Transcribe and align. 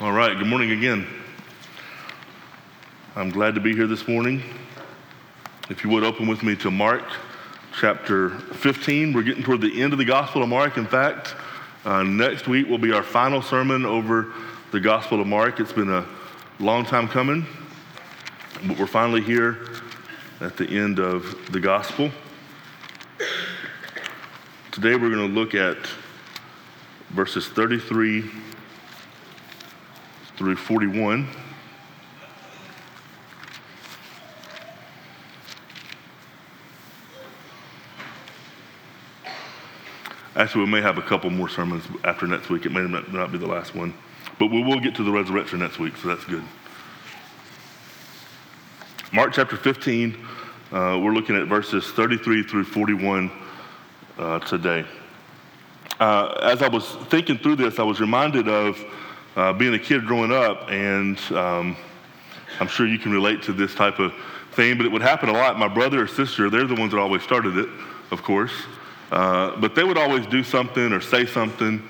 All 0.00 0.12
right, 0.12 0.34
good 0.34 0.46
morning 0.46 0.70
again. 0.70 1.06
I'm 3.14 3.28
glad 3.28 3.54
to 3.56 3.60
be 3.60 3.74
here 3.74 3.86
this 3.86 4.08
morning. 4.08 4.42
If 5.68 5.84
you 5.84 5.90
would 5.90 6.04
open 6.04 6.26
with 6.26 6.42
me 6.42 6.56
to 6.56 6.70
Mark 6.70 7.02
chapter 7.78 8.30
15, 8.30 9.12
we're 9.12 9.22
getting 9.22 9.42
toward 9.42 9.60
the 9.60 9.82
end 9.82 9.92
of 9.92 9.98
the 9.98 10.06
Gospel 10.06 10.42
of 10.42 10.48
Mark. 10.48 10.78
In 10.78 10.86
fact, 10.86 11.34
uh, 11.84 12.02
next 12.02 12.48
week 12.48 12.66
will 12.66 12.78
be 12.78 12.92
our 12.92 13.02
final 13.02 13.42
sermon 13.42 13.84
over 13.84 14.32
the 14.70 14.80
Gospel 14.80 15.20
of 15.20 15.26
Mark. 15.26 15.60
It's 15.60 15.70
been 15.70 15.92
a 15.92 16.06
long 16.60 16.86
time 16.86 17.06
coming, 17.06 17.44
but 18.66 18.78
we're 18.78 18.86
finally 18.86 19.20
here 19.20 19.68
at 20.40 20.56
the 20.56 20.66
end 20.66 20.98
of 20.98 21.52
the 21.52 21.60
Gospel. 21.60 22.10
Today 24.70 24.94
we're 24.94 25.10
going 25.10 25.28
to 25.28 25.38
look 25.38 25.54
at 25.54 25.76
verses 27.10 27.48
33 27.48 28.30
through 30.40 30.56
41. 30.56 31.28
Actually, 40.34 40.64
we 40.64 40.70
may 40.70 40.80
have 40.80 40.96
a 40.96 41.02
couple 41.02 41.28
more 41.28 41.50
sermons 41.50 41.84
after 42.04 42.26
next 42.26 42.48
week. 42.48 42.64
It 42.64 42.72
may 42.72 42.80
not 42.80 43.30
be 43.30 43.36
the 43.36 43.46
last 43.46 43.74
one. 43.74 43.92
But 44.38 44.46
we 44.46 44.62
will 44.62 44.80
get 44.80 44.94
to 44.94 45.04
the 45.04 45.12
resurrection 45.12 45.58
next 45.58 45.78
week, 45.78 45.94
so 45.98 46.08
that's 46.08 46.24
good. 46.24 46.42
Mark 49.12 49.34
chapter 49.34 49.58
15, 49.58 50.26
uh, 50.72 50.98
we're 51.02 51.12
looking 51.12 51.36
at 51.36 51.48
verses 51.48 51.84
33 51.88 52.44
through 52.44 52.64
41 52.64 53.30
uh, 54.16 54.38
today. 54.38 54.86
Uh, 55.98 56.28
as 56.42 56.62
I 56.62 56.68
was 56.68 56.86
thinking 57.10 57.36
through 57.36 57.56
this, 57.56 57.78
I 57.78 57.82
was 57.82 58.00
reminded 58.00 58.48
of 58.48 58.82
uh, 59.36 59.52
being 59.52 59.74
a 59.74 59.78
kid 59.78 60.06
growing 60.06 60.32
up, 60.32 60.70
and 60.70 61.18
um, 61.32 61.76
I'm 62.58 62.68
sure 62.68 62.86
you 62.86 62.98
can 62.98 63.12
relate 63.12 63.42
to 63.44 63.52
this 63.52 63.74
type 63.74 63.98
of 63.98 64.12
thing, 64.52 64.76
but 64.76 64.86
it 64.86 64.92
would 64.92 65.02
happen 65.02 65.28
a 65.28 65.32
lot. 65.32 65.58
My 65.58 65.68
brother 65.68 66.02
or 66.02 66.06
sister, 66.06 66.50
they're 66.50 66.66
the 66.66 66.74
ones 66.74 66.92
that 66.92 66.98
always 66.98 67.22
started 67.22 67.56
it, 67.56 67.68
of 68.10 68.22
course, 68.22 68.52
uh, 69.12 69.56
but 69.56 69.74
they 69.74 69.84
would 69.84 69.98
always 69.98 70.26
do 70.26 70.42
something 70.42 70.92
or 70.92 71.00
say 71.00 71.26
something, 71.26 71.82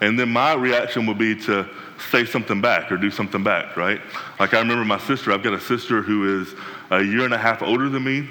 and 0.00 0.18
then 0.18 0.28
my 0.28 0.54
reaction 0.54 1.06
would 1.06 1.18
be 1.18 1.34
to 1.44 1.68
say 2.10 2.24
something 2.24 2.60
back 2.60 2.90
or 2.90 2.96
do 2.96 3.10
something 3.10 3.42
back, 3.42 3.76
right? 3.76 4.00
Like 4.40 4.54
I 4.54 4.58
remember 4.58 4.84
my 4.84 4.98
sister, 4.98 5.32
I've 5.32 5.42
got 5.42 5.54
a 5.54 5.60
sister 5.60 6.02
who 6.02 6.42
is 6.42 6.54
a 6.90 7.02
year 7.02 7.24
and 7.24 7.32
a 7.32 7.38
half 7.38 7.62
older 7.62 7.88
than 7.88 8.04
me. 8.04 8.28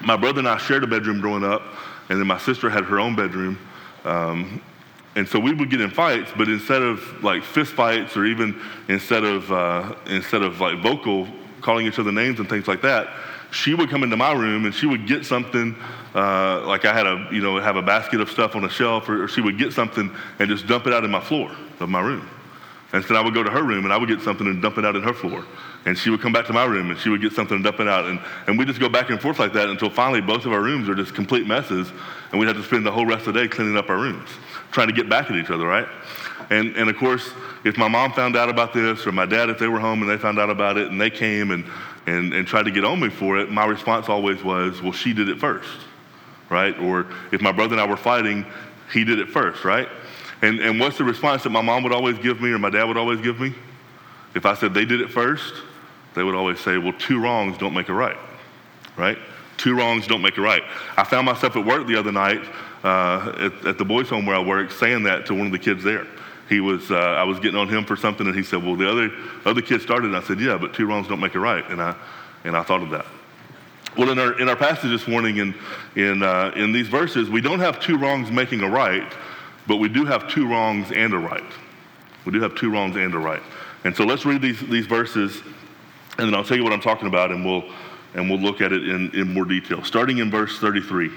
My 0.00 0.16
brother 0.16 0.40
and 0.40 0.48
I 0.48 0.58
shared 0.58 0.84
a 0.84 0.86
bedroom 0.86 1.20
growing 1.20 1.44
up, 1.44 1.62
and 2.08 2.18
then 2.18 2.26
my 2.26 2.38
sister 2.38 2.68
had 2.68 2.84
her 2.84 3.00
own 3.00 3.14
bedroom. 3.14 3.58
Um, 4.04 4.60
and 5.16 5.28
so 5.28 5.38
we 5.38 5.52
would 5.52 5.70
get 5.70 5.80
in 5.80 5.90
fights, 5.90 6.30
but 6.36 6.48
instead 6.48 6.82
of 6.82 7.00
like 7.24 7.42
fist 7.42 7.72
fights 7.72 8.16
or 8.16 8.24
even 8.24 8.60
instead 8.88 9.24
of, 9.24 9.50
uh, 9.50 9.94
instead 10.06 10.42
of 10.42 10.60
like 10.60 10.80
vocal 10.82 11.26
calling 11.60 11.86
each 11.86 11.98
other 11.98 12.12
names 12.12 12.38
and 12.38 12.48
things 12.48 12.68
like 12.68 12.82
that, 12.82 13.08
she 13.50 13.74
would 13.74 13.88
come 13.88 14.02
into 14.02 14.16
my 14.16 14.32
room 14.32 14.64
and 14.64 14.74
she 14.74 14.86
would 14.86 15.06
get 15.06 15.24
something, 15.24 15.74
uh, 16.14 16.66
like 16.66 16.84
I 16.84 16.92
had 16.92 17.06
a, 17.06 17.28
you 17.32 17.40
know, 17.40 17.58
have 17.58 17.76
a 17.76 17.82
basket 17.82 18.20
of 18.20 18.30
stuff 18.30 18.54
on 18.54 18.64
a 18.64 18.70
shelf, 18.70 19.08
or, 19.08 19.24
or 19.24 19.28
she 19.28 19.40
would 19.40 19.58
get 19.58 19.72
something 19.72 20.14
and 20.38 20.48
just 20.48 20.66
dump 20.66 20.86
it 20.86 20.92
out 20.92 21.04
in 21.04 21.10
my 21.10 21.20
floor 21.20 21.50
of 21.80 21.88
my 21.88 22.00
room. 22.00 22.28
And 22.92 23.04
so 23.04 23.14
I 23.16 23.20
would 23.20 23.34
go 23.34 23.42
to 23.42 23.50
her 23.50 23.62
room 23.62 23.84
and 23.84 23.92
I 23.92 23.98
would 23.98 24.08
get 24.08 24.22
something 24.22 24.46
and 24.46 24.62
dump 24.62 24.78
it 24.78 24.84
out 24.84 24.96
in 24.96 25.02
her 25.02 25.12
floor. 25.12 25.44
And 25.84 25.96
she 25.96 26.08
would 26.10 26.20
come 26.20 26.32
back 26.32 26.46
to 26.46 26.54
my 26.54 26.64
room 26.64 26.90
and 26.90 26.98
she 26.98 27.10
would 27.10 27.20
get 27.20 27.32
something 27.32 27.56
and 27.56 27.64
dump 27.64 27.80
it 27.80 27.88
out. 27.88 28.06
And, 28.06 28.18
and 28.46 28.58
we 28.58 28.64
just 28.64 28.80
go 28.80 28.88
back 28.88 29.10
and 29.10 29.20
forth 29.20 29.38
like 29.38 29.52
that 29.52 29.68
until 29.68 29.90
finally 29.90 30.22
both 30.22 30.46
of 30.46 30.52
our 30.52 30.62
rooms 30.62 30.88
are 30.88 30.94
just 30.94 31.14
complete 31.14 31.46
messes. 31.46 31.92
And 32.30 32.40
we'd 32.40 32.46
have 32.46 32.56
to 32.56 32.62
spend 32.62 32.86
the 32.86 32.90
whole 32.90 33.04
rest 33.04 33.26
of 33.26 33.34
the 33.34 33.40
day 33.40 33.48
cleaning 33.48 33.76
up 33.76 33.90
our 33.90 33.98
rooms, 33.98 34.28
trying 34.70 34.88
to 34.88 34.92
get 34.92 35.08
back 35.08 35.30
at 35.30 35.36
each 35.36 35.50
other, 35.50 35.66
right? 35.66 35.88
And, 36.50 36.76
and 36.76 36.88
of 36.88 36.96
course, 36.96 37.30
if 37.64 37.76
my 37.76 37.88
mom 37.88 38.12
found 38.12 38.36
out 38.36 38.48
about 38.48 38.72
this 38.72 39.06
or 39.06 39.12
my 39.12 39.26
dad, 39.26 39.50
if 39.50 39.58
they 39.58 39.68
were 39.68 39.80
home 39.80 40.00
and 40.02 40.10
they 40.10 40.16
found 40.16 40.38
out 40.38 40.50
about 40.50 40.78
it 40.78 40.90
and 40.90 41.00
they 41.00 41.10
came 41.10 41.50
and, 41.50 41.64
and, 42.06 42.32
and 42.32 42.46
tried 42.46 42.64
to 42.64 42.70
get 42.70 42.84
on 42.84 43.00
me 43.00 43.10
for 43.10 43.38
it, 43.38 43.50
my 43.50 43.66
response 43.66 44.08
always 44.08 44.42
was, 44.42 44.80
well, 44.80 44.92
she 44.92 45.12
did 45.12 45.28
it 45.28 45.38
first, 45.38 45.68
right? 46.48 46.78
Or 46.78 47.06
if 47.32 47.40
my 47.40 47.52
brother 47.52 47.74
and 47.74 47.80
I 47.80 47.86
were 47.86 47.96
fighting, 47.96 48.46
he 48.92 49.04
did 49.04 49.18
it 49.18 49.28
first, 49.28 49.64
right? 49.64 49.88
And, 50.40 50.60
and 50.60 50.78
what's 50.80 50.96
the 50.96 51.04
response 51.04 51.42
that 51.42 51.50
my 51.50 51.62
mom 51.62 51.82
would 51.82 51.92
always 51.92 52.18
give 52.18 52.40
me 52.40 52.50
or 52.50 52.58
my 52.58 52.70
dad 52.70 52.84
would 52.84 52.96
always 52.96 53.20
give 53.20 53.40
me? 53.40 53.54
If 54.34 54.46
I 54.46 54.54
said 54.54 54.72
they 54.72 54.84
did 54.84 55.00
it 55.00 55.10
first, 55.10 55.54
they 56.14 56.22
would 56.22 56.34
always 56.34 56.60
say, 56.60 56.78
well, 56.78 56.94
two 56.98 57.20
wrongs 57.20 57.58
don't 57.58 57.74
make 57.74 57.88
a 57.88 57.94
right, 57.94 58.16
right? 58.96 59.18
Two 59.56 59.76
wrongs 59.76 60.06
don't 60.06 60.22
make 60.22 60.38
a 60.38 60.40
right. 60.40 60.62
I 60.96 61.04
found 61.04 61.26
myself 61.26 61.56
at 61.56 61.64
work 61.64 61.86
the 61.86 61.96
other 61.96 62.12
night 62.12 62.42
uh, 62.84 63.32
at, 63.38 63.66
at, 63.66 63.78
the 63.78 63.84
boys' 63.84 64.08
home 64.08 64.26
where 64.26 64.36
I 64.36 64.40
work 64.40 64.70
saying 64.70 65.02
that 65.04 65.26
to 65.26 65.34
one 65.34 65.46
of 65.46 65.52
the 65.52 65.58
kids 65.58 65.82
there. 65.82 66.06
He 66.48 66.60
was, 66.60 66.90
uh, 66.90 66.94
I 66.94 67.24
was 67.24 67.38
getting 67.40 67.58
on 67.58 67.68
him 67.68 67.84
for 67.84 67.96
something, 67.96 68.26
and 68.26 68.34
he 68.34 68.42
said, 68.42 68.64
well, 68.64 68.76
the 68.76 68.90
other, 68.90 69.10
other 69.44 69.60
kid 69.60 69.82
started, 69.82 70.06
and 70.06 70.16
I 70.16 70.22
said, 70.22 70.40
yeah, 70.40 70.56
but 70.56 70.72
two 70.72 70.86
wrongs 70.86 71.08
don't 71.08 71.20
make 71.20 71.34
a 71.34 71.40
right. 71.40 71.68
And 71.70 71.82
I, 71.82 71.94
and 72.44 72.56
I 72.56 72.62
thought 72.62 72.82
of 72.82 72.90
that. 72.90 73.06
Well, 73.96 74.10
in 74.10 74.18
our, 74.18 74.40
in 74.40 74.48
our 74.48 74.56
passage 74.56 74.90
this 74.90 75.08
morning, 75.08 75.38
in, 75.38 75.54
in, 75.96 76.22
uh, 76.22 76.52
in 76.56 76.72
these 76.72 76.88
verses, 76.88 77.28
we 77.28 77.40
don't 77.40 77.58
have 77.58 77.80
two 77.80 77.98
wrongs 77.98 78.30
making 78.30 78.62
a 78.62 78.68
right, 78.68 79.12
but 79.66 79.76
we 79.76 79.88
do 79.88 80.04
have 80.04 80.28
two 80.28 80.48
wrongs 80.48 80.90
and 80.92 81.12
a 81.12 81.18
right. 81.18 81.42
We 82.24 82.32
do 82.32 82.40
have 82.40 82.54
two 82.54 82.70
wrongs 82.70 82.96
and 82.96 83.14
a 83.14 83.18
right. 83.18 83.42
And 83.84 83.94
so 83.94 84.04
let's 84.04 84.24
read 84.24 84.40
these, 84.40 84.60
these 84.60 84.86
verses, 84.86 85.42
and 86.18 86.26
then 86.26 86.34
I'll 86.34 86.44
tell 86.44 86.56
you 86.56 86.64
what 86.64 86.72
I'm 86.72 86.80
talking 86.80 87.08
about, 87.08 87.30
and 87.30 87.44
we'll, 87.44 87.64
and 88.14 88.30
we'll 88.30 88.38
look 88.38 88.60
at 88.60 88.72
it 88.72 88.88
in, 88.88 89.10
in 89.14 89.34
more 89.34 89.44
detail. 89.44 89.84
Starting 89.84 90.18
in 90.18 90.30
verse 90.30 90.58
33. 90.58 91.10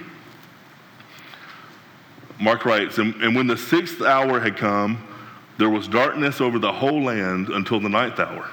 Mark 2.41 2.65
writes, 2.65 2.97
and, 2.97 3.13
and 3.21 3.35
when 3.35 3.47
the 3.47 3.57
sixth 3.57 4.01
hour 4.01 4.39
had 4.39 4.57
come, 4.57 5.07
there 5.57 5.69
was 5.69 5.87
darkness 5.87 6.41
over 6.41 6.57
the 6.57 6.71
whole 6.71 7.03
land 7.03 7.49
until 7.49 7.79
the 7.79 7.89
ninth 7.89 8.19
hour. 8.19 8.49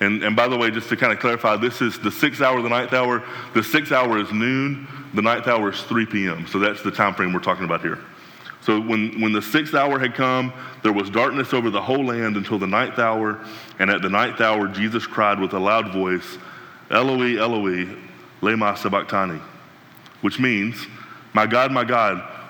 And, 0.00 0.22
and 0.22 0.34
by 0.34 0.48
the 0.48 0.56
way, 0.56 0.70
just 0.70 0.88
to 0.88 0.96
kind 0.96 1.12
of 1.12 1.18
clarify, 1.18 1.56
this 1.56 1.82
is 1.82 1.98
the 1.98 2.10
sixth 2.10 2.40
hour, 2.40 2.60
the 2.62 2.68
ninth 2.68 2.92
hour. 2.92 3.22
The 3.54 3.62
sixth 3.62 3.92
hour 3.92 4.18
is 4.18 4.32
noon, 4.32 4.88
the 5.14 5.22
ninth 5.22 5.48
hour 5.48 5.70
is 5.70 5.82
3 5.82 6.06
p.m. 6.06 6.46
So 6.46 6.58
that's 6.58 6.82
the 6.82 6.90
time 6.90 7.14
frame 7.14 7.32
we're 7.32 7.40
talking 7.40 7.64
about 7.64 7.82
here. 7.82 7.98
So 8.62 8.80
when, 8.80 9.20
when 9.20 9.32
the 9.32 9.42
sixth 9.42 9.74
hour 9.74 9.98
had 9.98 10.14
come, 10.14 10.52
there 10.82 10.92
was 10.92 11.08
darkness 11.08 11.54
over 11.54 11.70
the 11.70 11.80
whole 11.80 12.04
land 12.04 12.36
until 12.36 12.58
the 12.58 12.66
ninth 12.66 12.98
hour. 12.98 13.38
And 13.78 13.90
at 13.90 14.02
the 14.02 14.08
ninth 14.08 14.40
hour, 14.40 14.66
Jesus 14.66 15.06
cried 15.06 15.38
with 15.38 15.52
a 15.52 15.58
loud 15.58 15.92
voice, 15.92 16.38
Eloi, 16.90 17.38
Eloi, 17.38 17.86
lema 18.42 18.76
sabachthani, 18.76 19.40
which 20.20 20.40
means, 20.40 20.86
My 21.32 21.46
God, 21.46 21.70
my 21.70 21.84
God, 21.84 22.35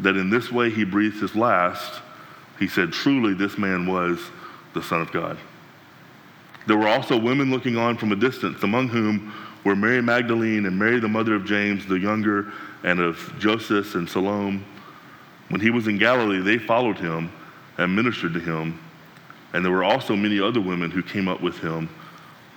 that 0.00 0.16
in 0.16 0.30
this 0.30 0.50
way 0.50 0.70
he 0.70 0.84
breathed 0.84 1.20
his 1.20 1.34
last, 1.34 2.00
he 2.58 2.68
said, 2.68 2.92
Truly, 2.92 3.34
this 3.34 3.58
man 3.58 3.86
was 3.86 4.20
the 4.74 4.82
Son 4.82 5.00
of 5.00 5.12
God. 5.12 5.38
There 6.66 6.76
were 6.76 6.88
also 6.88 7.18
women 7.18 7.50
looking 7.50 7.76
on 7.76 7.96
from 7.96 8.12
a 8.12 8.16
distance, 8.16 8.62
among 8.62 8.88
whom 8.88 9.32
were 9.64 9.74
Mary 9.74 10.02
Magdalene 10.02 10.66
and 10.66 10.78
Mary, 10.78 11.00
the 11.00 11.08
mother 11.08 11.34
of 11.34 11.44
James 11.44 11.86
the 11.86 11.98
younger, 11.98 12.52
and 12.82 13.00
of 13.00 13.34
Joseph 13.38 13.94
and 13.94 14.08
Salome. 14.08 14.64
When 15.48 15.60
he 15.60 15.70
was 15.70 15.88
in 15.88 15.98
Galilee, 15.98 16.40
they 16.40 16.58
followed 16.58 16.98
him 16.98 17.32
and 17.78 17.94
ministered 17.94 18.34
to 18.34 18.40
him. 18.40 18.78
And 19.52 19.64
there 19.64 19.72
were 19.72 19.84
also 19.84 20.14
many 20.14 20.40
other 20.40 20.60
women 20.60 20.90
who 20.90 21.02
came 21.02 21.28
up 21.28 21.40
with 21.40 21.58
him 21.58 21.88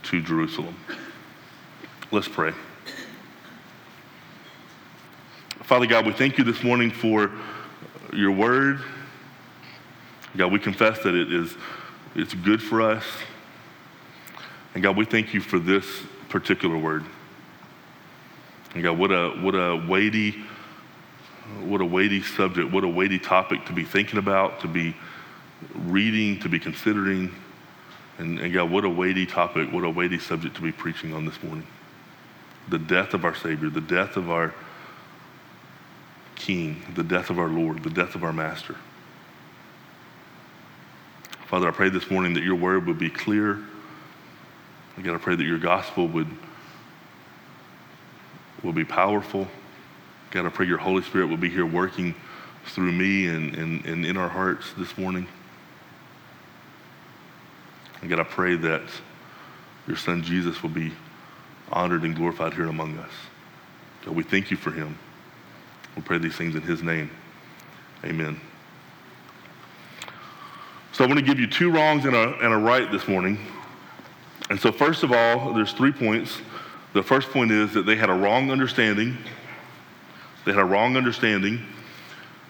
to 0.03 0.21
Jerusalem. 0.21 0.77
Let's 2.12 2.27
pray. 2.27 2.53
Father 5.73 5.87
God, 5.87 6.05
we 6.05 6.13
thank 6.13 6.37
you 6.37 6.43
this 6.43 6.63
morning 6.63 6.91
for 6.91 7.31
your 8.13 8.31
word. 8.31 8.79
God, 10.37 10.51
we 10.51 10.59
confess 10.59 10.99
that 10.99 11.15
it 11.15 11.33
is 11.33 11.55
it's 12.13 12.35
good 12.35 12.61
for 12.61 12.79
us. 12.79 13.03
And 14.75 14.83
God, 14.83 14.95
we 14.95 15.03
thank 15.03 15.33
you 15.33 15.41
for 15.41 15.57
this 15.57 15.83
particular 16.29 16.77
word. 16.77 17.03
And 18.75 18.83
God, 18.83 18.99
what 18.99 19.11
a 19.11 19.29
what 19.41 19.55
a 19.55 19.83
weighty 19.89 20.43
what 21.61 21.81
a 21.81 21.85
weighty 21.85 22.21
subject, 22.21 22.71
what 22.71 22.83
a 22.83 22.87
weighty 22.87 23.17
topic 23.17 23.65
to 23.65 23.73
be 23.73 23.83
thinking 23.83 24.19
about, 24.19 24.59
to 24.59 24.67
be 24.67 24.95
reading, 25.73 26.39
to 26.41 26.49
be 26.49 26.59
considering. 26.59 27.33
And, 28.19 28.37
and 28.39 28.53
God, 28.53 28.69
what 28.69 28.85
a 28.85 28.89
weighty 28.89 29.25
topic, 29.25 29.73
what 29.73 29.83
a 29.83 29.89
weighty 29.89 30.19
subject 30.19 30.55
to 30.57 30.61
be 30.61 30.71
preaching 30.71 31.15
on 31.15 31.25
this 31.25 31.41
morning. 31.41 31.65
The 32.69 32.77
death 32.77 33.15
of 33.15 33.25
our 33.25 33.33
Savior, 33.33 33.71
the 33.71 33.81
death 33.81 34.17
of 34.17 34.29
our 34.29 34.53
King, 36.44 36.84
the 36.94 37.04
death 37.04 37.30
of 37.30 37.40
our 37.40 37.48
Lord, 37.48 37.84
the 37.84 37.90
death 37.90 38.16
of 38.16 38.24
our 38.25 38.34
Master. 38.34 38.75
Father, 41.45 41.69
I 41.69 41.72
pray 41.72 41.88
this 41.88 42.12
morning 42.12 42.34
that 42.34 42.44
your 42.44 42.56
word 42.56 42.86
would 42.86 43.00
be 43.00 43.10
clear. 43.10 43.60
I 44.98 45.18
pray 45.19 45.36
that 45.38 45.45
your 45.45 45.57
gospel 45.57 46.06
would, 46.10 46.28
will 48.62 48.74
be 48.74 48.84
powerful. 48.84 49.48
God, 50.31 50.45
I 50.45 50.50
pray 50.50 50.66
your 50.66 50.80
Holy 50.80 51.01
Spirit 51.04 51.28
will 51.28 51.38
be 51.38 51.50
here 51.50 51.66
working 51.66 52.13
through 52.66 52.92
me 52.92 53.28
and, 53.28 53.56
and, 53.56 53.86
and 53.86 54.06
in 54.06 54.18
our 54.18 54.28
hearts 54.28 54.74
this 54.78 54.98
morning. 54.98 55.25
And 58.01 58.10
God, 58.10 58.19
I 58.19 58.24
pray 58.24 58.57
that 58.57 58.81
your 59.88 59.95
son 59.95 60.24
Jesus 60.24 60.62
will 60.62 60.72
be 60.72 60.92
honored 61.72 62.04
and 62.04 62.13
glorified 62.13 62.54
here 62.54 62.68
among 62.68 62.98
us. 62.98 63.12
God, 64.04 64.13
we 64.13 64.24
thank 64.24 64.51
you 64.51 64.57
for 64.57 64.72
him. 64.72 64.98
We 65.95 66.01
pray 66.01 66.18
these 66.18 66.36
things 66.36 66.56
in 66.56 66.62
his 66.62 66.81
name. 66.81 67.10
Amen. 68.04 68.40
So 70.92 71.04
I 71.04 71.07
want 71.07 71.19
to 71.19 71.25
give 71.25 71.40
you 71.40 71.48
two 71.48 71.72
wrongs 71.72 72.06
and 72.06 72.16
a, 72.16 72.34
and 72.40 72.54
a 72.54 72.57
right 72.57 72.92
this 72.92 73.07
morning. 73.07 73.40
And 74.50 74.60
so, 74.60 74.72
first 74.72 75.04
of 75.04 75.12
all, 75.12 75.54
there's 75.54 75.74
three 75.74 75.92
points. 75.92 76.40
The 76.94 77.01
first 77.01 77.31
point 77.31 77.51
is 77.51 77.74
that 77.74 77.86
they 77.86 77.95
had 77.95 78.10
a 78.10 78.13
wrong 78.13 78.51
understanding. 78.51 79.18
They 80.45 80.51
had 80.51 80.62
a 80.62 80.66
wrong 80.66 80.95
understanding. 80.98 81.66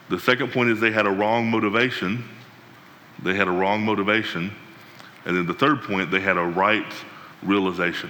The 0.09 0.19
second 0.19 0.51
point 0.51 0.69
is 0.69 0.79
they 0.79 0.91
had 0.91 1.05
a 1.05 1.11
wrong 1.11 1.49
motivation. 1.49 2.25
They 3.21 3.35
had 3.35 3.47
a 3.47 3.51
wrong 3.51 3.83
motivation. 3.83 4.51
And 5.25 5.37
then 5.37 5.45
the 5.45 5.53
third 5.53 5.81
point, 5.83 6.11
they 6.11 6.19
had 6.19 6.35
a 6.35 6.43
right 6.43 6.91
realization. 7.41 8.09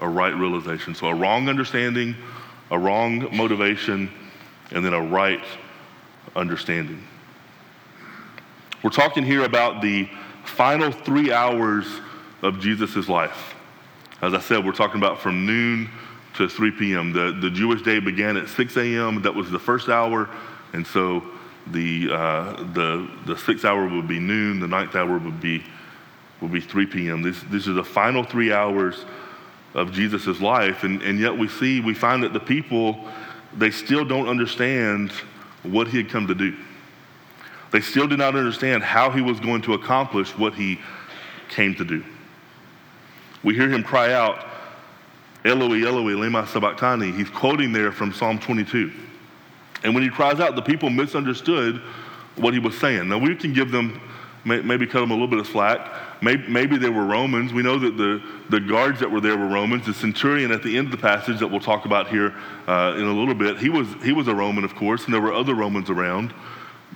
A 0.00 0.08
right 0.08 0.34
realization. 0.34 0.94
So 0.94 1.08
a 1.08 1.14
wrong 1.14 1.48
understanding, 1.48 2.14
a 2.70 2.78
wrong 2.78 3.28
motivation, 3.36 4.10
and 4.70 4.84
then 4.84 4.92
a 4.92 5.00
right 5.00 5.44
understanding. 6.34 7.02
We're 8.82 8.90
talking 8.90 9.24
here 9.24 9.44
about 9.44 9.82
the 9.82 10.08
final 10.44 10.92
three 10.92 11.32
hours 11.32 11.86
of 12.42 12.60
Jesus' 12.60 13.08
life. 13.08 13.54
As 14.22 14.34
I 14.34 14.40
said, 14.40 14.64
we're 14.64 14.72
talking 14.72 14.98
about 14.98 15.20
from 15.20 15.44
noon 15.44 15.90
to 16.34 16.48
3 16.48 16.70
p.m. 16.72 17.12
The, 17.12 17.36
the 17.40 17.50
Jewish 17.50 17.82
day 17.82 17.98
began 17.98 18.36
at 18.36 18.48
6 18.48 18.76
a.m., 18.76 19.22
that 19.22 19.34
was 19.34 19.50
the 19.50 19.58
first 19.58 19.88
hour, 19.88 20.28
and 20.72 20.86
so 20.86 21.22
the, 21.68 22.10
uh, 22.12 22.52
the, 22.74 23.08
the 23.26 23.36
sixth 23.36 23.64
hour 23.64 23.88
would 23.88 24.06
be 24.06 24.20
noon, 24.20 24.60
the 24.60 24.68
ninth 24.68 24.94
hour 24.94 25.18
would 25.18 25.40
be, 25.40 25.64
would 26.40 26.52
be 26.52 26.60
3 26.60 26.86
p.m. 26.86 27.22
This, 27.22 27.40
these 27.50 27.68
are 27.68 27.72
the 27.72 27.84
final 27.84 28.22
three 28.22 28.52
hours 28.52 29.04
of 29.74 29.92
Jesus' 29.92 30.40
life, 30.40 30.84
and, 30.84 31.02
and 31.02 31.18
yet 31.18 31.36
we 31.36 31.48
see, 31.48 31.80
we 31.80 31.94
find 31.94 32.22
that 32.22 32.32
the 32.32 32.40
people, 32.40 33.04
they 33.56 33.70
still 33.70 34.04
don't 34.04 34.28
understand 34.28 35.10
what 35.62 35.88
he 35.88 35.96
had 35.96 36.08
come 36.08 36.26
to 36.26 36.34
do. 36.34 36.56
They 37.72 37.80
still 37.80 38.06
did 38.06 38.18
not 38.18 38.36
understand 38.36 38.82
how 38.82 39.10
he 39.10 39.20
was 39.20 39.40
going 39.40 39.62
to 39.62 39.74
accomplish 39.74 40.36
what 40.38 40.54
he 40.54 40.80
came 41.48 41.74
to 41.74 41.84
do. 41.84 42.04
We 43.42 43.54
hear 43.54 43.68
him 43.68 43.82
cry 43.82 44.12
out, 44.12 44.46
Eloi, 45.44 45.86
Eloi, 45.86 46.12
lema 46.12 46.46
sabachthani. 46.48 47.12
He's 47.12 47.30
quoting 47.30 47.72
there 47.72 47.92
from 47.92 48.12
Psalm 48.12 48.38
22. 48.38 48.92
And 49.84 49.94
when 49.94 50.02
he 50.02 50.08
cries 50.08 50.40
out, 50.40 50.56
the 50.56 50.62
people 50.62 50.90
misunderstood 50.90 51.80
what 52.36 52.54
he 52.54 52.60
was 52.60 52.76
saying. 52.78 53.08
Now, 53.08 53.18
we 53.18 53.34
can 53.34 53.52
give 53.52 53.70
them, 53.70 54.00
maybe 54.46 54.86
cut 54.86 55.00
them 55.00 55.10
a 55.10 55.14
little 55.14 55.28
bit 55.28 55.40
of 55.40 55.46
slack. 55.46 55.92
Maybe, 56.22 56.46
maybe 56.48 56.78
they 56.78 56.88
were 56.88 57.04
Romans. 57.04 57.52
We 57.52 57.62
know 57.62 57.78
that 57.78 57.96
the, 57.96 58.22
the 58.48 58.60
guards 58.60 59.00
that 59.00 59.10
were 59.10 59.20
there 59.20 59.36
were 59.36 59.48
Romans. 59.48 59.84
The 59.86 59.94
centurion 59.94 60.52
at 60.52 60.62
the 60.62 60.78
end 60.78 60.86
of 60.86 60.92
the 60.92 60.98
passage 60.98 61.40
that 61.40 61.48
we'll 61.48 61.60
talk 61.60 61.84
about 61.84 62.08
here 62.08 62.34
uh, 62.66 62.94
in 62.96 63.04
a 63.04 63.12
little 63.12 63.34
bit, 63.34 63.58
he 63.58 63.68
was, 63.68 63.88
he 64.02 64.12
was 64.12 64.28
a 64.28 64.34
Roman, 64.34 64.64
of 64.64 64.74
course, 64.74 65.04
and 65.04 65.12
there 65.12 65.20
were 65.20 65.34
other 65.34 65.54
Romans 65.54 65.90
around. 65.90 66.32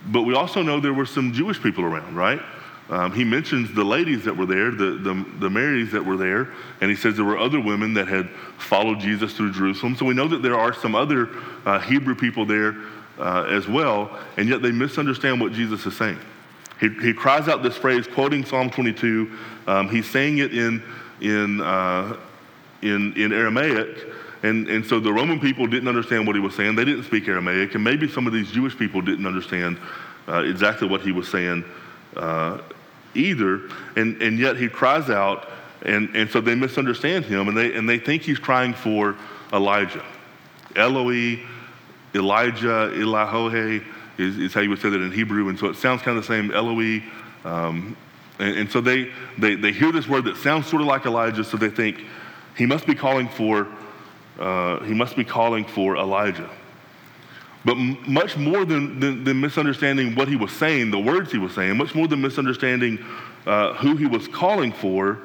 But 0.06 0.22
we 0.22 0.34
also 0.34 0.62
know 0.62 0.80
there 0.80 0.94
were 0.94 1.06
some 1.06 1.32
Jewish 1.32 1.60
people 1.62 1.84
around, 1.84 2.16
right? 2.16 2.40
Um, 2.88 3.12
he 3.12 3.22
mentions 3.22 3.72
the 3.72 3.84
ladies 3.84 4.24
that 4.24 4.36
were 4.36 4.46
there, 4.46 4.72
the, 4.72 4.98
the, 4.98 5.26
the 5.38 5.50
Marys 5.50 5.92
that 5.92 6.04
were 6.04 6.16
there, 6.16 6.48
and 6.80 6.90
he 6.90 6.96
says 6.96 7.14
there 7.14 7.24
were 7.24 7.38
other 7.38 7.60
women 7.60 7.94
that 7.94 8.08
had 8.08 8.28
followed 8.58 8.98
Jesus 8.98 9.32
through 9.34 9.52
Jerusalem. 9.52 9.94
So 9.94 10.04
we 10.04 10.14
know 10.14 10.26
that 10.26 10.42
there 10.42 10.58
are 10.58 10.74
some 10.74 10.96
other 10.96 11.28
uh, 11.64 11.78
Hebrew 11.78 12.16
people 12.16 12.44
there 12.44 12.74
uh, 13.18 13.44
as 13.44 13.68
well, 13.68 14.18
and 14.36 14.48
yet 14.48 14.60
they 14.60 14.72
misunderstand 14.72 15.40
what 15.40 15.52
Jesus 15.52 15.86
is 15.86 15.96
saying. 15.96 16.18
He, 16.80 16.88
he 16.88 17.12
cries 17.12 17.46
out 17.46 17.62
this 17.62 17.76
phrase, 17.76 18.06
quoting 18.06 18.44
Psalm 18.44 18.70
22. 18.70 19.30
Um, 19.66 19.88
he's 19.88 20.08
saying 20.08 20.38
it 20.38 20.54
in, 20.54 20.82
in, 21.20 21.60
uh, 21.60 22.16
in, 22.80 23.12
in 23.16 23.32
Aramaic, 23.32 24.06
and, 24.42 24.66
and 24.68 24.84
so 24.84 24.98
the 24.98 25.12
Roman 25.12 25.38
people 25.38 25.66
didn't 25.66 25.88
understand 25.88 26.26
what 26.26 26.34
he 26.34 26.40
was 26.40 26.54
saying. 26.54 26.74
They 26.76 26.86
didn't 26.86 27.04
speak 27.04 27.28
Aramaic, 27.28 27.74
and 27.74 27.84
maybe 27.84 28.08
some 28.08 28.26
of 28.26 28.32
these 28.32 28.50
Jewish 28.50 28.76
people 28.76 29.02
didn't 29.02 29.26
understand 29.26 29.78
uh, 30.26 30.42
exactly 30.44 30.88
what 30.88 31.02
he 31.02 31.12
was 31.12 31.28
saying 31.28 31.64
uh, 32.16 32.58
either. 33.14 33.60
And, 33.96 34.20
and 34.22 34.38
yet 34.38 34.56
he 34.56 34.68
cries 34.68 35.10
out, 35.10 35.50
and, 35.82 36.08
and 36.16 36.30
so 36.30 36.40
they 36.40 36.54
misunderstand 36.54 37.26
him, 37.26 37.48
and 37.48 37.56
they, 37.56 37.74
and 37.74 37.86
they 37.86 37.98
think 37.98 38.22
he's 38.22 38.38
crying 38.38 38.72
for 38.72 39.16
Elijah. 39.52 40.04
Eloi, 40.76 41.40
Elijah, 42.14 42.90
Elihohe 42.94 43.84
is, 44.20 44.38
is 44.38 44.54
how 44.54 44.60
you 44.60 44.70
would 44.70 44.80
say 44.80 44.90
that 44.90 45.00
in 45.00 45.12
Hebrew. 45.12 45.48
And 45.48 45.58
so 45.58 45.66
it 45.66 45.76
sounds 45.76 46.02
kind 46.02 46.16
of 46.16 46.24
the 46.24 46.28
same, 46.28 46.50
Eloi. 46.52 47.02
Um, 47.44 47.96
and, 48.38 48.58
and, 48.58 48.70
so 48.70 48.80
they, 48.80 49.10
they, 49.38 49.54
they 49.54 49.72
hear 49.72 49.92
this 49.92 50.08
word 50.08 50.24
that 50.24 50.36
sounds 50.36 50.66
sort 50.66 50.82
of 50.82 50.88
like 50.88 51.06
Elijah, 51.06 51.44
so 51.44 51.56
they 51.56 51.70
think 51.70 52.04
he 52.56 52.66
must 52.66 52.86
be 52.86 52.94
calling 52.94 53.28
for, 53.28 53.66
uh, 54.38 54.80
he 54.80 54.94
must 54.94 55.16
be 55.16 55.24
calling 55.24 55.64
for 55.64 55.96
Elijah. 55.96 56.48
But 57.64 57.76
m- 57.76 57.98
much 58.06 58.36
more 58.36 58.64
than, 58.64 59.00
than, 59.00 59.24
than, 59.24 59.40
misunderstanding 59.40 60.14
what 60.14 60.28
he 60.28 60.36
was 60.36 60.52
saying, 60.52 60.90
the 60.90 60.98
words 60.98 61.32
he 61.32 61.38
was 61.38 61.54
saying, 61.54 61.76
much 61.76 61.94
more 61.94 62.08
than 62.08 62.20
misunderstanding 62.20 63.04
uh, 63.46 63.74
who 63.74 63.96
he 63.96 64.06
was 64.06 64.28
calling 64.28 64.72
for, 64.72 65.18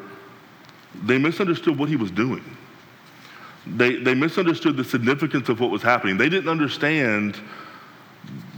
they 1.04 1.18
misunderstood 1.18 1.78
what 1.78 1.90
he 1.90 1.96
was 1.96 2.12
doing. 2.12 2.44
They, 3.68 3.96
they 3.96 4.14
misunderstood 4.14 4.78
the 4.78 4.84
significance 4.84 5.50
of 5.50 5.60
what 5.60 5.72
was 5.72 5.82
happening. 5.82 6.18
They 6.18 6.30
didn't 6.30 6.50
understand 6.50 7.38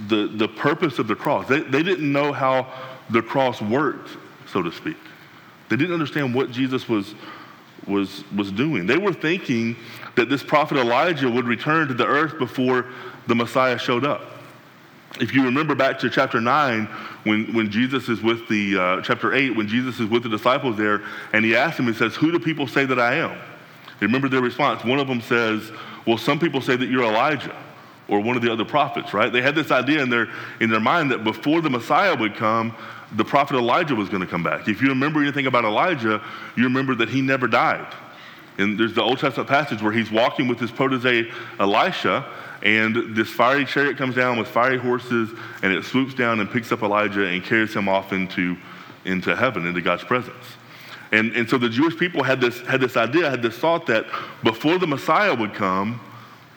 the, 0.08 0.28
the 0.28 0.48
purpose 0.48 1.00
of 1.00 1.08
the 1.08 1.16
cross. 1.16 1.48
They, 1.48 1.62
they 1.62 1.84
didn't 1.84 2.12
know 2.12 2.32
how 2.32 2.72
the 3.10 3.22
cross 3.22 3.62
worked, 3.62 4.10
so 4.52 4.62
to 4.62 4.72
speak. 4.72 4.98
They 5.70 5.76
didn't 5.76 5.94
understand 5.94 6.34
what 6.34 6.52
Jesus 6.52 6.88
was, 6.88 7.16
was, 7.86 8.24
was 8.36 8.52
doing. 8.52 8.86
They 8.86 8.98
were 8.98 9.14
thinking 9.14 9.76
that 10.16 10.30
this 10.30 10.44
prophet 10.44 10.78
Elijah 10.78 11.30
would 11.30 11.46
return 11.46 11.88
to 11.90 11.94
the 11.94 12.06
earth 12.06 12.38
before 12.40 12.86
the 13.28 13.36
Messiah 13.36 13.78
showed 13.78 14.06
up. 14.06 14.22
If 15.20 15.34
you 15.34 15.44
remember 15.44 15.74
back 15.74 16.00
to 16.00 16.10
chapter 16.10 16.40
9, 16.40 16.86
when, 17.24 17.54
when 17.54 17.72
Jesus 17.72 18.08
is 18.08 18.22
with 18.22 18.48
the, 18.48 18.78
uh, 18.78 19.02
chapter 19.02 19.34
8, 19.34 19.56
when 19.56 19.68
Jesus 19.68 20.00
is 20.00 20.08
with 20.08 20.24
the 20.24 20.30
disciples 20.30 20.78
there, 20.78 21.02
and 21.34 21.44
he 21.44 21.56
asks 21.56 21.78
them, 21.78 21.88
he 21.88 21.94
says, 21.94 22.16
Who 22.16 22.32
do 22.32 22.40
people 22.40 22.68
say 22.68 22.86
that 22.86 23.00
I 23.00 23.16
am? 23.16 23.38
Remember 24.00 24.30
their 24.30 24.42
response. 24.42 24.84
One 24.84 25.00
of 25.00 25.08
them 25.08 25.22
says, 25.22 25.72
Well, 26.06 26.18
some 26.18 26.40
people 26.40 26.62
say 26.62 26.76
that 26.76 26.88
you're 26.88 27.04
Elijah 27.04 27.56
or 28.08 28.20
one 28.22 28.36
of 28.36 28.42
the 28.42 28.52
other 28.52 28.66
prophets, 28.66 29.14
right? 29.14 29.32
They 29.32 29.42
had 29.42 29.56
this 29.56 29.72
idea 29.72 30.02
in 30.02 30.10
their, 30.10 30.28
in 30.60 30.70
their 30.70 30.80
mind 30.80 31.12
that 31.12 31.24
before 31.24 31.62
the 31.62 31.70
Messiah 31.70 32.16
would 32.16 32.36
come, 32.36 32.76
the 33.14 33.26
prophet 33.26 33.56
Elijah 33.56 33.96
was 33.96 34.10
going 34.10 34.22
to 34.22 34.28
come 34.28 34.44
back. 34.44 34.68
If 34.68 34.82
you 34.82 34.90
remember 34.90 35.22
anything 35.22 35.48
about 35.48 35.66
Elijah, 35.66 36.22
you 36.56 36.64
remember 36.64 36.96
that 36.96 37.10
he 37.10 37.22
never 37.22 37.48
died. 37.48 37.94
And 38.58 38.80
there's 38.80 38.94
the 38.94 39.04
Old 39.04 39.20
Testament 39.20 39.50
passage 39.50 39.82
where 39.82 39.92
he's 39.92 40.12
walking 40.12 40.48
with 40.48 40.60
his 40.60 40.72
protege 40.72 41.32
Elisha, 41.60 42.26
and 42.64 43.16
this 43.16 43.30
fiery 43.30 43.66
chariot 43.66 43.98
comes 43.98 44.16
down 44.16 44.38
with 44.38 44.48
fiery 44.48 44.80
horses, 44.80 45.30
and 45.62 45.72
it 45.72 45.86
swoops 45.86 46.14
down 46.14 46.40
and 46.40 46.50
picks 46.50 46.72
up 46.72 46.82
Elijah 46.82 47.26
and 47.26 47.44
carries 47.44 47.74
him 47.74 47.88
off 47.88 48.14
into, 48.14 48.58
into 49.06 49.36
heaven, 49.36 49.66
into 49.66 49.82
God's 49.82 50.04
presence. 50.04 50.44
And, 51.12 51.34
and 51.34 51.50
so 51.50 51.58
the 51.58 51.70
Jewish 51.70 51.98
people 51.98 52.24
had 52.24 52.42
this, 52.42 52.60
had 52.62 52.82
this 52.82 52.98
idea, 52.98 53.30
had 53.30 53.42
this 53.42 53.58
thought 53.58 53.86
that 53.86 54.06
before 54.44 54.78
the 54.78 54.88
Messiah 54.88 55.34
would 55.36 55.54
come, 55.54 56.02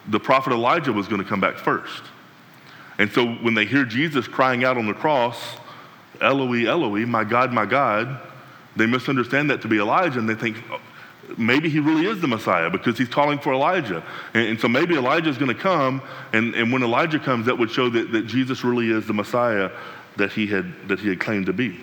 the 0.08 0.20
prophet 0.20 0.52
Elijah 0.52 0.92
was 0.92 1.08
going 1.08 1.22
to 1.22 1.28
come 1.28 1.40
back 1.40 1.56
first. 1.56 2.02
And 2.98 3.10
so 3.10 3.26
when 3.26 3.54
they 3.54 3.64
hear 3.64 3.84
Jesus 3.84 4.28
crying 4.28 4.64
out 4.64 4.76
on 4.76 4.86
the 4.86 4.94
cross, 4.94 5.56
Eloi, 6.20 6.66
Eloi, 6.66 7.06
my 7.06 7.24
God, 7.24 7.52
my 7.52 7.64
God, 7.64 8.20
they 8.76 8.86
misunderstand 8.86 9.50
that 9.50 9.62
to 9.62 9.68
be 9.68 9.78
Elijah 9.78 10.18
and 10.18 10.28
they 10.28 10.34
think, 10.34 10.58
oh, 10.70 10.80
maybe 11.38 11.68
he 11.68 11.80
really 11.80 12.06
is 12.06 12.20
the 12.20 12.28
Messiah 12.28 12.70
because 12.70 12.98
he's 12.98 13.08
calling 13.08 13.38
for 13.38 13.52
Elijah. 13.52 14.04
And, 14.34 14.48
and 14.48 14.60
so 14.60 14.68
maybe 14.68 14.96
Elijah 14.96 15.30
is 15.30 15.38
going 15.38 15.54
to 15.54 15.60
come, 15.60 16.02
and, 16.32 16.54
and 16.54 16.72
when 16.72 16.82
Elijah 16.82 17.18
comes, 17.18 17.46
that 17.46 17.58
would 17.58 17.70
show 17.70 17.88
that, 17.88 18.12
that 18.12 18.26
Jesus 18.26 18.64
really 18.64 18.90
is 18.90 19.06
the 19.06 19.14
Messiah 19.14 19.70
that 20.16 20.32
he 20.32 20.46
had, 20.46 20.88
that 20.88 21.00
he 21.00 21.08
had 21.08 21.20
claimed 21.20 21.46
to 21.46 21.52
be. 21.52 21.80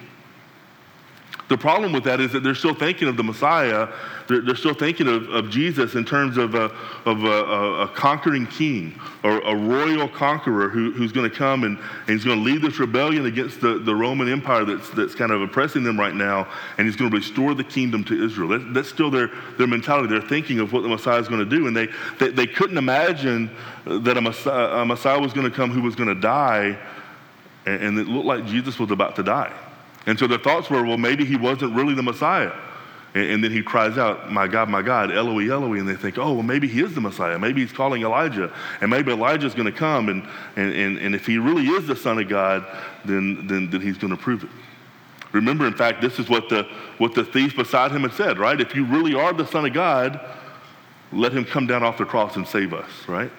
The 1.47 1.57
problem 1.57 1.93
with 1.93 2.03
that 2.03 2.19
is 2.19 2.33
that 2.33 2.43
they're 2.43 2.55
still 2.55 2.73
thinking 2.73 3.07
of 3.07 3.15
the 3.15 3.23
Messiah, 3.23 3.87
they're, 4.27 4.41
they're 4.41 4.55
still 4.55 4.73
thinking 4.73 5.07
of, 5.07 5.29
of, 5.29 5.49
Jesus 5.49 5.95
in 5.95 6.03
terms 6.03 6.35
of 6.35 6.55
a, 6.55 6.69
of 7.05 7.23
a, 7.23 7.83
a, 7.83 7.87
conquering 7.87 8.45
king 8.47 8.99
or 9.23 9.39
a 9.39 9.55
royal 9.55 10.09
conqueror 10.09 10.67
who, 10.67 10.91
who's 10.91 11.13
going 11.13 11.29
to 11.29 11.33
come 11.33 11.63
and, 11.63 11.77
and 11.77 12.09
he's 12.09 12.25
going 12.25 12.37
to 12.37 12.43
lead 12.43 12.61
this 12.61 12.79
rebellion 12.79 13.27
against 13.27 13.61
the, 13.61 13.79
the 13.79 13.95
Roman 13.95 14.29
Empire 14.29 14.65
that's, 14.65 14.89
that's 14.89 15.15
kind 15.15 15.31
of 15.31 15.41
oppressing 15.41 15.83
them 15.83 15.97
right 15.97 16.13
now, 16.13 16.51
and 16.77 16.85
he's 16.85 16.97
going 16.97 17.09
to 17.09 17.15
restore 17.15 17.53
the 17.53 17.63
kingdom 17.63 18.03
to 18.05 18.25
Israel. 18.25 18.49
That, 18.49 18.73
that's 18.73 18.89
still 18.89 19.09
their, 19.09 19.29
their 19.57 19.67
mentality. 19.67 20.09
They're 20.09 20.27
thinking 20.27 20.59
of 20.59 20.73
what 20.73 20.83
the 20.83 20.89
Messiah 20.89 21.19
is 21.19 21.29
going 21.29 21.47
to 21.47 21.49
do, 21.49 21.67
and 21.67 21.75
they, 21.75 21.87
they, 22.19 22.29
they 22.29 22.47
couldn't 22.47 22.77
imagine 22.77 23.49
that 23.85 24.17
a 24.17 24.21
Messiah, 24.21 24.81
a 24.81 24.85
Messiah 24.85 25.19
was 25.19 25.31
going 25.31 25.49
to 25.49 25.55
come 25.55 25.71
who 25.71 25.81
was 25.81 25.95
going 25.95 26.09
to 26.09 26.19
die, 26.19 26.77
and, 27.65 27.83
and 27.83 27.99
it 27.99 28.07
looked 28.07 28.25
like 28.25 28.45
Jesus 28.45 28.77
was 28.77 28.91
about 28.91 29.15
to 29.15 29.23
die. 29.23 29.53
And 30.07 30.17
so 30.17 30.25
their 30.25 30.39
thoughts 30.39 30.69
were, 30.69 30.83
well, 30.83 30.97
maybe 30.97 31.25
he 31.25 31.35
wasn't 31.35 31.75
really 31.75 31.93
the 31.93 32.01
Messiah. 32.01 32.53
And, 33.13 33.29
and, 33.29 33.43
then 33.43 33.51
he 33.51 33.61
cries 33.61 33.97
out, 33.97 34.31
My 34.31 34.47
God, 34.47 34.69
my 34.69 34.81
God, 34.81 35.11
Eloi, 35.11 35.51
Eloi. 35.51 35.79
And 35.79 35.87
they 35.87 35.95
think, 35.95 36.17
oh, 36.17 36.33
well, 36.33 36.43
maybe 36.43 36.67
he 36.67 36.81
is 36.81 36.95
the 36.95 37.01
Messiah. 37.01 37.37
Maybe 37.37 37.61
he's 37.61 37.73
calling 37.73 38.01
Elijah. 38.03 38.53
And 38.81 38.89
maybe 38.89 39.11
Elijah's 39.11 39.53
going 39.53 39.71
to 39.71 39.77
come. 39.77 40.07
And, 40.07 40.27
and, 40.55 40.73
and, 40.73 40.97
and 40.97 41.13
if 41.13 41.25
he 41.25 41.37
really 41.37 41.67
is 41.67 41.87
the 41.87 41.95
Son 41.95 42.19
of 42.19 42.29
God, 42.29 42.65
then, 43.03 43.47
then, 43.47 43.69
then 43.69 43.81
he's 43.81 43.97
going 43.97 44.15
to 44.15 44.21
prove 44.21 44.45
it. 44.45 44.49
Remember, 45.33 45.67
in 45.67 45.73
fact, 45.73 46.01
this 46.01 46.19
is 46.19 46.29
what 46.29 46.47
the, 46.47 46.63
what 46.99 47.13
the 47.13 47.25
thief 47.25 47.57
beside 47.57 47.91
him 47.91 48.03
had 48.03 48.13
said, 48.13 48.39
right? 48.39 48.59
If 48.59 48.73
you 48.75 48.85
really 48.85 49.13
are 49.13 49.33
the 49.33 49.45
Son 49.45 49.65
of 49.65 49.73
God, 49.73 50.19
let 51.11 51.33
him 51.33 51.43
come 51.43 51.67
down 51.67 51.83
off 51.83 51.97
the 51.97 52.05
cross 52.05 52.37
and 52.37 52.47
save 52.47 52.73
us, 52.73 52.89
right? 53.07 53.31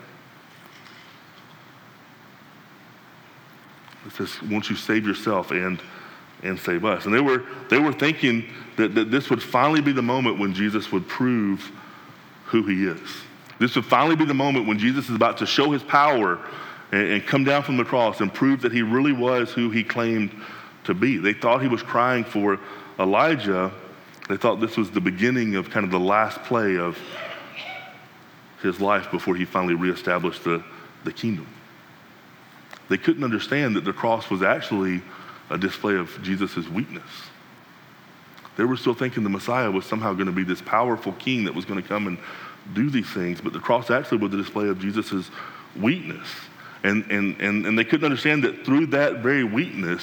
It 4.06 4.12
says, 4.12 4.42
won't 4.42 4.68
you 4.68 4.76
save 4.76 5.06
yourself 5.06 5.50
and, 5.50 5.80
and 6.42 6.58
save 6.58 6.84
us? 6.84 7.04
And 7.04 7.14
they 7.14 7.20
were, 7.20 7.44
they 7.68 7.78
were 7.78 7.92
thinking 7.92 8.48
that, 8.76 8.94
that 8.94 9.10
this 9.10 9.30
would 9.30 9.42
finally 9.42 9.80
be 9.80 9.92
the 9.92 10.02
moment 10.02 10.38
when 10.38 10.54
Jesus 10.54 10.92
would 10.92 11.06
prove 11.08 11.70
who 12.46 12.62
he 12.64 12.86
is. 12.86 13.00
This 13.58 13.74
would 13.76 13.84
finally 13.84 14.16
be 14.16 14.24
the 14.24 14.34
moment 14.34 14.66
when 14.66 14.78
Jesus 14.78 15.08
is 15.08 15.16
about 15.16 15.38
to 15.38 15.46
show 15.46 15.70
his 15.70 15.82
power 15.82 16.38
and, 16.92 17.08
and 17.08 17.26
come 17.26 17.44
down 17.44 17.62
from 17.62 17.76
the 17.76 17.84
cross 17.84 18.20
and 18.20 18.32
prove 18.32 18.62
that 18.62 18.72
he 18.72 18.82
really 18.82 19.12
was 19.12 19.52
who 19.52 19.70
he 19.70 19.82
claimed 19.82 20.30
to 20.84 20.94
be. 20.94 21.16
They 21.16 21.32
thought 21.32 21.60
he 21.60 21.68
was 21.68 21.82
crying 21.82 22.24
for 22.24 22.58
Elijah. 22.98 23.72
They 24.28 24.36
thought 24.36 24.60
this 24.60 24.76
was 24.76 24.90
the 24.90 25.00
beginning 25.00 25.56
of 25.56 25.70
kind 25.70 25.84
of 25.84 25.90
the 25.90 26.00
last 26.00 26.42
play 26.44 26.78
of 26.78 26.96
his 28.62 28.80
life 28.80 29.10
before 29.10 29.36
he 29.36 29.44
finally 29.44 29.74
reestablished 29.74 30.44
the, 30.44 30.62
the 31.04 31.12
kingdom. 31.12 31.46
They 32.88 32.96
couldn't 32.96 33.24
understand 33.24 33.76
that 33.76 33.84
the 33.84 33.92
cross 33.92 34.30
was 34.30 34.42
actually 34.42 35.02
a 35.50 35.58
display 35.58 35.94
of 35.96 36.18
Jesus' 36.22 36.68
weakness. 36.68 37.08
They 38.56 38.64
were 38.64 38.76
still 38.76 38.94
thinking 38.94 39.22
the 39.22 39.28
Messiah 39.28 39.70
was 39.70 39.84
somehow 39.86 40.14
going 40.14 40.26
to 40.26 40.32
be 40.32 40.42
this 40.42 40.60
powerful 40.60 41.12
king 41.12 41.44
that 41.44 41.54
was 41.54 41.64
going 41.64 41.80
to 41.80 41.88
come 41.88 42.06
and 42.06 42.18
do 42.74 42.90
these 42.90 43.08
things, 43.08 43.40
but 43.40 43.52
the 43.52 43.60
cross 43.60 43.90
actually 43.90 44.18
was 44.18 44.34
a 44.34 44.36
display 44.36 44.68
of 44.68 44.80
Jesus' 44.80 45.30
weakness. 45.80 46.26
And, 46.82 47.04
and, 47.10 47.40
and, 47.40 47.66
and 47.66 47.78
they 47.78 47.84
couldn't 47.84 48.04
understand 48.04 48.44
that 48.44 48.64
through 48.64 48.86
that 48.86 49.18
very 49.18 49.44
weakness, 49.44 50.02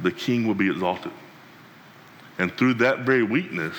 the 0.00 0.10
king 0.10 0.46
would 0.48 0.58
be 0.58 0.70
exalted. 0.70 1.12
And 2.38 2.52
through 2.56 2.74
that 2.74 3.00
very 3.00 3.22
weakness, 3.22 3.76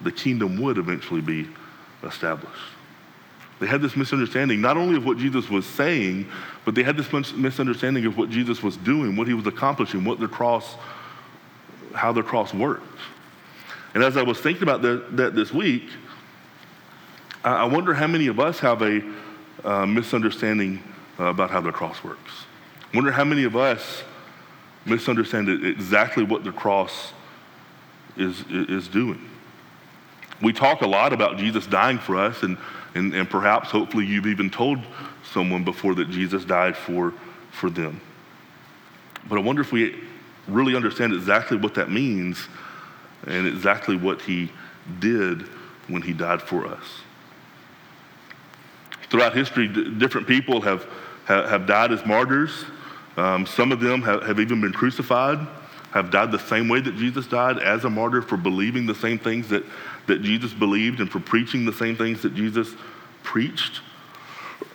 the 0.00 0.12
kingdom 0.12 0.60
would 0.60 0.78
eventually 0.78 1.20
be 1.20 1.48
established. 2.02 2.54
They 3.60 3.66
had 3.66 3.82
this 3.82 3.96
misunderstanding 3.96 4.60
not 4.60 4.76
only 4.76 4.96
of 4.96 5.04
what 5.04 5.18
Jesus 5.18 5.48
was 5.48 5.66
saying, 5.66 6.28
but 6.64 6.74
they 6.74 6.82
had 6.82 6.96
this 6.96 7.12
misunderstanding 7.32 8.06
of 8.06 8.16
what 8.16 8.30
Jesus 8.30 8.62
was 8.62 8.76
doing, 8.76 9.16
what 9.16 9.26
he 9.26 9.34
was 9.34 9.46
accomplishing, 9.46 10.04
what 10.04 10.20
the 10.20 10.28
cross, 10.28 10.76
how 11.94 12.12
the 12.12 12.22
cross 12.22 12.54
worked. 12.54 12.86
And 13.94 14.04
as 14.04 14.16
I 14.16 14.22
was 14.22 14.38
thinking 14.38 14.62
about 14.62 14.82
that, 14.82 15.34
this 15.34 15.52
week, 15.52 15.84
I 17.42 17.64
wonder 17.64 17.94
how 17.94 18.06
many 18.06 18.26
of 18.28 18.38
us 18.38 18.60
have 18.60 18.82
a 18.82 19.02
uh, 19.64 19.86
misunderstanding 19.86 20.82
uh, 21.18 21.24
about 21.24 21.50
how 21.50 21.60
the 21.60 21.72
cross 21.72 22.04
works. 22.04 22.44
I 22.92 22.96
wonder 22.96 23.10
how 23.10 23.24
many 23.24 23.44
of 23.44 23.56
us 23.56 24.02
misunderstand 24.84 25.48
exactly 25.48 26.22
what 26.22 26.44
the 26.44 26.52
cross 26.52 27.12
is, 28.16 28.44
is 28.50 28.88
doing. 28.88 29.20
We 30.40 30.52
talk 30.52 30.82
a 30.82 30.86
lot 30.86 31.12
about 31.12 31.38
Jesus 31.38 31.66
dying 31.66 31.98
for 31.98 32.16
us, 32.16 32.42
and, 32.44 32.56
and, 32.98 33.14
and 33.14 33.30
perhaps, 33.30 33.70
hopefully, 33.70 34.04
you've 34.04 34.26
even 34.26 34.50
told 34.50 34.80
someone 35.32 35.62
before 35.64 35.94
that 35.94 36.10
Jesus 36.10 36.44
died 36.44 36.76
for, 36.76 37.14
for 37.52 37.70
them. 37.70 38.00
But 39.28 39.38
I 39.38 39.42
wonder 39.42 39.62
if 39.62 39.72
we 39.72 39.94
really 40.48 40.74
understand 40.74 41.12
exactly 41.12 41.56
what 41.56 41.74
that 41.74 41.90
means 41.90 42.48
and 43.26 43.46
exactly 43.46 43.96
what 43.96 44.20
he 44.22 44.50
did 44.98 45.42
when 45.86 46.02
he 46.02 46.12
died 46.12 46.42
for 46.42 46.66
us. 46.66 46.84
Throughout 49.10 49.34
history, 49.34 49.68
different 49.68 50.26
people 50.26 50.60
have, 50.62 50.86
have 51.26 51.66
died 51.66 51.92
as 51.92 52.04
martyrs. 52.04 52.64
Um, 53.16 53.46
some 53.46 53.70
of 53.72 53.80
them 53.80 54.02
have, 54.02 54.22
have 54.24 54.40
even 54.40 54.60
been 54.60 54.72
crucified, 54.72 55.38
have 55.92 56.10
died 56.10 56.32
the 56.32 56.38
same 56.38 56.68
way 56.68 56.80
that 56.80 56.96
Jesus 56.96 57.26
died 57.26 57.58
as 57.58 57.84
a 57.84 57.90
martyr 57.90 58.22
for 58.22 58.36
believing 58.36 58.86
the 58.86 58.94
same 58.94 59.18
things 59.18 59.48
that, 59.48 59.64
that 60.08 60.22
Jesus 60.22 60.52
believed 60.52 61.00
and 61.00 61.10
for 61.10 61.20
preaching 61.20 61.64
the 61.64 61.72
same 61.72 61.96
things 61.96 62.22
that 62.22 62.34
Jesus 62.34 62.74
preached. 63.22 63.80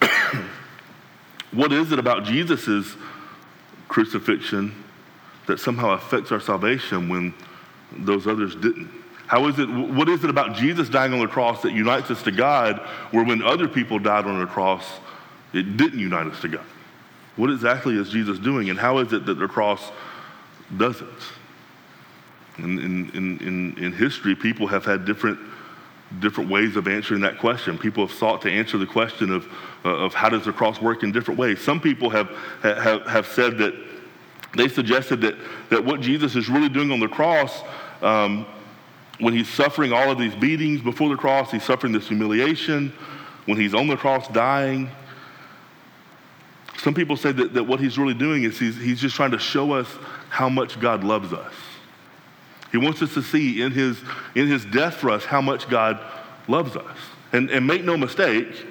what 1.52 1.74
is 1.74 1.92
it 1.92 2.00
about 2.00 2.24
Jesus' 2.24 2.96
crucifixion 3.88 4.84
that 5.48 5.60
somehow 5.60 5.92
affects 5.92 6.32
our 6.32 6.40
salvation 6.40 7.10
when 7.10 7.34
those 7.92 8.25
others 8.25 8.56
didn't? 8.56 8.90
How 9.28 9.48
is 9.48 9.58
it, 9.58 9.70
what 9.70 10.10
is 10.10 10.24
it 10.24 10.30
about 10.30 10.56
Jesus 10.56 10.90
dying 10.90 11.13
on 11.13 11.20
the 11.20 11.28
cross 11.28 11.62
that 11.63 11.74
unites 11.74 12.12
us 12.12 12.22
to 12.24 12.32
God, 12.32 12.80
where 13.12 13.24
when 13.24 13.42
other 13.42 13.68
people 13.68 13.98
died 13.98 14.25
on 14.25 14.40
the 14.40 14.46
cross, 14.46 14.86
it 15.54 15.78
didn't 15.78 16.00
unite 16.00 16.28
us 16.28 16.40
to 16.42 16.50
God? 16.50 16.66
What 17.36 17.50
exactly 17.50 17.96
is 17.96 18.10
Jesus 18.10 18.38
doing, 18.38 18.70
and 18.70 18.78
how 18.78 19.00
is 19.00 19.12
it 19.12 19.25
that 19.25 19.36
the 19.36 19.48
cross 19.48 19.92
doesn't? 20.78 21.10
In, 22.57 22.79
in, 22.79 23.10
in, 23.15 23.77
in 23.83 23.91
history, 23.93 24.36
people 24.36 24.67
have 24.67 24.86
had 24.86 25.05
different, 25.05 25.39
different 26.19 26.50
ways 26.50 26.75
of 26.75 26.88
answering 26.88 27.22
that 27.22 27.39
question. 27.39 27.77
People 27.77 28.05
have 28.05 28.15
sought 28.15 28.41
to 28.43 28.51
answer 28.51 28.77
the 28.77 28.86
question 28.86 29.31
of, 29.31 29.48
uh, 29.83 29.89
of 29.89 30.13
how 30.13 30.29
does 30.29 30.45
the 30.45 30.53
cross 30.53 30.79
work 30.79 31.03
in 31.03 31.12
different 31.12 31.39
ways. 31.39 31.60
Some 31.60 31.81
people 31.81 32.10
have, 32.12 32.29
have, 32.62 33.07
have 33.07 33.27
said 33.27 33.57
that 33.57 33.74
they 34.55 34.67
suggested 34.67 35.22
that, 35.22 35.36
that 35.69 35.83
what 35.83 36.00
Jesus 36.00 36.36
is 36.36 36.48
really 36.48 36.69
doing 36.69 36.91
on 36.91 37.00
the 37.00 37.07
cross, 37.07 37.63
um, 38.03 38.45
when 39.19 39.33
he's 39.33 39.50
suffering 39.50 39.91
all 39.91 40.12
of 40.12 40.19
these 40.19 40.36
beatings 40.36 40.81
before 40.81 41.10
the 41.10 41.17
cross, 41.17 41.51
he's 41.51 41.63
suffering 41.63 41.91
this 41.91 42.07
humiliation. 42.07 42.93
When 43.45 43.57
he's 43.57 43.74
on 43.74 43.88
the 43.88 43.98
cross 43.98 44.27
dying, 44.27 44.89
some 46.77 46.93
people 46.93 47.17
say 47.17 47.31
that, 47.31 47.53
that 47.53 47.63
what 47.63 47.79
he's 47.79 47.98
really 47.98 48.13
doing 48.13 48.43
is 48.43 48.60
he's, 48.60 48.77
he's 48.77 49.00
just 49.00 49.15
trying 49.15 49.31
to 49.31 49.39
show 49.39 49.72
us 49.72 49.88
how 50.29 50.50
much 50.50 50.79
God 50.79 51.03
loves 51.03 51.33
us. 51.33 51.53
He 52.74 52.80
wants 52.80 53.03
us 53.03 53.13
to 53.13 53.22
see 53.22 53.62
in 53.62 53.72
his, 53.72 54.01
in 54.34 54.48
his 54.48 54.65
death 54.65 54.96
for 54.96 55.12
us 55.12 55.24
how 55.24 55.42
much 55.42 55.70
God 55.70 56.00
loves 56.48 56.75
us. 56.75 56.98
And, 57.32 57.51
and 57.51 57.68
make 57.68 57.84
no 57.84 57.96
mistake, 57.96 58.65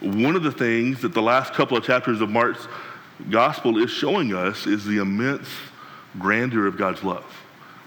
one 0.00 0.36
of 0.36 0.42
the 0.42 0.52
things 0.52 1.00
that 1.00 1.14
the 1.14 1.22
last 1.22 1.54
couple 1.54 1.74
of 1.74 1.82
chapters 1.82 2.20
of 2.20 2.28
Mark's 2.28 2.68
gospel 3.30 3.82
is 3.82 3.90
showing 3.90 4.34
us 4.34 4.66
is 4.66 4.84
the 4.84 4.98
immense 4.98 5.48
grandeur 6.18 6.66
of 6.66 6.76
God's 6.76 7.02
love. 7.02 7.24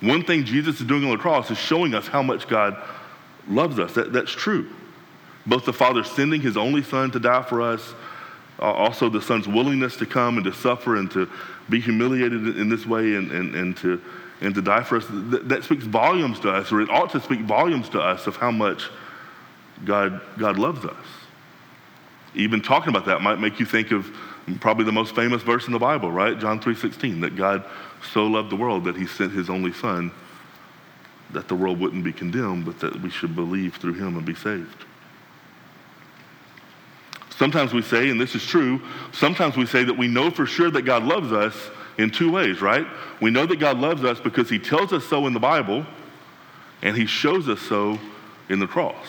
One 0.01 0.23
thing 0.23 0.43
Jesus 0.43 0.81
is 0.81 0.87
doing 0.87 1.03
on 1.03 1.11
the 1.11 1.17
cross 1.17 1.51
is 1.51 1.57
showing 1.59 1.93
us 1.93 2.07
how 2.07 2.23
much 2.23 2.47
God 2.47 2.75
loves 3.47 3.77
us. 3.77 3.93
That, 3.93 4.11
that's 4.11 4.31
true. 4.31 4.71
Both 5.45 5.65
the 5.65 5.73
Father 5.73 6.03
sending 6.03 6.41
his 6.41 6.57
only 6.57 6.81
Son 6.81 7.11
to 7.11 7.19
die 7.19 7.43
for 7.43 7.61
us 7.61 7.93
uh, 8.59 8.63
also 8.63 9.09
the 9.09 9.21
son's 9.21 9.47
willingness 9.47 9.95
to 9.97 10.05
come 10.05 10.37
and 10.37 10.43
to 10.43 10.51
suffer 10.51 10.97
and 10.97 11.09
to 11.11 11.29
be 11.69 11.79
humiliated 11.79 12.57
in 12.57 12.69
this 12.69 12.85
way 12.85 13.15
and, 13.15 13.31
and, 13.31 13.55
and, 13.55 13.77
to, 13.77 14.01
and 14.41 14.55
to 14.55 14.61
die 14.61 14.83
for 14.83 14.97
us, 14.97 15.05
that, 15.09 15.49
that 15.49 15.63
speaks 15.63 15.83
volumes 15.83 16.39
to 16.41 16.51
us, 16.51 16.71
or 16.71 16.81
it 16.81 16.89
ought 16.89 17.09
to 17.11 17.19
speak 17.19 17.41
volumes 17.41 17.89
to 17.89 17.99
us 17.99 18.27
of 18.27 18.37
how 18.37 18.51
much 18.51 18.89
God, 19.85 20.21
God 20.37 20.57
loves 20.57 20.85
us. 20.85 21.05
Even 22.35 22.61
talking 22.61 22.89
about 22.89 23.05
that 23.05 23.21
might 23.21 23.39
make 23.39 23.59
you 23.59 23.65
think 23.65 23.91
of 23.91 24.09
probably 24.61 24.85
the 24.85 24.91
most 24.91 25.15
famous 25.15 25.41
verse 25.41 25.67
in 25.67 25.73
the 25.73 25.79
Bible, 25.79 26.11
right? 26.11 26.39
John 26.39 26.59
3.16, 26.59 27.21
that 27.21 27.35
God 27.35 27.63
so 28.13 28.25
loved 28.25 28.49
the 28.49 28.55
world 28.55 28.85
that 28.85 28.95
he 28.95 29.07
sent 29.07 29.31
his 29.31 29.49
only 29.49 29.73
son 29.73 30.11
that 31.31 31.47
the 31.47 31.55
world 31.55 31.79
wouldn't 31.79 32.03
be 32.03 32.13
condemned, 32.13 32.65
but 32.65 32.79
that 32.79 32.99
we 33.01 33.09
should 33.09 33.35
believe 33.35 33.75
through 33.75 33.93
him 33.93 34.17
and 34.17 34.25
be 34.25 34.33
saved. 34.35 34.85
Sometimes 37.37 37.71
we 37.71 37.81
say, 37.81 38.09
and 38.09 38.19
this 38.19 38.35
is 38.35 38.45
true, 38.45 38.81
sometimes 39.13 39.55
we 39.55 39.65
say 39.65 39.83
that 39.83 39.97
we 39.97 40.07
know 40.07 40.31
for 40.31 40.45
sure 40.45 40.71
that 40.71 40.81
God 40.81 41.03
loves 41.03 41.31
us 41.31 41.55
in 41.99 42.09
two 42.09 42.31
ways, 42.31 42.61
right? 42.61 42.87
We 43.21 43.29
know 43.29 43.45
that 43.45 43.59
God 43.59 43.77
loves 43.77 44.05
us 44.05 44.21
because 44.21 44.49
he 44.49 44.57
tells 44.57 44.93
us 44.93 45.03
so 45.05 45.27
in 45.27 45.33
the 45.33 45.39
Bible, 45.39 45.85
and 46.81 46.95
he 46.95 47.05
shows 47.05 47.49
us 47.49 47.59
so 47.61 47.99
in 48.47 48.59
the 48.59 48.67
cross. 48.67 49.05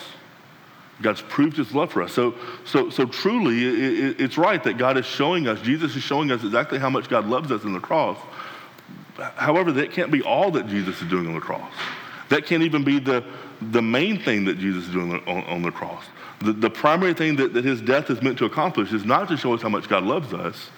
God's 1.01 1.21
proved 1.21 1.55
his 1.55 1.73
love 1.73 1.91
for 1.91 2.03
us. 2.03 2.11
So, 2.11 2.35
so, 2.65 2.89
so 2.89 3.05
truly, 3.05 3.63
it, 3.63 4.19
it's 4.19 4.37
right 4.37 4.61
that 4.65 4.77
God 4.77 4.97
is 4.97 5.05
showing 5.05 5.47
us, 5.47 5.61
Jesus 5.61 5.95
is 5.95 6.03
showing 6.03 6.31
us 6.31 6.43
exactly 6.43 6.79
how 6.79 6.89
much 6.89 7.09
God 7.09 7.27
loves 7.27 7.49
us 7.49 7.63
in 7.63 7.71
the 7.71 7.79
cross. 7.79 8.17
However, 9.15 9.71
that 9.71 9.91
can't 9.91 10.11
be 10.11 10.21
all 10.21 10.51
that 10.51 10.67
Jesus 10.67 11.01
is 11.01 11.07
doing 11.07 11.27
on 11.27 11.33
the 11.33 11.39
cross. 11.39 11.71
That 12.27 12.45
can't 12.45 12.63
even 12.63 12.83
be 12.83 12.99
the, 12.99 13.23
the 13.61 13.81
main 13.81 14.19
thing 14.19 14.43
that 14.45 14.59
Jesus 14.59 14.85
is 14.87 14.93
doing 14.93 15.13
on, 15.27 15.43
on 15.45 15.61
the 15.61 15.71
cross. 15.71 16.03
The, 16.39 16.51
the 16.51 16.69
primary 16.69 17.13
thing 17.13 17.37
that, 17.37 17.53
that 17.53 17.63
his 17.63 17.81
death 17.81 18.09
is 18.09 18.21
meant 18.21 18.37
to 18.39 18.45
accomplish 18.45 18.91
is 18.91 19.05
not 19.05 19.29
to 19.29 19.37
show 19.37 19.53
us 19.53 19.61
how 19.61 19.69
much 19.69 19.87
God 19.87 20.03
loves 20.03 20.33
us. 20.33 20.69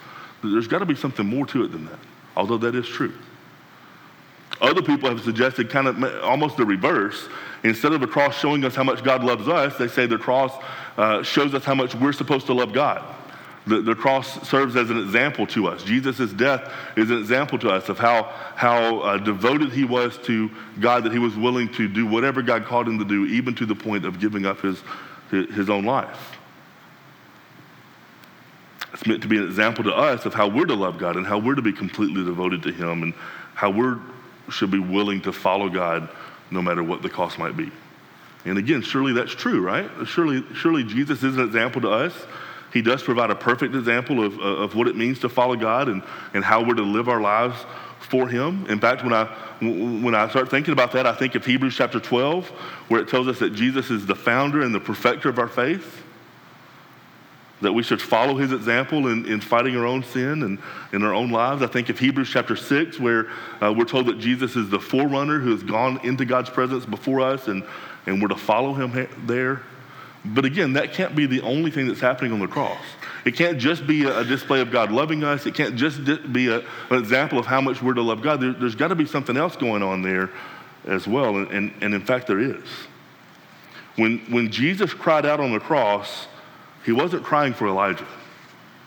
There's 0.52 0.68
got 0.68 0.80
to 0.80 0.86
be 0.86 0.94
something 0.94 1.26
more 1.26 1.46
to 1.46 1.64
it 1.64 1.72
than 1.72 1.86
that, 1.86 1.98
although 2.36 2.58
that 2.58 2.74
is 2.74 2.86
true. 2.86 3.12
Other 4.60 4.82
people 4.82 5.08
have 5.08 5.20
suggested 5.20 5.68
kind 5.70 5.88
of 5.88 6.22
almost 6.22 6.56
the 6.56 6.64
reverse. 6.64 7.28
Instead 7.64 7.92
of 7.92 8.00
the 8.00 8.06
cross 8.06 8.38
showing 8.38 8.64
us 8.64 8.74
how 8.74 8.84
much 8.84 9.02
God 9.02 9.24
loves 9.24 9.48
us, 9.48 9.76
they 9.78 9.88
say 9.88 10.06
the 10.06 10.18
cross 10.18 10.52
uh, 10.96 11.22
shows 11.22 11.54
us 11.54 11.64
how 11.64 11.74
much 11.74 11.94
we're 11.94 12.12
supposed 12.12 12.46
to 12.46 12.54
love 12.54 12.72
God. 12.72 13.02
The, 13.66 13.80
the 13.80 13.94
cross 13.94 14.46
serves 14.46 14.76
as 14.76 14.90
an 14.90 14.98
example 14.98 15.46
to 15.48 15.66
us. 15.68 15.82
Jesus' 15.82 16.32
death 16.32 16.70
is 16.96 17.10
an 17.10 17.18
example 17.18 17.58
to 17.60 17.70
us 17.70 17.88
of 17.88 17.98
how, 17.98 18.24
how 18.56 18.98
uh, 18.98 19.16
devoted 19.16 19.72
he 19.72 19.84
was 19.84 20.18
to 20.18 20.50
God, 20.80 21.04
that 21.04 21.12
he 21.12 21.18
was 21.18 21.34
willing 21.34 21.72
to 21.72 21.88
do 21.88 22.06
whatever 22.06 22.42
God 22.42 22.66
called 22.66 22.86
him 22.86 22.98
to 22.98 23.04
do, 23.04 23.24
even 23.26 23.54
to 23.54 23.66
the 23.66 23.74
point 23.74 24.04
of 24.04 24.20
giving 24.20 24.44
up 24.44 24.60
his, 24.60 24.82
his 25.30 25.70
own 25.70 25.84
life. 25.84 26.36
It's 28.94 29.06
meant 29.06 29.22
to 29.22 29.28
be 29.28 29.36
an 29.36 29.44
example 29.44 29.84
to 29.84 29.92
us 29.92 30.24
of 30.24 30.32
how 30.32 30.48
we're 30.48 30.66
to 30.66 30.74
love 30.74 30.98
God 30.98 31.16
and 31.16 31.26
how 31.26 31.38
we're 31.38 31.56
to 31.56 31.62
be 31.62 31.72
completely 31.72 32.24
devoted 32.24 32.62
to 32.62 32.72
him 32.72 33.02
and 33.02 33.14
how 33.54 33.70
we 33.70 34.00
should 34.50 34.70
be 34.70 34.78
willing 34.78 35.20
to 35.22 35.32
follow 35.32 35.68
God 35.68 36.08
no 36.50 36.62
matter 36.62 36.82
what 36.82 37.02
the 37.02 37.10
cost 37.10 37.38
might 37.38 37.56
be. 37.56 37.70
And 38.46 38.56
again, 38.56 38.82
surely 38.82 39.12
that's 39.12 39.32
true, 39.32 39.60
right? 39.60 39.90
Surely, 40.06 40.44
surely 40.54 40.84
Jesus 40.84 41.22
is 41.22 41.36
an 41.36 41.44
example 41.44 41.80
to 41.82 41.90
us 41.90 42.14
he 42.74 42.82
does 42.82 43.04
provide 43.04 43.30
a 43.30 43.36
perfect 43.36 43.76
example 43.76 44.22
of, 44.22 44.36
of 44.40 44.74
what 44.74 44.88
it 44.88 44.96
means 44.96 45.20
to 45.20 45.28
follow 45.28 45.54
God 45.54 45.88
and, 45.88 46.02
and 46.34 46.44
how 46.44 46.62
we're 46.64 46.74
to 46.74 46.82
live 46.82 47.08
our 47.08 47.20
lives 47.20 47.56
for 48.00 48.28
Him. 48.28 48.66
In 48.66 48.80
fact, 48.80 49.04
when 49.04 49.12
I, 49.12 49.26
when 49.60 50.16
I 50.16 50.28
start 50.28 50.50
thinking 50.50 50.72
about 50.72 50.90
that, 50.92 51.06
I 51.06 51.14
think 51.14 51.36
of 51.36 51.46
Hebrews 51.46 51.76
chapter 51.76 52.00
12, 52.00 52.48
where 52.88 53.00
it 53.00 53.08
tells 53.08 53.28
us 53.28 53.38
that 53.38 53.54
Jesus 53.54 53.90
is 53.90 54.06
the 54.06 54.16
founder 54.16 54.60
and 54.62 54.74
the 54.74 54.80
perfecter 54.80 55.28
of 55.28 55.38
our 55.38 55.46
faith, 55.46 56.02
that 57.64 57.72
we 57.72 57.82
should 57.82 58.00
follow 58.00 58.36
His 58.36 58.52
example 58.52 59.08
in, 59.08 59.26
in 59.26 59.40
fighting 59.40 59.76
our 59.76 59.86
own 59.86 60.04
sin 60.04 60.42
and 60.42 60.58
in 60.92 61.02
our 61.02 61.12
own 61.12 61.30
lives. 61.30 61.62
I 61.62 61.66
think 61.66 61.88
of 61.88 61.98
Hebrews 61.98 62.30
chapter 62.30 62.56
6, 62.56 63.00
where 63.00 63.26
uh, 63.60 63.74
we're 63.76 63.84
told 63.84 64.06
that 64.06 64.18
Jesus 64.18 64.54
is 64.56 64.70
the 64.70 64.78
forerunner 64.78 65.40
who 65.40 65.50
has 65.50 65.62
gone 65.62 65.98
into 66.04 66.24
God's 66.24 66.50
presence 66.50 66.86
before 66.86 67.20
us, 67.20 67.48
and, 67.48 67.64
and 68.06 68.22
we're 68.22 68.28
to 68.28 68.36
follow 68.36 68.72
Him 68.72 69.08
there. 69.26 69.62
But 70.24 70.44
again, 70.46 70.72
that 70.74 70.94
can't 70.94 71.14
be 71.14 71.26
the 71.26 71.42
only 71.42 71.70
thing 71.70 71.86
that's 71.86 72.00
happening 72.00 72.32
on 72.32 72.38
the 72.38 72.48
cross. 72.48 72.80
It 73.26 73.36
can't 73.36 73.58
just 73.58 73.86
be 73.86 74.04
a, 74.04 74.24
display 74.24 74.60
of 74.60 74.70
God 74.70 74.90
loving 74.90 75.22
us. 75.22 75.44
It 75.46 75.54
can't 75.54 75.76
just 75.76 76.04
be 76.32 76.48
a, 76.48 76.60
an 76.90 76.98
example 76.98 77.38
of 77.38 77.46
how 77.46 77.60
much 77.60 77.82
we're 77.82 77.94
to 77.94 78.02
love 78.02 78.22
God. 78.22 78.40
There, 78.40 78.52
has 78.52 78.74
got 78.74 78.88
to 78.88 78.94
be 78.94 79.06
something 79.06 79.36
else 79.36 79.56
going 79.56 79.82
on 79.82 80.02
there 80.02 80.30
as 80.86 81.06
well. 81.06 81.36
And, 81.36 81.50
and, 81.50 81.72
and 81.80 81.94
in 81.94 82.02
fact, 82.02 82.26
there 82.26 82.38
is. 82.38 82.64
When, 83.96 84.18
when 84.30 84.50
Jesus 84.50 84.92
cried 84.92 85.24
out 85.24 85.40
on 85.40 85.52
the 85.52 85.60
cross, 85.60 86.26
he 86.84 86.92
wasn't 86.92 87.24
crying 87.24 87.54
for 87.54 87.66
Elijah, 87.66 88.06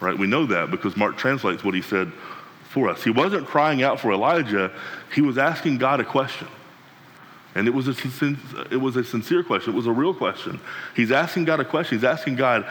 right? 0.00 0.16
We 0.16 0.26
know 0.26 0.46
that 0.46 0.70
because 0.70 0.96
Mark 0.96 1.16
translates 1.16 1.64
what 1.64 1.74
he 1.74 1.82
said 1.82 2.12
for 2.68 2.88
us. 2.88 3.02
He 3.02 3.10
wasn't 3.10 3.46
crying 3.46 3.82
out 3.82 3.98
for 3.98 4.12
Elijah, 4.12 4.70
he 5.14 5.20
was 5.20 5.38
asking 5.38 5.78
God 5.78 6.00
a 6.00 6.04
question. 6.04 6.48
And 7.54 7.66
it 7.66 7.72
was, 7.72 7.88
a, 7.88 8.36
it 8.70 8.76
was 8.76 8.94
a 8.96 9.02
sincere 9.02 9.42
question. 9.42 9.72
It 9.72 9.76
was 9.76 9.86
a 9.86 9.92
real 9.92 10.14
question. 10.14 10.60
He's 10.94 11.10
asking 11.10 11.46
God 11.46 11.58
a 11.58 11.64
question. 11.64 11.98
He's 11.98 12.04
asking 12.04 12.36
God, 12.36 12.64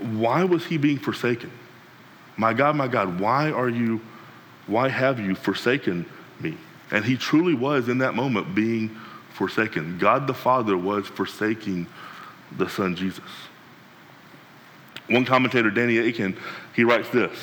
why 0.00 0.44
was 0.44 0.66
he 0.66 0.76
being 0.76 0.98
forsaken? 0.98 1.50
My 2.36 2.52
God, 2.52 2.76
my 2.76 2.88
God, 2.88 3.20
why 3.20 3.50
are 3.50 3.68
you, 3.68 4.00
why 4.66 4.88
have 4.88 5.18
you 5.18 5.34
forsaken 5.34 6.04
me? 6.40 6.58
And 6.90 7.04
he 7.04 7.16
truly 7.16 7.54
was 7.54 7.88
in 7.88 7.98
that 7.98 8.14
moment 8.14 8.54
being 8.54 8.96
forsaken. 9.32 9.98
God 9.98 10.26
the 10.26 10.34
Father 10.34 10.76
was 10.76 11.06
forsaking 11.06 11.86
the 12.58 12.68
Son 12.68 12.96
Jesus. 12.96 13.24
One 15.10 15.24
commentator, 15.24 15.70
Danny 15.70 15.98
Akin, 15.98 16.36
he 16.74 16.84
writes 16.84 17.08
this. 17.10 17.36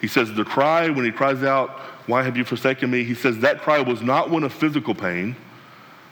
He 0.00 0.08
says, 0.08 0.32
The 0.34 0.44
cry, 0.44 0.90
when 0.90 1.04
he 1.04 1.12
cries 1.12 1.42
out, 1.42 1.80
why 2.06 2.22
have 2.22 2.36
you 2.36 2.44
forsaken 2.44 2.90
me? 2.90 3.04
He 3.04 3.14
says 3.14 3.38
that 3.38 3.60
cry 3.62 3.80
was 3.80 4.02
not 4.02 4.30
one 4.30 4.44
of 4.44 4.52
physical 4.52 4.94
pain. 4.94 5.36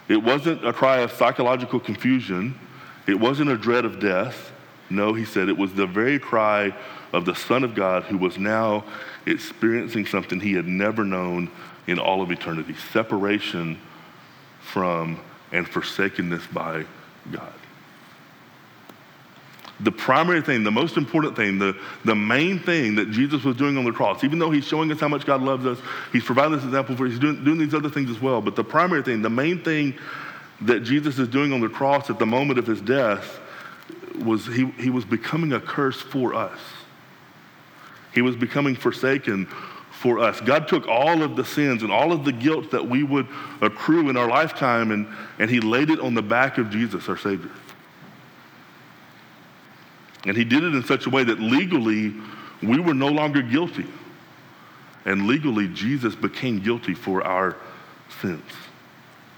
It 0.08 0.22
wasn't 0.22 0.66
a 0.66 0.72
cry 0.72 0.98
of 0.98 1.12
psychological 1.12 1.80
confusion. 1.80 2.58
It 3.06 3.18
wasn't 3.18 3.50
a 3.50 3.58
dread 3.58 3.84
of 3.84 4.00
death. 4.00 4.52
No, 4.88 5.12
he 5.12 5.24
said 5.24 5.48
it 5.48 5.56
was 5.56 5.74
the 5.74 5.86
very 5.86 6.18
cry 6.18 6.74
of 7.12 7.24
the 7.24 7.34
Son 7.34 7.64
of 7.64 7.74
God 7.74 8.04
who 8.04 8.16
was 8.16 8.38
now 8.38 8.84
experiencing 9.26 10.06
something 10.06 10.40
he 10.40 10.54
had 10.54 10.66
never 10.66 11.04
known 11.04 11.50
in 11.86 11.98
all 11.98 12.22
of 12.22 12.30
eternity 12.30 12.74
separation 12.92 13.78
from 14.60 15.20
and 15.50 15.68
forsakenness 15.68 16.46
by 16.46 16.84
God 17.30 17.52
the 19.80 19.92
primary 19.92 20.42
thing, 20.42 20.62
the 20.62 20.70
most 20.70 20.96
important 20.96 21.34
thing, 21.34 21.58
the, 21.58 21.76
the 22.04 22.14
main 22.14 22.58
thing 22.58 22.94
that 22.96 23.10
Jesus 23.10 23.42
was 23.42 23.56
doing 23.56 23.76
on 23.76 23.84
the 23.84 23.92
cross, 23.92 24.22
even 24.22 24.38
though 24.38 24.50
he's 24.50 24.66
showing 24.66 24.92
us 24.92 25.00
how 25.00 25.08
much 25.08 25.26
God 25.26 25.42
loves 25.42 25.66
us, 25.66 25.78
he's 26.12 26.24
providing 26.24 26.52
this 26.52 26.64
example 26.64 26.96
for 26.96 27.06
he's 27.06 27.18
doing, 27.18 27.42
doing 27.44 27.58
these 27.58 27.74
other 27.74 27.88
things 27.88 28.10
as 28.10 28.20
well. 28.20 28.40
But 28.40 28.54
the 28.54 28.64
primary 28.64 29.02
thing, 29.02 29.22
the 29.22 29.30
main 29.30 29.62
thing 29.62 29.94
that 30.60 30.80
Jesus 30.80 31.18
is 31.18 31.28
doing 31.28 31.52
on 31.52 31.60
the 31.60 31.68
cross 31.68 32.10
at 32.10 32.18
the 32.18 32.26
moment 32.26 32.58
of 32.58 32.66
his 32.66 32.80
death 32.80 33.40
was 34.20 34.46
he, 34.46 34.66
he 34.72 34.90
was 34.90 35.04
becoming 35.04 35.52
a 35.52 35.60
curse 35.60 36.00
for 36.00 36.34
us. 36.34 36.58
He 38.14 38.22
was 38.22 38.36
becoming 38.36 38.76
forsaken 38.76 39.46
for 39.90 40.18
us. 40.18 40.40
God 40.40 40.68
took 40.68 40.86
all 40.86 41.22
of 41.22 41.36
the 41.36 41.44
sins 41.44 41.82
and 41.82 41.90
all 41.90 42.12
of 42.12 42.24
the 42.24 42.32
guilt 42.32 42.70
that 42.72 42.86
we 42.86 43.02
would 43.02 43.26
accrue 43.60 44.10
in 44.10 44.16
our 44.16 44.28
lifetime 44.28 44.90
and, 44.90 45.08
and 45.38 45.50
he 45.50 45.60
laid 45.60 45.90
it 45.90 46.00
on 46.00 46.14
the 46.14 46.22
back 46.22 46.58
of 46.58 46.70
Jesus, 46.70 47.08
our 47.08 47.16
Savior. 47.16 47.50
And 50.24 50.36
he 50.36 50.44
did 50.44 50.62
it 50.62 50.74
in 50.74 50.84
such 50.84 51.06
a 51.06 51.10
way 51.10 51.24
that 51.24 51.40
legally 51.40 52.14
we 52.62 52.78
were 52.78 52.94
no 52.94 53.08
longer 53.08 53.42
guilty. 53.42 53.86
And 55.04 55.26
legally, 55.26 55.68
Jesus 55.68 56.14
became 56.14 56.60
guilty 56.60 56.94
for 56.94 57.26
our 57.26 57.56
sins. 58.20 58.50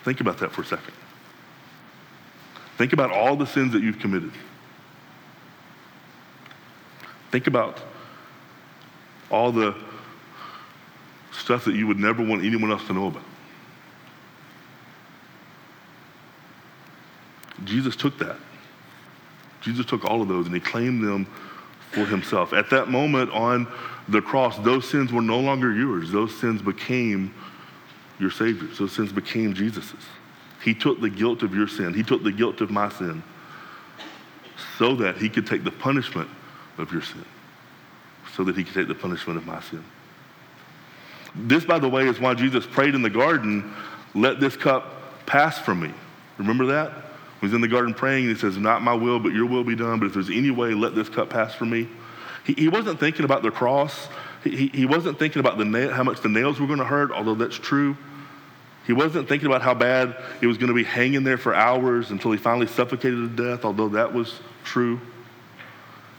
Think 0.04 0.20
about 0.20 0.38
that 0.38 0.52
for 0.52 0.60
a 0.60 0.66
second. 0.66 0.92
Think 2.76 2.92
about 2.92 3.10
all 3.10 3.36
the 3.36 3.46
sins 3.46 3.72
that 3.72 3.82
you've 3.82 3.98
committed. 3.98 4.32
Think 7.30 7.46
about 7.46 7.80
all 9.30 9.52
the 9.52 9.74
stuff 11.32 11.64
that 11.64 11.74
you 11.74 11.86
would 11.86 11.98
never 11.98 12.22
want 12.22 12.44
anyone 12.44 12.70
else 12.70 12.86
to 12.86 12.92
know 12.92 13.06
about. 13.06 13.24
Jesus 17.64 17.96
took 17.96 18.18
that 18.18 18.36
Jesus 19.64 19.86
took 19.86 20.04
all 20.04 20.20
of 20.20 20.28
those 20.28 20.46
and 20.46 20.54
he 20.54 20.60
claimed 20.60 21.02
them 21.02 21.26
for 21.90 22.04
himself. 22.04 22.52
At 22.52 22.68
that 22.70 22.88
moment 22.88 23.30
on 23.30 23.66
the 24.08 24.20
cross, 24.20 24.58
those 24.58 24.88
sins 24.88 25.12
were 25.12 25.22
no 25.22 25.40
longer 25.40 25.72
yours. 25.74 26.12
Those 26.12 26.38
sins 26.38 26.60
became 26.60 27.34
your 28.18 28.30
Savior's. 28.30 28.78
Those 28.78 28.92
sins 28.92 29.12
became 29.12 29.54
Jesus's. 29.54 30.04
He 30.62 30.74
took 30.74 31.00
the 31.00 31.10
guilt 31.10 31.42
of 31.42 31.54
your 31.54 31.68
sin, 31.68 31.94
He 31.94 32.02
took 32.02 32.22
the 32.22 32.32
guilt 32.32 32.60
of 32.60 32.70
my 32.70 32.88
sin 32.90 33.22
so 34.78 34.94
that 34.96 35.16
He 35.16 35.28
could 35.28 35.46
take 35.46 35.64
the 35.64 35.70
punishment 35.70 36.28
of 36.78 36.92
your 36.92 37.02
sin, 37.02 37.24
so 38.34 38.44
that 38.44 38.56
He 38.56 38.64
could 38.64 38.74
take 38.74 38.88
the 38.88 38.94
punishment 38.94 39.38
of 39.38 39.46
my 39.46 39.60
sin. 39.62 39.84
This, 41.34 41.64
by 41.64 41.78
the 41.78 41.88
way, 41.88 42.06
is 42.06 42.20
why 42.20 42.34
Jesus 42.34 42.66
prayed 42.66 42.94
in 42.94 43.02
the 43.02 43.10
garden, 43.10 43.74
let 44.14 44.40
this 44.40 44.56
cup 44.56 45.26
pass 45.26 45.58
from 45.58 45.80
me. 45.80 45.92
Remember 46.38 46.66
that? 46.66 46.92
He's 47.44 47.54
in 47.54 47.60
the 47.60 47.68
garden 47.68 47.94
praying, 47.94 48.26
and 48.26 48.34
he 48.34 48.40
says, 48.40 48.56
Not 48.56 48.82
my 48.82 48.94
will, 48.94 49.20
but 49.20 49.32
your 49.32 49.46
will 49.46 49.64
be 49.64 49.76
done. 49.76 49.98
But 49.98 50.06
if 50.06 50.14
there's 50.14 50.30
any 50.30 50.50
way, 50.50 50.74
let 50.74 50.94
this 50.94 51.08
cup 51.08 51.30
pass 51.30 51.54
from 51.54 51.70
me. 51.70 51.88
He, 52.44 52.54
he 52.54 52.68
wasn't 52.68 53.00
thinking 53.00 53.24
about 53.24 53.42
the 53.42 53.50
cross. 53.50 54.08
He, 54.42 54.68
he 54.68 54.86
wasn't 54.86 55.18
thinking 55.18 55.40
about 55.40 55.58
the 55.58 55.90
how 55.92 56.04
much 56.04 56.20
the 56.20 56.28
nails 56.28 56.60
were 56.60 56.66
going 56.66 56.78
to 56.78 56.84
hurt, 56.84 57.10
although 57.10 57.34
that's 57.34 57.56
true. 57.56 57.96
He 58.86 58.92
wasn't 58.92 59.28
thinking 59.28 59.46
about 59.46 59.62
how 59.62 59.72
bad 59.72 60.16
it 60.42 60.46
was 60.46 60.58
going 60.58 60.68
to 60.68 60.74
be 60.74 60.84
hanging 60.84 61.24
there 61.24 61.38
for 61.38 61.54
hours 61.54 62.10
until 62.10 62.32
he 62.32 62.38
finally 62.38 62.66
suffocated 62.66 63.36
to 63.36 63.50
death, 63.50 63.64
although 63.64 63.88
that 63.90 64.12
was 64.12 64.40
true. 64.62 65.00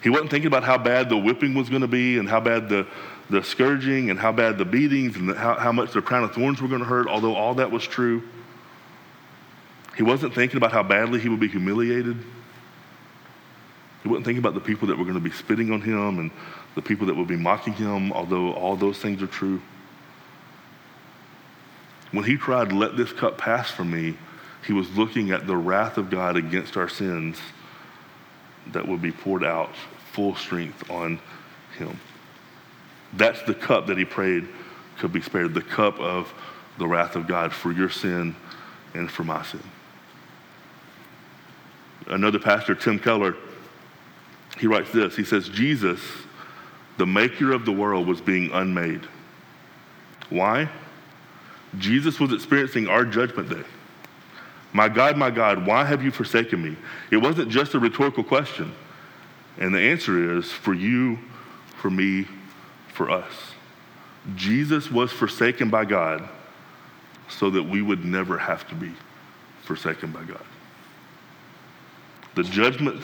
He 0.02 0.10
wasn't 0.10 0.32
thinking 0.32 0.48
about 0.48 0.64
how 0.64 0.78
bad 0.78 1.10
the 1.10 1.18
whipping 1.18 1.54
was 1.54 1.70
going 1.70 1.82
to 1.82 1.88
be 1.88 2.18
and 2.18 2.28
how 2.28 2.40
bad 2.40 2.70
the, 2.70 2.88
the 3.30 3.44
scourging 3.44 4.10
and 4.10 4.20
how 4.20 4.32
bad 4.32 4.58
the 4.58 4.66
beatings 4.66 5.16
and 5.16 5.30
the, 5.30 5.36
how, 5.36 5.56
how 5.56 5.72
much 5.72 5.92
the 5.92 6.02
crown 6.02 6.24
of 6.24 6.34
thorns 6.34 6.62
were 6.62 6.68
going 6.68 6.82
to 6.82 6.88
hurt, 6.88 7.08
although 7.08 7.36
all 7.36 7.56
that 7.56 7.70
was 7.70 7.84
true. 7.86 8.24
He 9.96 10.04
wasn't 10.04 10.36
thinking 10.36 10.58
about 10.58 10.72
how 10.72 10.84
badly 10.84 11.20
he 11.20 11.30
would 11.30 11.40
be 11.40 11.48
humiliated. 11.48 12.18
He 14.04 14.10
wasn't 14.10 14.26
thinking 14.26 14.40
about 14.40 14.54
the 14.54 14.60
people 14.60 14.90
that 14.90 14.98
were 14.98 15.06
going 15.06 15.16
to 15.16 15.22
be 15.22 15.32
spitting 15.32 15.72
on 15.72 15.82
him 15.82 16.20
and 16.20 16.32
the 16.76 16.82
people 16.82 17.08
that 17.08 17.16
would 17.16 17.28
be 17.28 17.38
mocking 17.38 17.74
him, 17.74 18.12
although 18.12 18.54
all 18.54 18.76
those 18.76 18.98
things 19.00 19.24
are 19.24 19.28
true. 19.28 19.62
When 22.12 22.26
he 22.26 22.38
cried, 22.38 22.72
Let 22.72 22.98
this 22.98 23.14
cup 23.14 23.38
pass 23.38 23.72
from 23.72 23.90
me, 23.90 24.18
he 24.68 24.74
was 24.74 24.96
looking 24.98 25.32
at 25.32 25.48
the 25.48 25.56
wrath 25.56 25.98
of 25.98 26.10
God 26.10 26.36
against 26.36 26.76
our 26.76 26.90
sins 26.90 27.40
that 28.74 28.88
would 28.88 29.02
be 29.02 29.12
poured 29.12 29.44
out 29.44 29.70
full 30.12 30.36
strength 30.36 30.90
on 30.90 31.20
him. 31.78 32.00
That's 33.14 33.42
the 33.44 33.54
cup 33.54 33.88
that 33.88 33.98
he 33.98 34.06
prayed 34.06 34.48
could 34.98 35.14
be 35.14 35.22
spared 35.22 35.54
the 35.54 35.62
cup 35.62 36.00
of 36.00 36.34
the 36.78 36.88
wrath 36.88 37.16
of 37.16 37.28
God 37.28 37.54
for 37.54 37.72
your 37.72 37.90
sin 37.90 38.36
and 38.94 39.10
for 39.10 39.24
my 39.24 39.44
sin 39.44 39.62
another 42.08 42.40
pastor, 42.40 42.76
Tim 42.76 43.00
Keller, 43.00 43.36
he 44.60 44.68
writes 44.68 44.92
this. 44.92 45.16
He 45.16 45.24
says, 45.24 45.50
Jesus, 45.50 46.00
the 46.98 47.06
maker 47.06 47.52
of 47.52 47.66
the 47.66 47.72
world, 47.72 48.08
was 48.08 48.22
being 48.22 48.52
unmade. 48.52 49.02
Why? 50.30 50.70
Jesus 51.78 52.20
was 52.20 52.32
experiencing 52.32 52.88
our 52.88 53.06
judgment 53.06 53.50
day. 53.50 53.64
My 54.74 54.90
God, 54.90 55.18
my 55.18 55.30
God, 55.30 55.66
why 55.66 55.86
have 55.86 56.04
you 56.04 56.12
forsaken 56.12 56.62
me? 56.62 56.76
It 57.12 57.18
wasn't 57.18 57.50
just 57.50 57.74
a 57.74 57.80
rhetorical 57.80 58.24
question. 58.24 58.74
And 59.58 59.74
the 59.74 59.80
answer 59.80 60.38
is 60.38 60.52
for 60.52 60.74
you, 60.74 61.18
for 61.78 61.90
me, 61.90 62.28
for 62.94 63.10
us. 63.10 63.32
Jesus 64.36 64.92
was 64.92 65.12
forsaken 65.12 65.70
by 65.70 65.86
God 65.86 66.28
so 67.30 67.50
that 67.50 67.64
we 67.64 67.82
would 67.82 68.04
never 68.04 68.38
have 68.38 68.68
to 68.70 68.76
be 68.76 68.92
forsaken 69.64 70.12
by 70.12 70.24
God. 70.24 70.44
The 72.36 72.44
judgment 72.44 73.02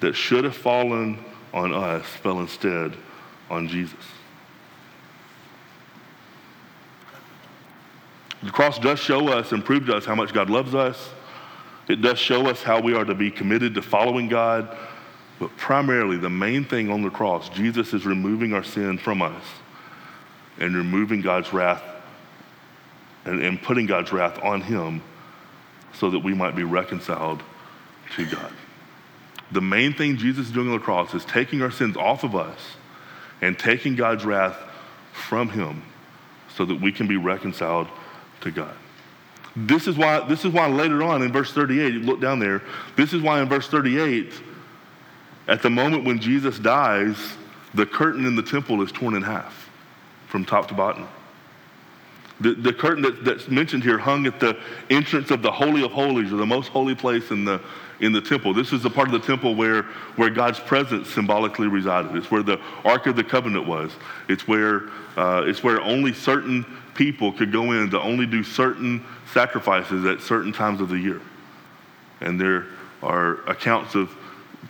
that 0.00 0.14
should 0.14 0.44
have 0.44 0.56
fallen 0.56 1.24
on 1.54 1.72
us 1.72 2.04
fell 2.04 2.40
instead 2.40 2.96
on 3.48 3.68
Jesus. 3.68 4.04
The 8.42 8.50
cross 8.50 8.78
does 8.80 8.98
show 8.98 9.28
us 9.28 9.52
and 9.52 9.64
prove 9.64 9.86
to 9.86 9.94
us 9.94 10.04
how 10.04 10.16
much 10.16 10.32
God 10.32 10.50
loves 10.50 10.74
us. 10.74 11.10
It 11.88 12.02
does 12.02 12.18
show 12.18 12.48
us 12.48 12.62
how 12.62 12.80
we 12.80 12.94
are 12.94 13.04
to 13.04 13.14
be 13.14 13.30
committed 13.30 13.74
to 13.74 13.82
following 13.82 14.28
God. 14.28 14.76
But 15.38 15.56
primarily, 15.56 16.16
the 16.16 16.30
main 16.30 16.64
thing 16.64 16.90
on 16.90 17.02
the 17.02 17.10
cross, 17.10 17.48
Jesus 17.48 17.94
is 17.94 18.04
removing 18.04 18.52
our 18.52 18.64
sin 18.64 18.98
from 18.98 19.22
us 19.22 19.42
and 20.58 20.74
removing 20.74 21.20
God's 21.20 21.52
wrath 21.52 21.82
and, 23.24 23.40
and 23.40 23.62
putting 23.62 23.86
God's 23.86 24.12
wrath 24.12 24.38
on 24.42 24.60
him 24.60 25.02
so 25.94 26.10
that 26.10 26.18
we 26.18 26.34
might 26.34 26.56
be 26.56 26.64
reconciled 26.64 27.42
to 28.16 28.26
God. 28.26 28.52
The 29.52 29.60
main 29.60 29.92
thing 29.92 30.16
Jesus 30.16 30.46
is 30.46 30.52
doing 30.52 30.68
on 30.68 30.74
the 30.74 30.80
cross 30.80 31.14
is 31.14 31.24
taking 31.24 31.62
our 31.62 31.70
sins 31.70 31.96
off 31.96 32.24
of 32.24 32.34
us 32.34 32.58
and 33.40 33.58
taking 33.58 33.96
God's 33.96 34.24
wrath 34.24 34.56
from 35.12 35.50
him 35.50 35.82
so 36.56 36.64
that 36.64 36.80
we 36.80 36.92
can 36.92 37.06
be 37.06 37.16
reconciled 37.16 37.88
to 38.40 38.50
God. 38.50 38.74
This 39.54 39.86
is 39.86 39.98
why, 39.98 40.26
this 40.26 40.44
is 40.44 40.52
why 40.52 40.68
later 40.68 41.02
on 41.02 41.22
in 41.22 41.30
verse 41.30 41.52
38, 41.52 41.96
look 41.96 42.20
down 42.20 42.38
there, 42.38 42.62
this 42.96 43.12
is 43.12 43.20
why 43.20 43.42
in 43.42 43.48
verse 43.48 43.68
38, 43.68 44.32
at 45.48 45.60
the 45.60 45.68
moment 45.68 46.04
when 46.04 46.18
Jesus 46.18 46.58
dies, 46.58 47.16
the 47.74 47.84
curtain 47.84 48.24
in 48.24 48.36
the 48.36 48.42
temple 48.42 48.80
is 48.82 48.90
torn 48.92 49.14
in 49.14 49.22
half 49.22 49.70
from 50.28 50.44
top 50.44 50.68
to 50.68 50.74
bottom. 50.74 51.06
The, 52.40 52.54
the 52.54 52.72
curtain 52.72 53.02
that, 53.02 53.24
that's 53.24 53.48
mentioned 53.48 53.82
here 53.82 53.98
hung 53.98 54.26
at 54.26 54.40
the 54.40 54.58
entrance 54.88 55.30
of 55.30 55.42
the 55.42 55.52
Holy 55.52 55.84
of 55.84 55.92
Holies, 55.92 56.32
or 56.32 56.36
the 56.36 56.46
most 56.46 56.68
holy 56.68 56.94
place 56.94 57.30
in 57.30 57.44
the, 57.44 57.60
in 58.02 58.12
the 58.12 58.20
temple. 58.20 58.52
This 58.52 58.72
is 58.72 58.82
the 58.82 58.90
part 58.90 59.06
of 59.06 59.12
the 59.12 59.26
temple 59.26 59.54
where, 59.54 59.84
where 60.16 60.28
God's 60.28 60.58
presence 60.58 61.08
symbolically 61.08 61.68
resided. 61.68 62.14
It's 62.16 62.30
where 62.30 62.42
the 62.42 62.60
Ark 62.84 63.06
of 63.06 63.16
the 63.16 63.24
Covenant 63.24 63.66
was. 63.66 63.92
It's 64.28 64.46
where, 64.46 64.88
uh, 65.16 65.44
it's 65.46 65.62
where 65.62 65.80
only 65.80 66.12
certain 66.12 66.66
people 66.94 67.32
could 67.32 67.52
go 67.52 67.72
in 67.72 67.90
to 67.90 68.00
only 68.00 68.26
do 68.26 68.42
certain 68.42 69.04
sacrifices 69.32 70.04
at 70.04 70.20
certain 70.20 70.52
times 70.52 70.80
of 70.80 70.88
the 70.88 70.98
year. 70.98 71.20
And 72.20 72.40
there 72.40 72.66
are 73.02 73.40
accounts 73.48 73.94
of 73.94 74.10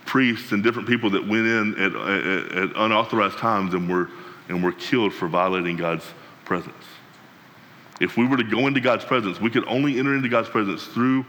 priests 0.05 0.51
and 0.51 0.63
different 0.63 0.87
people 0.87 1.09
that 1.09 1.27
went 1.27 1.47
in 1.47 1.73
at, 1.73 1.95
at, 1.95 2.51
at 2.55 2.75
unauthorized 2.75 3.39
times 3.39 3.73
and 3.73 3.89
were, 3.89 4.09
and 4.47 4.63
were 4.63 4.73
killed 4.73 5.11
for 5.11 5.27
violating 5.27 5.75
God's 5.75 6.05
presence. 6.45 6.85
If 7.99 8.15
we 8.15 8.27
were 8.27 8.37
to 8.37 8.43
go 8.43 8.67
into 8.67 8.79
God's 8.79 9.05
presence, 9.05 9.39
we 9.41 9.49
could 9.49 9.65
only 9.67 9.97
enter 9.97 10.15
into 10.15 10.29
God's 10.29 10.49
presence 10.49 10.85
through 10.85 11.25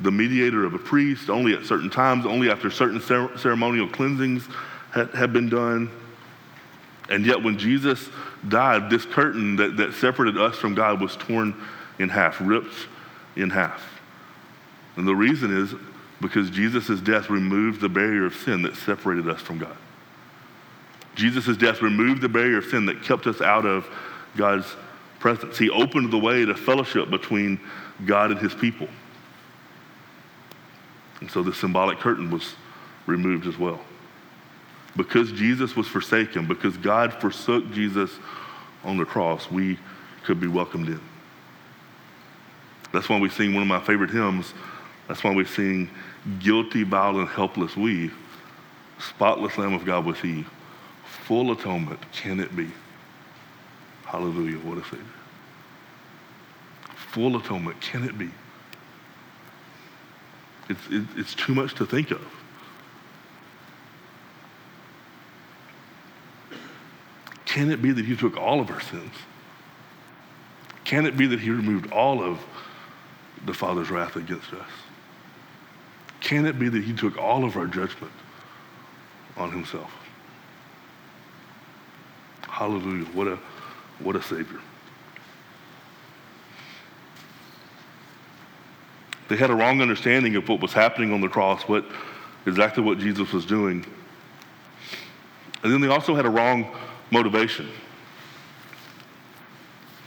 the 0.00 0.10
mediator 0.10 0.64
of 0.64 0.74
a 0.74 0.78
priest, 0.78 1.28
only 1.28 1.54
at 1.54 1.64
certain 1.64 1.90
times, 1.90 2.24
only 2.24 2.50
after 2.50 2.70
certain 2.70 3.00
ceremonial 3.00 3.88
cleansings 3.88 4.46
had, 4.92 5.10
had 5.10 5.32
been 5.32 5.48
done. 5.48 5.90
And 7.10 7.24
yet, 7.26 7.42
when 7.42 7.58
Jesus 7.58 8.08
died, 8.46 8.90
this 8.90 9.04
curtain 9.04 9.56
that, 9.56 9.76
that 9.76 9.94
separated 9.94 10.40
us 10.40 10.56
from 10.56 10.74
God 10.74 11.00
was 11.00 11.16
torn 11.16 11.54
in 11.98 12.08
half, 12.08 12.38
ripped 12.40 12.86
in 13.34 13.50
half. 13.50 14.00
And 14.96 15.06
the 15.06 15.16
reason 15.16 15.56
is 15.56 15.74
because 16.20 16.50
Jesus' 16.50 17.00
death 17.00 17.30
removed 17.30 17.80
the 17.80 17.88
barrier 17.88 18.26
of 18.26 18.34
sin 18.34 18.62
that 18.62 18.76
separated 18.76 19.28
us 19.28 19.40
from 19.40 19.58
God. 19.58 19.76
Jesus' 21.14 21.56
death 21.56 21.82
removed 21.82 22.20
the 22.20 22.28
barrier 22.28 22.58
of 22.58 22.64
sin 22.66 22.86
that 22.86 23.02
kept 23.02 23.26
us 23.26 23.40
out 23.40 23.66
of 23.66 23.88
God's 24.36 24.76
presence. 25.18 25.58
He 25.58 25.70
opened 25.70 26.12
the 26.12 26.18
way 26.18 26.44
to 26.44 26.54
fellowship 26.54 27.10
between 27.10 27.60
God 28.06 28.30
and 28.30 28.40
his 28.40 28.54
people. 28.54 28.88
And 31.20 31.30
so 31.30 31.42
the 31.42 31.52
symbolic 31.52 31.98
curtain 31.98 32.30
was 32.30 32.54
removed 33.06 33.46
as 33.46 33.58
well. 33.58 33.80
Because 34.96 35.32
Jesus 35.32 35.76
was 35.76 35.86
forsaken, 35.86 36.46
because 36.46 36.76
God 36.76 37.12
forsook 37.14 37.70
Jesus 37.72 38.10
on 38.84 38.96
the 38.96 39.04
cross, 39.04 39.50
we 39.50 39.78
could 40.24 40.40
be 40.40 40.46
welcomed 40.46 40.88
in. 40.88 41.00
That's 42.92 43.08
why 43.08 43.18
we 43.18 43.28
sing 43.28 43.54
one 43.54 43.62
of 43.62 43.68
my 43.68 43.80
favorite 43.80 44.10
hymns. 44.10 44.54
That's 45.06 45.22
why 45.22 45.34
we 45.34 45.44
sing, 45.44 45.90
Guilty, 46.40 46.84
Bowed, 46.84 47.16
and 47.16 47.28
Helpless 47.28 47.76
We, 47.76 48.10
Spotless 48.98 49.56
Lamb 49.58 49.74
of 49.74 49.84
God 49.84 50.04
was 50.04 50.18
He. 50.18 50.44
Full 51.24 51.52
atonement 51.52 52.00
can 52.12 52.40
it 52.40 52.54
be? 52.56 52.68
Hallelujah, 54.04 54.58
what 54.58 54.78
a 54.78 54.84
Savior. 54.84 55.04
Full 57.12 57.36
atonement, 57.36 57.80
can 57.80 58.04
it 58.04 58.18
be? 58.18 58.30
It's, 60.68 60.86
it, 60.90 61.04
it's 61.16 61.34
too 61.34 61.54
much 61.54 61.74
to 61.76 61.86
think 61.86 62.10
of. 62.10 62.20
Can 67.44 67.70
it 67.70 67.80
be 67.80 67.92
that 67.92 68.04
He 68.04 68.14
took 68.14 68.36
all 68.36 68.60
of 68.60 68.70
our 68.70 68.80
sins? 68.80 69.14
Can 70.84 71.06
it 71.06 71.16
be 71.16 71.26
that 71.26 71.40
He 71.40 71.50
removed 71.50 71.90
all 71.92 72.22
of 72.22 72.38
the 73.46 73.54
Father's 73.54 73.90
wrath 73.90 74.16
against 74.16 74.52
us? 74.52 74.68
Can 76.20 76.46
it 76.46 76.58
be 76.58 76.68
that 76.68 76.84
He 76.84 76.92
took 76.92 77.16
all 77.16 77.44
of 77.44 77.56
our 77.56 77.66
judgment 77.66 78.12
on 79.36 79.50
Himself? 79.50 79.90
Hallelujah. 82.42 83.06
What 83.06 83.28
a 83.28 83.38
what 84.00 84.16
a 84.16 84.22
Savior. 84.22 84.60
They 89.28 89.36
had 89.36 89.50
a 89.50 89.54
wrong 89.54 89.80
understanding 89.80 90.36
of 90.36 90.48
what 90.48 90.60
was 90.60 90.72
happening 90.72 91.12
on 91.12 91.20
the 91.20 91.28
cross, 91.28 91.62
what 91.62 91.84
exactly 92.46 92.82
what 92.82 92.98
Jesus 92.98 93.32
was 93.32 93.44
doing. 93.44 93.84
And 95.62 95.72
then 95.72 95.80
they 95.80 95.88
also 95.88 96.14
had 96.14 96.24
a 96.24 96.30
wrong 96.30 96.74
motivation. 97.10 97.68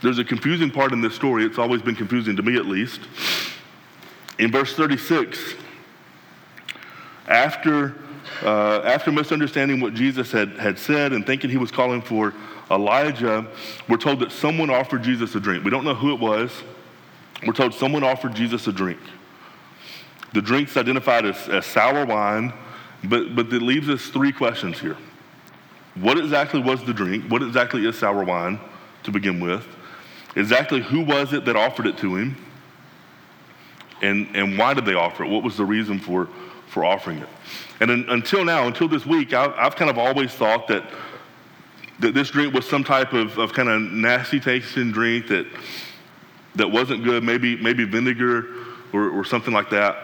There's 0.02 0.18
a 0.18 0.24
confusing 0.24 0.70
part 0.70 0.92
in 0.92 1.00
this 1.00 1.14
story. 1.14 1.44
It's 1.44 1.58
always 1.58 1.82
been 1.82 1.94
confusing 1.94 2.34
to 2.36 2.42
me, 2.42 2.56
at 2.56 2.66
least. 2.66 3.00
In 4.38 4.50
verse 4.50 4.74
36, 4.74 5.54
after, 7.28 7.94
uh, 8.42 8.80
after 8.80 9.12
misunderstanding 9.12 9.80
what 9.80 9.94
Jesus 9.94 10.32
had, 10.32 10.58
had 10.58 10.78
said 10.78 11.12
and 11.12 11.24
thinking 11.24 11.50
he 11.50 11.58
was 11.58 11.70
calling 11.70 12.02
for 12.02 12.34
Elijah, 12.70 13.46
we're 13.88 13.98
told 13.98 14.18
that 14.20 14.32
someone 14.32 14.70
offered 14.70 15.04
Jesus 15.04 15.36
a 15.36 15.40
drink. 15.40 15.62
We 15.62 15.70
don't 15.70 15.84
know 15.84 15.94
who 15.94 16.12
it 16.12 16.18
was. 16.18 16.50
We're 17.46 17.52
told 17.52 17.74
someone 17.74 18.04
offered 18.04 18.34
Jesus 18.34 18.66
a 18.66 18.72
drink. 18.72 19.00
The 20.32 20.42
drink's 20.42 20.76
identified 20.76 21.26
as, 21.26 21.48
as 21.48 21.66
sour 21.66 22.06
wine, 22.06 22.52
but, 23.04 23.34
but 23.34 23.52
it 23.52 23.62
leaves 23.62 23.88
us 23.88 24.06
three 24.06 24.32
questions 24.32 24.78
here. 24.78 24.96
What 25.96 26.18
exactly 26.18 26.60
was 26.60 26.82
the 26.84 26.94
drink? 26.94 27.30
What 27.30 27.42
exactly 27.42 27.86
is 27.86 27.98
sour 27.98 28.24
wine 28.24 28.58
to 29.02 29.10
begin 29.10 29.40
with? 29.40 29.66
Exactly 30.36 30.80
who 30.80 31.00
was 31.00 31.32
it 31.32 31.44
that 31.44 31.56
offered 31.56 31.86
it 31.86 31.98
to 31.98 32.16
him? 32.16 32.36
And, 34.00 34.34
and 34.34 34.56
why 34.56 34.74
did 34.74 34.86
they 34.86 34.94
offer 34.94 35.24
it? 35.24 35.28
What 35.28 35.42
was 35.42 35.56
the 35.56 35.64
reason 35.64 35.98
for, 35.98 36.28
for 36.68 36.84
offering 36.84 37.18
it? 37.18 37.28
And 37.80 37.90
until 37.90 38.44
now, 38.44 38.66
until 38.66 38.88
this 38.88 39.04
week, 39.04 39.34
I, 39.34 39.52
I've 39.56 39.76
kind 39.76 39.90
of 39.90 39.98
always 39.98 40.32
thought 40.32 40.68
that 40.68 40.84
that 42.02 42.14
this 42.14 42.30
drink 42.30 42.52
was 42.52 42.68
some 42.68 42.82
type 42.82 43.12
of, 43.12 43.38
of 43.38 43.52
kind 43.52 43.68
of 43.68 43.80
nasty 43.80 44.40
tasting 44.40 44.90
drink 44.90 45.28
that, 45.28 45.46
that 46.56 46.70
wasn't 46.70 47.04
good, 47.04 47.24
maybe, 47.24 47.56
maybe 47.56 47.84
vinegar 47.84 48.46
or, 48.92 49.10
or 49.10 49.24
something 49.24 49.54
like 49.54 49.70
that. 49.70 49.96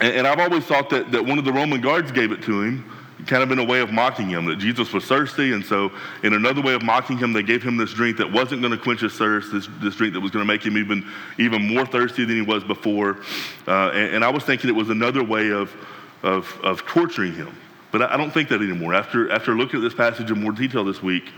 And, 0.00 0.14
and 0.18 0.26
I've 0.26 0.38
always 0.38 0.64
thought 0.64 0.90
that, 0.90 1.10
that 1.12 1.24
one 1.24 1.38
of 1.38 1.44
the 1.44 1.52
Roman 1.52 1.80
guards 1.80 2.12
gave 2.12 2.32
it 2.32 2.42
to 2.42 2.62
him, 2.62 2.90
kind 3.26 3.42
of 3.42 3.50
in 3.50 3.58
a 3.58 3.64
way 3.64 3.80
of 3.80 3.90
mocking 3.90 4.28
him, 4.28 4.44
that 4.46 4.56
Jesus 4.56 4.92
was 4.92 5.04
thirsty. 5.04 5.52
And 5.52 5.64
so, 5.64 5.90
in 6.22 6.34
another 6.34 6.62
way 6.62 6.74
of 6.74 6.82
mocking 6.82 7.18
him, 7.18 7.32
they 7.32 7.42
gave 7.42 7.62
him 7.62 7.76
this 7.76 7.92
drink 7.92 8.18
that 8.18 8.30
wasn't 8.30 8.60
going 8.60 8.72
to 8.72 8.78
quench 8.78 9.00
his 9.00 9.14
thirst, 9.14 9.52
this, 9.52 9.68
this 9.80 9.96
drink 9.96 10.14
that 10.14 10.20
was 10.20 10.30
going 10.30 10.46
to 10.46 10.52
make 10.52 10.64
him 10.64 10.76
even, 10.76 11.10
even 11.38 11.66
more 11.66 11.86
thirsty 11.86 12.24
than 12.24 12.36
he 12.36 12.42
was 12.42 12.62
before. 12.62 13.18
Uh, 13.66 13.88
and, 13.88 14.16
and 14.16 14.24
I 14.24 14.28
was 14.28 14.44
thinking 14.44 14.70
it 14.70 14.76
was 14.76 14.90
another 14.90 15.24
way 15.24 15.50
of, 15.50 15.74
of, 16.22 16.58
of 16.62 16.84
torturing 16.86 17.34
him. 17.34 17.56
But 17.92 18.02
I 18.02 18.16
don't 18.16 18.30
think 18.30 18.50
that 18.50 18.60
anymore. 18.60 18.94
After, 18.94 19.30
after 19.30 19.56
looking 19.56 19.80
at 19.80 19.82
this 19.82 19.94
passage 19.94 20.30
in 20.30 20.42
more 20.42 20.52
detail 20.52 20.84
this 20.84 21.02
week, 21.02 21.30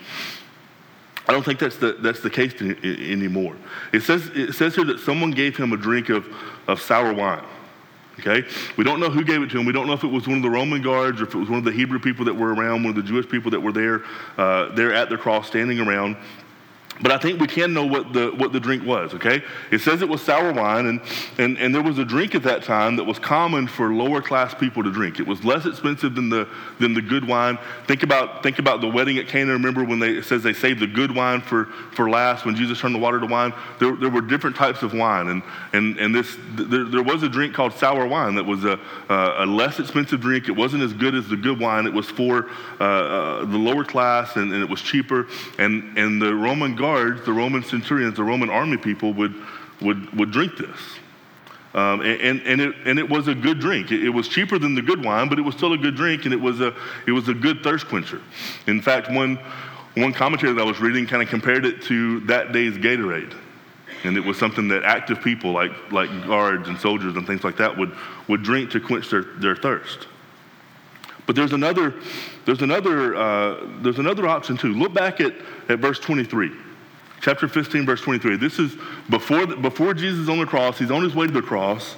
I 1.29 1.33
don't 1.33 1.45
think 1.45 1.59
that's 1.59 1.77
the, 1.77 1.93
that's 1.93 2.21
the 2.21 2.31
case 2.31 2.55
anymore. 2.61 3.55
It 3.93 4.01
says, 4.01 4.31
it 4.35 4.55
says 4.55 4.75
here 4.75 4.85
that 4.87 4.99
someone 5.01 5.31
gave 5.31 5.57
him 5.57 5.75
a 5.75 5.77
drink 5.77 6.09
of, 6.09 6.27
of 6.67 6.81
sour 6.81 7.13
wine. 7.13 7.45
Okay? 8.21 8.49
We 8.77 8.85
don't 8.85 8.99
know 8.99 9.11
who 9.11 9.23
gave 9.23 9.43
it 9.43 9.51
to 9.51 9.59
him. 9.59 9.67
We 9.67 9.73
don't 9.73 9.87
know 9.87 9.93
if 9.93 10.05
it 10.05 10.09
was 10.09 10.27
one 10.27 10.39
of 10.39 10.43
the 10.43 10.51
Roman 10.51 10.81
guards 10.81 11.21
or 11.21 11.25
if 11.25 11.35
it 11.35 11.39
was 11.39 11.51
one 11.51 11.59
of 11.59 11.65
the 11.65 11.73
Hebrew 11.73 11.99
people 11.99 12.25
that 12.25 12.35
were 12.35 12.55
around, 12.55 12.83
one 12.83 12.91
of 12.91 12.97
the 12.97 13.03
Jewish 13.03 13.29
people 13.29 13.51
that 13.51 13.61
were 13.61 13.73
there, 13.73 14.05
uh, 14.39 14.75
there 14.75 14.95
at 14.95 15.11
the 15.11 15.19
cross 15.19 15.47
standing 15.47 15.79
around. 15.79 16.17
But 17.01 17.13
I 17.13 17.19
think 17.19 17.41
we 17.41 17.47
can 17.47 17.73
know 17.73 17.87
what 17.87 18.13
the, 18.13 18.33
what 18.33 18.53
the 18.53 18.59
drink 18.59 18.85
was, 18.85 19.15
okay? 19.15 19.43
It 19.71 19.81
says 19.81 20.03
it 20.03 20.09
was 20.09 20.21
sour 20.21 20.53
wine, 20.53 20.87
and, 20.87 21.01
and, 21.39 21.57
and 21.59 21.73
there 21.73 21.83
was 21.83 21.99
a 21.99 22.05
drink 22.05 22.35
at 22.35 22.43
that 22.43 22.65
time 22.65 22.97
that 22.97 23.05
was 23.05 23.21
common 23.21 23.69
for 23.69 23.95
lower 23.95 24.21
class 24.21 24.53
people 24.53 24.83
to 24.83 24.91
drink. 24.91 25.21
It 25.21 25.27
was 25.27 25.45
less 25.45 25.65
expensive 25.65 26.17
than 26.17 26.29
the, 26.29 26.49
than 26.81 26.95
the 26.95 27.01
good 27.01 27.27
wine. 27.27 27.57
Think 27.87 28.03
about, 28.03 28.43
think 28.43 28.59
about 28.59 28.81
the 28.81 28.89
wedding 28.89 29.19
at 29.19 29.29
Cana. 29.29 29.53
Remember 29.53 29.85
when 29.85 30.01
they, 30.01 30.11
it 30.11 30.25
says 30.25 30.43
they 30.43 30.53
saved 30.53 30.81
the 30.81 30.89
good 30.89 31.15
wine 31.15 31.41
for, 31.41 31.67
for 31.93 32.11
last, 32.11 32.45
when 32.45 32.57
Jesus 32.57 32.81
turned 32.81 32.97
the 32.97 32.99
water 32.99 33.21
to 33.21 33.27
wine? 33.27 33.55
There, 33.79 33.95
there 33.95 34.11
were 34.11 34.21
different 34.21 34.57
types 34.57 34.83
of 34.83 34.93
wine, 34.93 35.29
and, 35.29 35.43
and, 35.73 35.99
and 35.99 36.13
this, 36.13 36.37
there, 36.57 36.85
there 36.85 37.03
was 37.05 37.23
a 37.23 37.29
drink 37.29 37.55
called 37.55 37.75
sour 37.75 38.09
wine 38.09 38.35
that 38.35 38.45
was 38.45 38.65
a, 38.65 38.81
a, 39.09 39.45
a 39.45 39.47
less 39.47 39.79
expensive 39.79 40.21
drink. 40.21 40.49
It 40.49 40.57
wasn't 40.57 40.83
as 40.83 40.93
good 40.93 41.15
as 41.15 41.29
the 41.29 41.37
good 41.37 41.61
wine. 41.61 41.87
It 41.87 41.93
was 41.93 42.11
for 42.11 42.51
uh, 42.81 42.85
uh, 42.85 43.45
the 43.45 43.57
lower 43.57 43.85
class, 43.85 44.35
and, 44.35 44.53
and 44.53 44.63
it 44.63 44.69
was 44.69 44.83
cheaper. 44.83 45.29
And, 45.59 45.97
and 45.97 46.21
the 46.21 46.35
Roman 46.35 46.75
guard 46.75 46.88
guards, 46.89 47.25
the 47.25 47.33
Roman 47.33 47.63
centurions, 47.63 48.17
the 48.17 48.25
Roman 48.25 48.49
army 48.49 48.79
people 48.79 49.13
would, 49.13 49.35
would, 49.83 50.17
would 50.19 50.31
drink 50.31 50.57
this. 50.57 50.81
Um, 51.75 52.01
and, 52.01 52.41
and, 52.43 52.61
it, 52.61 52.75
and 52.87 52.99
it 52.99 53.09
was 53.09 53.29
a 53.29 53.35
good 53.35 53.61
drink. 53.61 53.93
It, 53.93 54.09
was 54.09 54.27
cheaper 54.27 54.59
than 54.59 54.75
the 54.75 54.81
good 54.81 55.05
wine, 55.05 55.29
but 55.29 55.39
it 55.39 55.43
was 55.43 55.55
still 55.55 55.75
a 55.75 55.79
good 55.79 55.97
drink, 55.97 56.25
and 56.25 56.33
it 56.33 56.41
was 56.41 56.61
a, 56.61 56.75
it 57.07 57.13
was 57.13 57.29
a 57.29 57.35
good 57.35 57.63
thirst 57.63 57.89
quencher. 57.89 58.23
In 58.67 58.81
fact, 58.81 59.11
one, 59.11 59.39
one 59.97 60.15
commentary 60.15 60.55
that 60.55 60.63
I 60.63 60.65
was 60.65 60.81
reading 60.81 61.07
kind 61.07 61.23
of 61.23 61.29
compared 61.29 61.67
it 61.67 61.83
to 61.83 62.21
that 62.21 62.53
day's 62.53 62.79
Gatorade. 62.79 63.35
And 64.05 64.17
it 64.17 64.25
was 64.25 64.39
something 64.39 64.69
that 64.69 64.85
active 64.85 65.21
people 65.23 65.53
like, 65.53 65.73
like 65.93 66.09
guards 66.27 66.69
and 66.69 66.79
soldiers 66.79 67.17
and 67.17 67.27
things 67.27 67.45
like 67.45 67.59
that 67.59 67.77
would, 67.77 67.93
would 68.29 68.43
drink 68.43 68.71
to 68.71 68.81
quench 68.81 69.11
their, 69.11 69.23
their 69.23 69.57
thirst. 69.57 70.07
But 71.27 71.37
there's 71.37 71.53
another, 71.53 71.95
there's, 72.47 72.63
another, 72.63 73.15
uh, 73.15 73.69
there's 73.83 73.99
another 73.99 74.27
option 74.27 74.57
too. 74.57 74.73
Look 74.73 74.95
back 74.95 75.21
at, 75.21 75.35
at 75.69 75.81
verse 75.81 75.99
23 75.99 76.68
chapter 77.21 77.49
15, 77.49 77.87
verse 77.87 78.01
23. 78.01 78.37
This 78.37 78.59
is 78.59 78.77
before, 79.11 79.47
before 79.47 79.95
Jesus 79.95 80.21
is 80.21 80.29
on 80.29 80.39
the 80.39 80.47
cross. 80.47 80.79
He's 80.79 80.91
on 80.91 81.03
his 81.03 81.15
way 81.15 81.27
to 81.27 81.33
the 81.33 81.43
cross. 81.43 81.97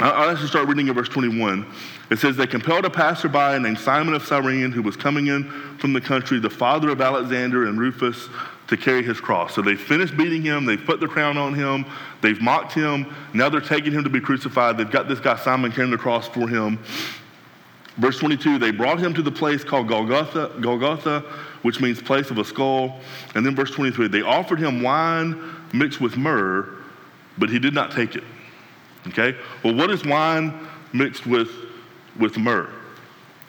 I'll 0.00 0.30
actually 0.30 0.48
start 0.48 0.66
reading 0.66 0.88
at 0.88 0.94
verse 0.94 1.10
21. 1.10 1.66
It 2.10 2.18
says, 2.18 2.36
They 2.36 2.46
compelled 2.46 2.86
a 2.86 2.90
passerby 2.90 3.58
named 3.58 3.78
Simon 3.78 4.14
of 4.14 4.24
Cyrene, 4.24 4.72
who 4.72 4.80
was 4.80 4.96
coming 4.96 5.26
in 5.26 5.44
from 5.78 5.92
the 5.92 6.00
country, 6.00 6.38
the 6.38 6.48
father 6.48 6.88
of 6.88 7.00
Alexander 7.02 7.68
and 7.68 7.78
Rufus, 7.78 8.28
to 8.68 8.76
carry 8.76 9.02
his 9.02 9.20
cross. 9.20 9.54
So 9.54 9.62
they 9.62 9.74
finished 9.74 10.16
beating 10.16 10.42
him. 10.42 10.64
They've 10.64 10.82
put 10.82 11.00
the 11.00 11.08
crown 11.08 11.36
on 11.36 11.52
him. 11.52 11.84
They've 12.22 12.40
mocked 12.40 12.72
him. 12.72 13.14
Now 13.34 13.48
they're 13.50 13.60
taking 13.60 13.92
him 13.92 14.04
to 14.04 14.10
be 14.10 14.20
crucified. 14.20 14.78
They've 14.78 14.90
got 14.90 15.06
this 15.06 15.20
guy 15.20 15.36
Simon 15.36 15.70
carrying 15.70 15.90
the 15.90 15.98
cross 15.98 16.26
for 16.28 16.48
him. 16.48 16.78
Verse 18.00 18.18
22, 18.18 18.58
they 18.58 18.70
brought 18.70 18.98
him 18.98 19.12
to 19.12 19.22
the 19.22 19.30
place 19.30 19.62
called 19.62 19.86
Golgotha, 19.88 20.52
Golgotha 20.60 21.22
which 21.62 21.80
means 21.80 22.00
place 22.00 22.30
of 22.30 22.38
a 22.38 22.44
skull. 22.44 22.98
And 23.34 23.44
then 23.44 23.54
verse 23.54 23.70
23 23.70 24.08
they 24.08 24.22
offered 24.22 24.58
him 24.58 24.82
wine 24.82 25.54
mixed 25.72 26.00
with 26.00 26.16
myrrh, 26.16 26.68
but 27.38 27.50
he 27.50 27.58
did 27.58 27.74
not 27.74 27.92
take 27.92 28.16
it. 28.16 28.24
Okay? 29.08 29.36
Well, 29.62 29.74
what 29.74 29.90
is 29.90 30.04
wine 30.04 30.66
mixed 30.92 31.26
with, 31.26 31.50
with 32.18 32.38
myrrh? 32.38 32.70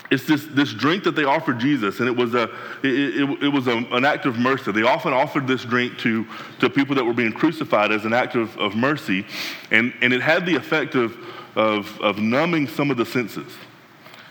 It's 0.09 0.27
this, 0.27 0.45
this 0.47 0.73
drink 0.73 1.05
that 1.05 1.15
they 1.15 1.23
offered 1.23 1.57
Jesus, 1.57 1.99
and 2.01 2.09
it 2.09 2.15
was, 2.15 2.35
a, 2.35 2.43
it, 2.83 3.21
it, 3.21 3.43
it 3.43 3.47
was 3.47 3.67
a, 3.67 3.77
an 3.77 4.03
act 4.03 4.25
of 4.25 4.37
mercy. 4.37 4.73
They 4.73 4.81
often 4.81 5.13
offered 5.13 5.47
this 5.47 5.63
drink 5.63 5.97
to, 5.99 6.27
to 6.59 6.69
people 6.69 6.95
that 6.95 7.05
were 7.05 7.13
being 7.13 7.31
crucified 7.31 7.93
as 7.93 8.03
an 8.03 8.11
act 8.11 8.35
of, 8.35 8.57
of 8.57 8.75
mercy, 8.75 9.25
and, 9.71 9.93
and 10.01 10.11
it 10.11 10.21
had 10.21 10.45
the 10.45 10.55
effect 10.55 10.95
of, 10.95 11.15
of, 11.55 11.97
of 12.01 12.19
numbing 12.19 12.67
some 12.67 12.91
of 12.91 12.97
the 12.97 13.05
senses. 13.05 13.53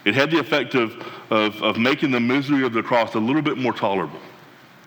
It 0.04 0.14
had 0.14 0.30
the 0.30 0.38
effect 0.38 0.74
of, 0.74 0.96
of, 1.30 1.62
of 1.62 1.78
making 1.78 2.10
the 2.10 2.20
misery 2.20 2.64
of 2.64 2.72
the 2.72 2.82
cross 2.82 3.14
a 3.14 3.18
little 3.18 3.42
bit 3.42 3.58
more 3.58 3.72
tolerable. 3.72 4.20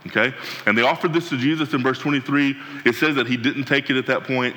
Okay? 0.08 0.34
And 0.65 0.78
they 0.78 0.82
offered 0.82 1.13
this 1.13 1.30
to 1.30 1.38
Jesus 1.38 1.73
in 1.73 1.84
verse 1.84 1.99
23. 1.99 2.56
It 2.86 2.95
says 2.95 3.15
that 3.15 3.28
he 3.28 3.38
didn't 3.38 3.65
take 3.65 3.89
it 3.89 3.97
at 3.97 4.08
that 4.08 4.23
point. 4.23 4.56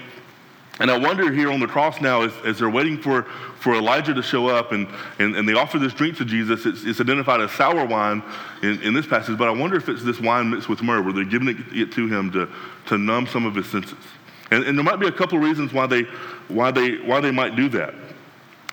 And 0.79 0.91
I 0.91 0.99
wonder 0.99 1.33
here 1.33 1.51
on 1.51 1.61
the 1.61 1.67
cross 1.67 2.03
now, 2.03 2.23
as, 2.23 2.33
as 2.45 2.59
they're 2.59 2.69
waiting 2.69 3.01
for, 3.01 3.23
for 3.61 3.75
Elijah 3.75 4.13
to 4.13 4.23
show 4.23 4.49
up 4.49 4.73
and, 4.73 4.87
and, 5.19 5.35
and 5.35 5.49
they 5.49 5.55
offer 5.55 5.79
this 5.79 5.95
drink 5.95 6.19
to 6.19 6.25
Jesus, 6.25 6.67
it's, 6.67 6.85
it's 6.85 7.01
identified 7.01 7.41
as 7.41 7.51
sour 7.53 7.87
wine 7.87 8.23
in, 8.63 8.83
in, 8.83 8.93
this 8.93 9.07
passage, 9.07 9.39
but 9.39 9.49
I 9.49 9.53
wonder 9.53 9.77
if 9.77 9.89
it's 9.89 10.03
this 10.03 10.21
wine 10.21 10.51
mixed 10.51 10.69
with 10.69 10.83
myrrh, 10.83 11.01
where 11.01 11.15
they're 11.15 11.25
giving 11.25 11.65
it, 11.73 11.93
to 11.93 12.07
him 12.09 12.31
to, 12.33 12.49
to 12.89 12.99
numb 12.99 13.27
some 13.27 13.47
of 13.47 13.55
his 13.55 13.67
senses. 13.67 13.97
And, 14.51 14.65
and 14.65 14.77
there 14.77 14.85
might 14.85 15.01
be 15.01 15.07
a 15.07 15.13
couple 15.13 15.39
of 15.39 15.45
reasons 15.45 15.73
why 15.73 15.87
they, 15.87 16.03
why, 16.49 16.71
they, 16.73 16.99
why 16.99 17.21
they 17.21 17.31
might 17.31 17.57
do 17.57 17.71
that. 17.71 17.95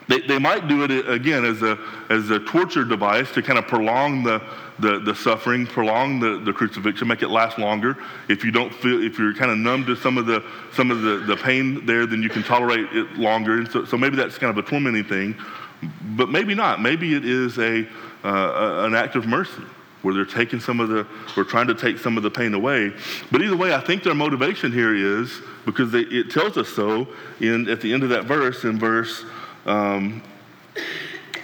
They, 0.08 0.22
they 0.22 0.40
might 0.40 0.68
do 0.68 0.84
it 0.84 1.10
again 1.10 1.46
as 1.46 1.62
a, 1.62 1.78
as 2.10 2.30
a 2.30 2.40
torture 2.40 2.84
device 2.84 3.32
to 3.34 3.42
kind 3.42 3.58
of 3.58 3.68
prolong 3.68 4.24
the, 4.24 4.42
the, 4.80 5.00
the 5.00 5.16
suffering, 5.16 5.66
prolong 5.66 6.20
the, 6.20 6.40
the 6.40 6.52
crucifixion, 6.52 7.08
make 7.08 7.22
it 7.22 7.30
last 7.30 7.58
longer. 7.58 7.98
If 8.28 8.44
you 8.44 8.52
don't 8.52 8.74
feel, 8.74 9.02
if 9.04 9.18
you're 9.18 9.34
kind 9.34 9.52
of 9.52 9.58
numb 9.58 9.86
to 9.86 9.96
some 9.96 10.18
of 10.18 10.26
the, 10.26 10.44
some 10.74 10.92
of 10.92 11.02
the, 11.02 11.18
the 11.20 11.38
pain 11.38 11.86
there, 11.86 12.06
then 12.06 12.22
you 12.22 12.30
can 12.30 12.44
tolerate 12.44 12.88
it 12.92 13.14
longer. 13.18 13.60
And 13.60 13.72
so, 13.72 13.86
so 13.86 13.98
maybe 13.98 14.16
that's 14.16 14.38
kind 14.38 14.56
of 14.56 14.64
a 14.64 14.68
tormenting 14.68 15.06
thing, 15.06 15.36
but 16.16 16.30
maybe 16.30 16.54
not. 16.56 16.82
Maybe 16.82 17.16
it 17.16 17.26
is 17.26 17.58
a, 17.58 17.88
uh, 18.24 18.86
an 18.86 18.96
act 18.96 19.16
of 19.16 19.26
mercy 19.26 19.64
where 20.02 20.14
they're 20.14 20.26
taking 20.26 20.60
some 20.60 20.82
of 20.82 20.90
the, 20.90 21.08
we're 21.38 21.46
trying 21.46 21.68
to 21.68 21.74
take 21.74 21.98
some 21.98 22.18
of 22.18 22.24
the 22.24 22.30
pain 22.30 22.54
away. 22.54 22.92
But 23.32 23.42
either 23.42 23.56
way, 23.56 23.74
I 23.74 23.80
think 23.80 24.04
their 24.04 24.14
motivation 24.14 24.72
here 24.72 24.94
is 24.94 25.42
because 25.66 25.92
they, 25.92 26.02
it 26.02 26.30
tells 26.30 26.58
us 26.58 26.68
so 26.68 27.08
in, 27.40 27.70
at 27.70 27.80
the 27.80 27.94
end 27.94 28.04
of 28.04 28.10
that 28.10 28.26
verse, 28.26 28.66
in 28.66 28.78
verse 28.78 29.24
um, 29.66 30.22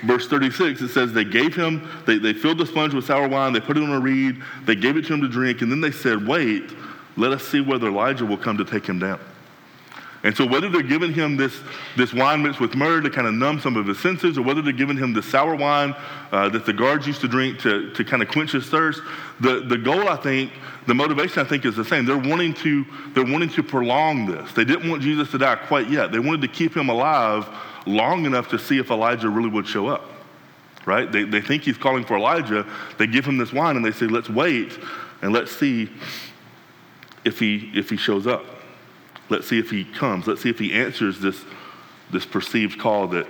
verse 0.04 0.28
36, 0.28 0.82
it 0.82 0.90
says 0.90 1.14
they 1.14 1.24
gave 1.24 1.56
him, 1.56 1.88
they, 2.06 2.18
they 2.18 2.34
filled 2.34 2.58
the 2.58 2.66
sponge 2.66 2.94
with 2.94 3.06
sour 3.06 3.28
wine, 3.28 3.54
they 3.54 3.60
put 3.60 3.78
it 3.78 3.84
on 3.84 3.92
a 3.92 4.00
reed, 4.00 4.42
they 4.66 4.76
gave 4.76 4.98
it 4.98 5.06
to 5.08 5.14
him 5.14 5.22
to 5.22 5.30
drink, 5.30 5.62
and 5.62 5.72
then 5.72 5.82
they 5.82 5.92
said, 5.92 6.26
Wait, 6.28 6.72
let 7.18 7.32
us 7.32 7.44
see 7.46 7.62
whether 7.62 7.88
Elijah 7.88 8.26
will 8.26 8.38
come 8.38 8.58
to 8.58 8.66
take 8.66 8.86
him 8.86 9.00
down. 9.00 9.20
And 10.22 10.36
so, 10.36 10.46
whether 10.46 10.68
they're 10.68 10.82
giving 10.82 11.14
him 11.14 11.38
this, 11.38 11.58
this 11.96 12.14
wine 12.14 12.44
mixed 12.44 12.60
with 12.60 12.76
myrrh 12.76 13.00
to 13.02 13.10
kind 13.10 13.26
of 13.26 13.34
numb 13.34 13.62
some 13.62 13.78
of 13.78 13.88
his 13.88 14.00
senses, 14.00 14.38
or 14.38 14.42
whether 14.42 14.62
they're 14.62 14.74
giving 14.74 14.98
him 14.98 15.14
the 15.14 15.24
sour 15.24 15.56
wine 15.56 15.96
uh, 16.34 16.50
that 16.50 16.66
the 16.66 16.74
guards 16.74 17.08
used 17.08 17.22
to 17.22 17.28
drink 17.28 17.60
to, 17.60 17.92
to 17.94 18.04
kind 18.04 18.22
of 18.22 18.28
quench 18.28 18.52
his 18.52 18.68
thirst, 18.68 19.02
the, 19.40 19.62
the 19.62 19.78
goal, 19.78 20.10
I 20.10 20.18
think, 20.18 20.52
the 20.88 20.94
motivation, 20.94 21.40
I 21.40 21.46
think, 21.46 21.64
is 21.64 21.76
the 21.76 21.86
same. 21.86 22.04
They're 22.04 22.18
wanting, 22.18 22.54
to, 22.56 22.86
they're 23.14 23.24
wanting 23.24 23.50
to 23.52 23.64
prolong 23.64 24.26
this. 24.26 24.52
They 24.52 24.66
didn't 24.66 24.90
want 24.90 25.02
Jesus 25.02 25.32
to 25.32 25.38
die 25.38 25.56
quite 25.56 25.90
yet. 25.90 26.12
They 26.12 26.20
wanted 26.20 26.42
to 26.42 26.50
keep 26.50 26.76
him 26.76 26.90
alive 26.90 27.48
long 27.86 28.26
enough 28.26 28.50
to 28.50 28.60
see 28.60 28.78
if 28.78 28.92
Elijah 28.92 29.30
really 29.30 29.50
would 29.50 29.68
show 29.68 29.88
up, 29.88 30.10
right? 30.86 31.12
They, 31.12 31.24
they 31.24 31.42
think 31.42 31.64
he's 31.64 31.78
calling 31.78 32.04
for 32.04 32.18
Elijah. 32.18 32.66
They 32.98 33.08
give 33.08 33.26
him 33.26 33.38
this 33.38 33.54
wine 33.54 33.76
and 33.76 33.86
they 33.86 33.92
say, 33.92 34.06
let's 34.06 34.30
wait 34.30 34.78
and 35.22 35.34
let's 35.34 35.52
see 35.52 35.90
if 37.26 37.40
he, 37.40 37.72
if 37.74 37.90
he 37.90 37.98
shows 37.98 38.28
up. 38.28 38.46
Let's 39.30 39.48
see 39.48 39.60
if 39.60 39.70
he 39.70 39.86
comes. 39.86 40.28
Let's 40.28 40.42
see 40.42 40.50
if 40.50 40.58
he 40.60 40.74
answers 40.74 41.20
this, 41.20 41.44
this 42.12 42.26
perceived 42.26 42.80
call 42.80 43.08
that, 43.08 43.28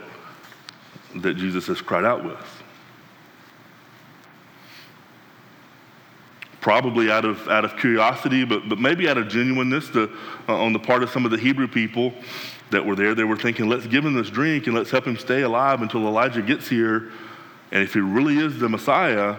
that 1.18 1.36
Jesus 1.36 1.68
has 1.68 1.82
cried 1.82 2.06
out 2.06 2.24
with. 2.24 2.40
Probably 6.62 7.10
out 7.10 7.26
of, 7.26 7.48
out 7.48 7.66
of 7.66 7.78
curiosity, 7.78 8.46
but, 8.46 8.68
but 8.70 8.80
maybe 8.80 9.10
out 9.10 9.18
of 9.18 9.28
genuineness 9.28 9.90
to, 9.90 10.10
uh, 10.48 10.56
on 10.56 10.74
the 10.74 10.80
part 10.80 11.04
of 11.04 11.10
some 11.10 11.26
of 11.26 11.32
the 11.32 11.38
Hebrew 11.38 11.68
people 11.68 12.14
that 12.72 12.86
were 12.86 12.96
there, 12.96 13.16
they 13.16 13.24
were 13.24 13.38
thinking, 13.38 13.68
let's 13.68 13.88
give 13.88 14.06
him 14.06 14.14
this 14.14 14.30
drink 14.30 14.68
and 14.68 14.76
let's 14.76 14.92
help 14.92 15.06
him 15.06 15.18
stay 15.18 15.42
alive 15.42 15.82
until 15.82 16.08
Elijah 16.08 16.42
gets 16.42 16.68
here. 16.68 17.12
And 17.72 17.84
if 17.84 17.94
he 17.94 18.00
really 18.00 18.38
is 18.38 18.60
the 18.60 18.70
Messiah, 18.70 19.38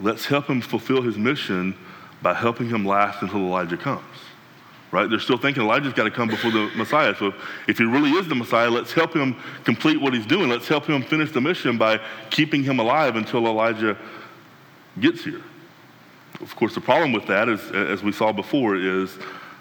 let's 0.00 0.26
help 0.26 0.46
him 0.46 0.60
fulfill 0.60 1.02
his 1.02 1.16
mission 1.16 1.74
by 2.22 2.34
helping 2.34 2.68
him 2.68 2.84
last 2.84 3.22
until 3.22 3.40
Elijah 3.40 3.76
comes. 3.76 4.04
Right? 4.90 5.08
They're 5.08 5.20
still 5.20 5.36
thinking 5.36 5.62
Elijah's 5.62 5.92
got 5.92 6.04
to 6.04 6.10
come 6.10 6.28
before 6.28 6.50
the 6.50 6.70
Messiah. 6.74 7.14
So 7.14 7.34
if 7.66 7.76
he 7.76 7.84
really 7.84 8.10
is 8.12 8.26
the 8.26 8.34
Messiah, 8.34 8.70
let's 8.70 8.92
help 8.92 9.14
him 9.14 9.36
complete 9.64 10.00
what 10.00 10.14
he's 10.14 10.24
doing. 10.24 10.48
Let's 10.48 10.66
help 10.66 10.86
him 10.86 11.02
finish 11.02 11.30
the 11.30 11.42
mission 11.42 11.76
by 11.76 12.00
keeping 12.30 12.62
him 12.62 12.80
alive 12.80 13.16
until 13.16 13.46
Elijah 13.46 13.98
gets 14.98 15.24
here. 15.24 15.42
Of 16.40 16.56
course, 16.56 16.74
the 16.74 16.80
problem 16.80 17.12
with 17.12 17.26
that 17.26 17.48
is, 17.48 17.60
as 17.70 18.02
we 18.02 18.12
saw 18.12 18.32
before, 18.32 18.76
is 18.76 19.18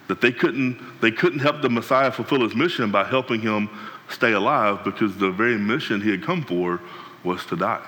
that 0.08 0.22
they 0.22 0.32
couldn't, 0.32 0.80
they 1.02 1.12
couldn't 1.12 1.40
help 1.40 1.62
the 1.62 1.70
Messiah 1.70 2.12
fulfill 2.12 2.42
his 2.42 2.56
mission 2.56 2.92
by 2.92 3.04
helping 3.04 3.42
him 3.42 3.70
stay 4.10 4.34
alive 4.34 4.84
because 4.84 5.18
the 5.18 5.32
very 5.32 5.58
mission 5.58 6.02
he 6.02 6.10
had 6.10 6.24
come 6.24 6.44
for 6.44 6.80
was 7.24 7.46
to 7.48 7.56
die. 7.56 7.86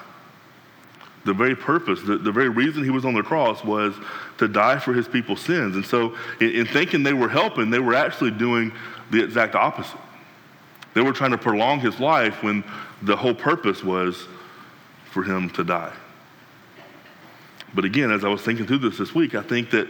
The 1.26 1.34
very 1.34 1.56
purpose, 1.56 2.02
the, 2.02 2.18
the 2.18 2.32
very 2.32 2.50
reason 2.50 2.84
he 2.84 2.90
was 2.90 3.06
on 3.06 3.14
the 3.14 3.24
cross 3.24 3.64
was 3.64 3.94
to 4.38 4.48
die 4.48 4.80
for 4.80 4.94
his 4.94 5.08
people's 5.08 5.42
sins. 5.42 5.76
And 5.76 5.86
so, 5.86 6.16
in, 6.40 6.52
in 6.52 6.66
thinking 6.66 7.04
they 7.04 7.14
were 7.14 7.30
helping, 7.30 7.70
they 7.70 7.80
were 7.80 7.94
actually 7.94 8.32
doing 8.32 8.72
the 9.12 9.24
exact 9.24 9.56
opposite. 9.56 10.00
They 10.94 11.02
were 11.02 11.14
trying 11.14 11.32
to 11.32 11.38
prolong 11.38 11.80
his 11.80 12.00
life 12.00 12.42
when 12.42 12.64
the 13.02 13.16
whole 13.16 13.36
purpose 13.36 13.84
was 13.84 14.28
for 15.12 15.24
him 15.24 15.50
to 15.52 15.64
die. 15.64 15.94
But 17.74 17.86
again, 17.86 18.12
as 18.12 18.24
I 18.24 18.30
was 18.30 18.42
thinking 18.42 18.66
through 18.66 18.80
this 18.80 18.98
this 18.98 19.14
week, 19.14 19.36
I 19.36 19.44
think 19.44 19.70
that, 19.72 19.88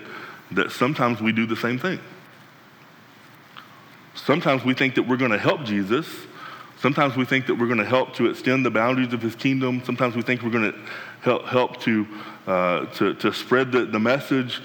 that 0.52 0.72
sometimes 0.72 1.22
we 1.22 1.32
do 1.32 1.46
the 1.46 1.56
same 1.56 1.80
thing. 1.80 2.00
Sometimes 4.26 4.64
we 4.64 4.74
think 4.74 4.96
that 4.96 5.04
we're 5.04 5.18
going 5.18 5.32
to 5.32 5.38
help 5.38 5.64
Jesus. 5.64 6.08
Sometimes 6.82 7.16
we 7.16 7.26
think 7.26 7.48
that 7.48 7.56
we're 7.56 7.68
going 7.68 7.80
to 7.80 7.86
help 7.86 8.14
to 8.16 8.28
extend 8.30 8.66
the 8.66 8.72
boundaries 8.72 9.14
of 9.14 9.22
his 9.22 9.36
kingdom. 9.36 9.82
Sometimes 9.84 10.16
we 10.16 10.22
think 10.22 10.44
we're 10.44 10.50
going 10.50 10.72
to 10.72 10.80
help, 11.22 11.46
help 11.46 11.82
to, 11.82 12.08
uh, 12.48 12.86
to, 12.94 13.14
to 13.16 13.34
spread 13.34 13.72
the, 13.72 13.86
the 13.86 14.00
message. 14.00 14.62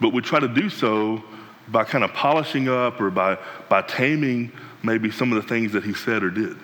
but 0.00 0.12
we 0.12 0.20
try 0.20 0.40
to 0.40 0.48
do 0.48 0.68
so 0.68 1.22
by 1.68 1.84
kind 1.84 2.04
of 2.04 2.12
polishing 2.12 2.68
up 2.68 3.00
or 3.00 3.10
by, 3.10 3.38
by 3.68 3.82
taming 3.82 4.52
maybe 4.82 5.10
some 5.10 5.32
of 5.32 5.42
the 5.42 5.48
things 5.48 5.72
that 5.72 5.84
he 5.84 5.92
said 5.92 6.22
or 6.22 6.30
did. 6.30 6.56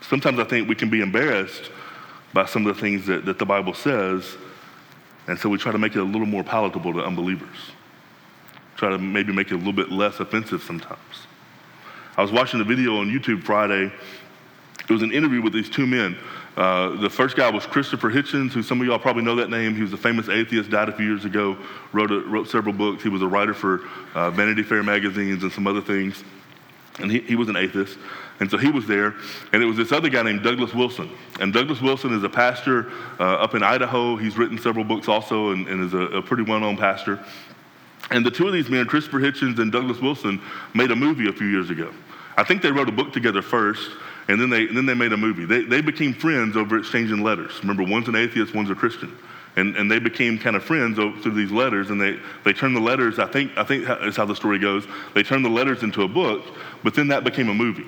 Sometimes 0.00 0.38
I 0.38 0.44
think 0.44 0.68
we 0.68 0.74
can 0.74 0.90
be 0.90 1.00
embarrassed 1.00 1.70
by 2.32 2.46
some 2.46 2.66
of 2.66 2.74
the 2.74 2.80
things 2.80 3.06
that, 3.06 3.24
that 3.24 3.38
the 3.38 3.46
Bible 3.46 3.74
says, 3.74 4.36
and 5.26 5.38
so 5.38 5.48
we 5.48 5.58
try 5.58 5.72
to 5.72 5.78
make 5.78 5.96
it 5.96 5.98
a 5.98 6.04
little 6.04 6.26
more 6.26 6.44
palatable 6.44 6.92
to 6.94 7.04
unbelievers. 7.04 7.56
Try 8.78 8.90
to 8.90 8.98
maybe 8.98 9.32
make 9.32 9.48
it 9.48 9.54
a 9.54 9.56
little 9.56 9.72
bit 9.72 9.90
less 9.90 10.20
offensive 10.20 10.62
sometimes. 10.62 11.26
I 12.16 12.22
was 12.22 12.30
watching 12.30 12.60
a 12.60 12.64
video 12.64 12.98
on 12.98 13.08
YouTube 13.08 13.42
Friday. 13.42 13.92
It 14.80 14.90
was 14.90 15.02
an 15.02 15.12
interview 15.12 15.42
with 15.42 15.52
these 15.52 15.68
two 15.68 15.84
men. 15.84 16.16
Uh, 16.56 16.90
the 17.00 17.10
first 17.10 17.36
guy 17.36 17.50
was 17.50 17.66
Christopher 17.66 18.08
Hitchens, 18.08 18.52
who 18.52 18.62
some 18.62 18.80
of 18.80 18.86
y'all 18.86 19.00
probably 19.00 19.24
know 19.24 19.34
that 19.34 19.50
name. 19.50 19.74
He 19.74 19.82
was 19.82 19.92
a 19.92 19.96
famous 19.96 20.28
atheist, 20.28 20.70
died 20.70 20.88
a 20.88 20.92
few 20.92 21.06
years 21.06 21.24
ago, 21.24 21.58
wrote, 21.92 22.12
a, 22.12 22.20
wrote 22.20 22.48
several 22.48 22.72
books. 22.72 23.02
He 23.02 23.08
was 23.08 23.20
a 23.20 23.26
writer 23.26 23.52
for 23.52 23.80
uh, 24.14 24.30
Vanity 24.30 24.62
Fair 24.62 24.84
magazines 24.84 25.42
and 25.42 25.52
some 25.52 25.66
other 25.66 25.80
things. 25.80 26.22
And 27.00 27.10
he, 27.10 27.18
he 27.20 27.34
was 27.34 27.48
an 27.48 27.56
atheist. 27.56 27.98
And 28.38 28.48
so 28.48 28.58
he 28.58 28.70
was 28.70 28.86
there. 28.86 29.16
And 29.52 29.60
it 29.60 29.66
was 29.66 29.76
this 29.76 29.90
other 29.90 30.08
guy 30.08 30.22
named 30.22 30.44
Douglas 30.44 30.72
Wilson. 30.72 31.10
And 31.40 31.52
Douglas 31.52 31.80
Wilson 31.80 32.12
is 32.12 32.22
a 32.22 32.28
pastor 32.28 32.92
uh, 33.18 33.24
up 33.24 33.56
in 33.56 33.64
Idaho. 33.64 34.14
He's 34.14 34.38
written 34.38 34.56
several 34.56 34.84
books 34.84 35.08
also 35.08 35.50
and, 35.50 35.66
and 35.66 35.84
is 35.84 35.94
a, 35.94 36.18
a 36.18 36.22
pretty 36.22 36.44
well 36.44 36.60
known 36.60 36.76
pastor. 36.76 37.24
And 38.10 38.24
the 38.24 38.30
two 38.30 38.46
of 38.46 38.52
these 38.52 38.70
men, 38.70 38.86
Christopher 38.86 39.20
Hitchens 39.20 39.58
and 39.58 39.70
Douglas 39.70 40.00
Wilson, 40.00 40.40
made 40.74 40.90
a 40.90 40.96
movie 40.96 41.28
a 41.28 41.32
few 41.32 41.46
years 41.46 41.70
ago. 41.70 41.92
I 42.36 42.44
think 42.44 42.62
they 42.62 42.70
wrote 42.70 42.88
a 42.88 42.92
book 42.92 43.12
together 43.12 43.42
first, 43.42 43.90
and 44.28 44.40
then 44.40 44.48
they, 44.48 44.66
and 44.68 44.76
then 44.76 44.86
they 44.86 44.94
made 44.94 45.12
a 45.12 45.16
movie. 45.16 45.44
They, 45.44 45.62
they 45.64 45.80
became 45.80 46.14
friends 46.14 46.56
over 46.56 46.78
exchanging 46.78 47.22
letters. 47.22 47.58
Remember, 47.60 47.82
one's 47.82 48.08
an 48.08 48.16
atheist, 48.16 48.54
one's 48.54 48.70
a 48.70 48.74
Christian. 48.74 49.16
And, 49.56 49.76
and 49.76 49.90
they 49.90 49.98
became 49.98 50.38
kind 50.38 50.54
of 50.54 50.62
friends 50.62 50.96
through 50.96 51.32
these 51.32 51.50
letters, 51.50 51.90
and 51.90 52.00
they, 52.00 52.18
they 52.44 52.52
turned 52.52 52.76
the 52.76 52.80
letters, 52.80 53.18
I 53.18 53.26
think, 53.26 53.56
I 53.58 53.64
think 53.64 53.88
is 54.02 54.16
how 54.16 54.24
the 54.24 54.36
story 54.36 54.58
goes, 54.58 54.86
they 55.14 55.22
turned 55.22 55.44
the 55.44 55.50
letters 55.50 55.82
into 55.82 56.02
a 56.02 56.08
book, 56.08 56.44
but 56.84 56.94
then 56.94 57.08
that 57.08 57.24
became 57.24 57.48
a 57.48 57.54
movie. 57.54 57.86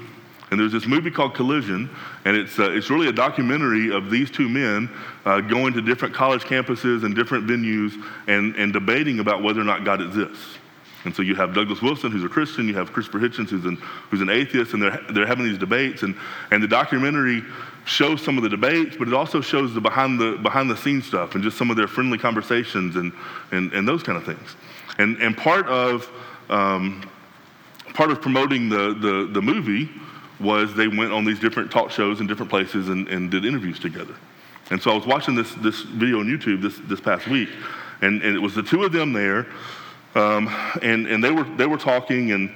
And 0.51 0.59
there's 0.59 0.73
this 0.73 0.87
movie 0.87 1.11
called 1.11 1.35
Collision, 1.35 1.89
and 2.25 2.37
it's, 2.37 2.59
uh, 2.59 2.71
it's 2.73 2.91
really 2.91 3.07
a 3.07 3.13
documentary 3.13 3.93
of 3.93 4.11
these 4.11 4.31
two 4.31 4.49
men 4.49 4.91
uh, 5.25 5.41
going 5.41 5.73
to 5.75 5.81
different 5.81 6.13
college 6.13 6.43
campuses 6.43 7.05
and 7.05 7.15
different 7.15 7.47
venues 7.47 7.93
and, 8.27 8.57
and 8.57 8.73
debating 8.73 9.21
about 9.21 9.43
whether 9.43 9.61
or 9.61 9.65
not 9.65 9.85
God 9.85 10.01
exists. 10.01 10.59
And 11.05 11.15
so 11.15 11.23
you 11.23 11.35
have 11.35 11.55
Douglas 11.55 11.81
Wilson, 11.81 12.11
who's 12.11 12.25
a 12.25 12.29
Christian, 12.29 12.69
you 12.69 12.75
have 12.75 12.93
Christopher 12.93 13.21
Hitchens, 13.21 13.49
who's 13.49 13.65
an, 13.65 13.77
who's 14.11 14.21
an 14.21 14.29
atheist, 14.29 14.75
and 14.75 14.83
they're, 14.83 15.01
they're 15.11 15.27
having 15.27 15.45
these 15.45 15.57
debates. 15.57 16.03
And, 16.03 16.15
and 16.51 16.63
the 16.63 16.69
documentary 16.69 17.43
shows 17.87 18.23
some 18.23 18.37
of 18.37 18.43
the 18.43 18.51
debates, 18.51 18.97
but 18.97 19.09
it 19.09 19.15
also 19.15 19.41
shows 19.41 19.73
the 19.73 19.81
behind 19.81 20.21
the, 20.21 20.37
behind 20.43 20.69
the 20.69 20.77
scenes 20.77 21.07
stuff 21.07 21.35
and 21.35 21.43
just 21.43 21.57
some 21.57 21.71
of 21.71 21.77
their 21.77 21.89
friendly 21.89 22.19
conversations 22.19 22.97
and, 22.97 23.13
and, 23.53 23.73
and 23.73 23.89
those 23.89 24.03
kind 24.03 24.19
of 24.19 24.25
things. 24.25 24.57
And, 24.99 25.17
and 25.23 25.37
part, 25.37 25.67
of, 25.69 26.11
um, 26.51 27.09
part 27.95 28.11
of 28.11 28.21
promoting 28.21 28.69
the, 28.69 28.95
the, 28.95 29.31
the 29.33 29.41
movie 29.41 29.89
was 30.41 30.75
they 30.75 30.89
went 30.89 31.13
on 31.13 31.25
these 31.25 31.39
different 31.39 31.71
talk 31.71 31.91
shows 31.91 32.21
in 32.21 32.27
different 32.27 32.51
places 32.51 32.89
and, 32.89 33.09
and 33.09 33.31
did 33.31 33.45
interviews 33.45 33.79
together. 33.79 34.15
And 34.71 34.81
so 34.81 34.93
I 34.93 34.95
was 34.95 35.07
watching 35.07 35.35
this, 35.35 35.53
this 35.57 35.83
video 35.83 36.21
on 36.21 36.27
YouTube 36.27 36.63
this, 36.63 36.79
this 36.85 37.01
past 37.01 37.27
week, 37.27 37.49
and, 38.03 38.23
and 38.23 38.37
it 38.37 38.39
was 38.41 38.55
the 38.55 38.63
two 38.63 38.85
of 38.85 38.93
them 38.93 39.13
there 39.13 39.47
um, 40.15 40.49
and, 40.83 41.07
and 41.07 41.23
they, 41.23 41.31
were, 41.31 41.45
they 41.57 41.67
were 41.67 41.77
talking, 41.77 42.33
and 42.33 42.55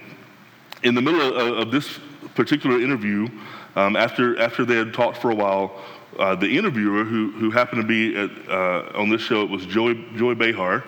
in 0.83 0.95
the 0.95 1.03
middle 1.03 1.21
of, 1.21 1.59
of 1.59 1.71
this 1.71 2.01
particular 2.35 2.81
interview, 2.81 3.29
um, 3.77 3.97
after, 3.97 4.39
after 4.41 4.65
they 4.65 4.77
had 4.77 4.93
talked 4.93 5.19
for 5.19 5.31
a 5.31 5.35
while, 5.35 5.81
uh, 6.19 6.35
the 6.35 6.49
interviewer, 6.49 7.05
who, 7.05 7.31
who 7.33 7.51
happened 7.51 7.83
to 7.83 7.87
be 7.87 8.17
at, 8.17 8.31
uh, 8.49 8.91
on 8.95 9.09
this 9.09 9.21
show, 9.21 9.43
it 9.43 9.51
was 9.51 9.67
Joy, 9.67 9.95
Joy 10.17 10.35
Behar, 10.35 10.85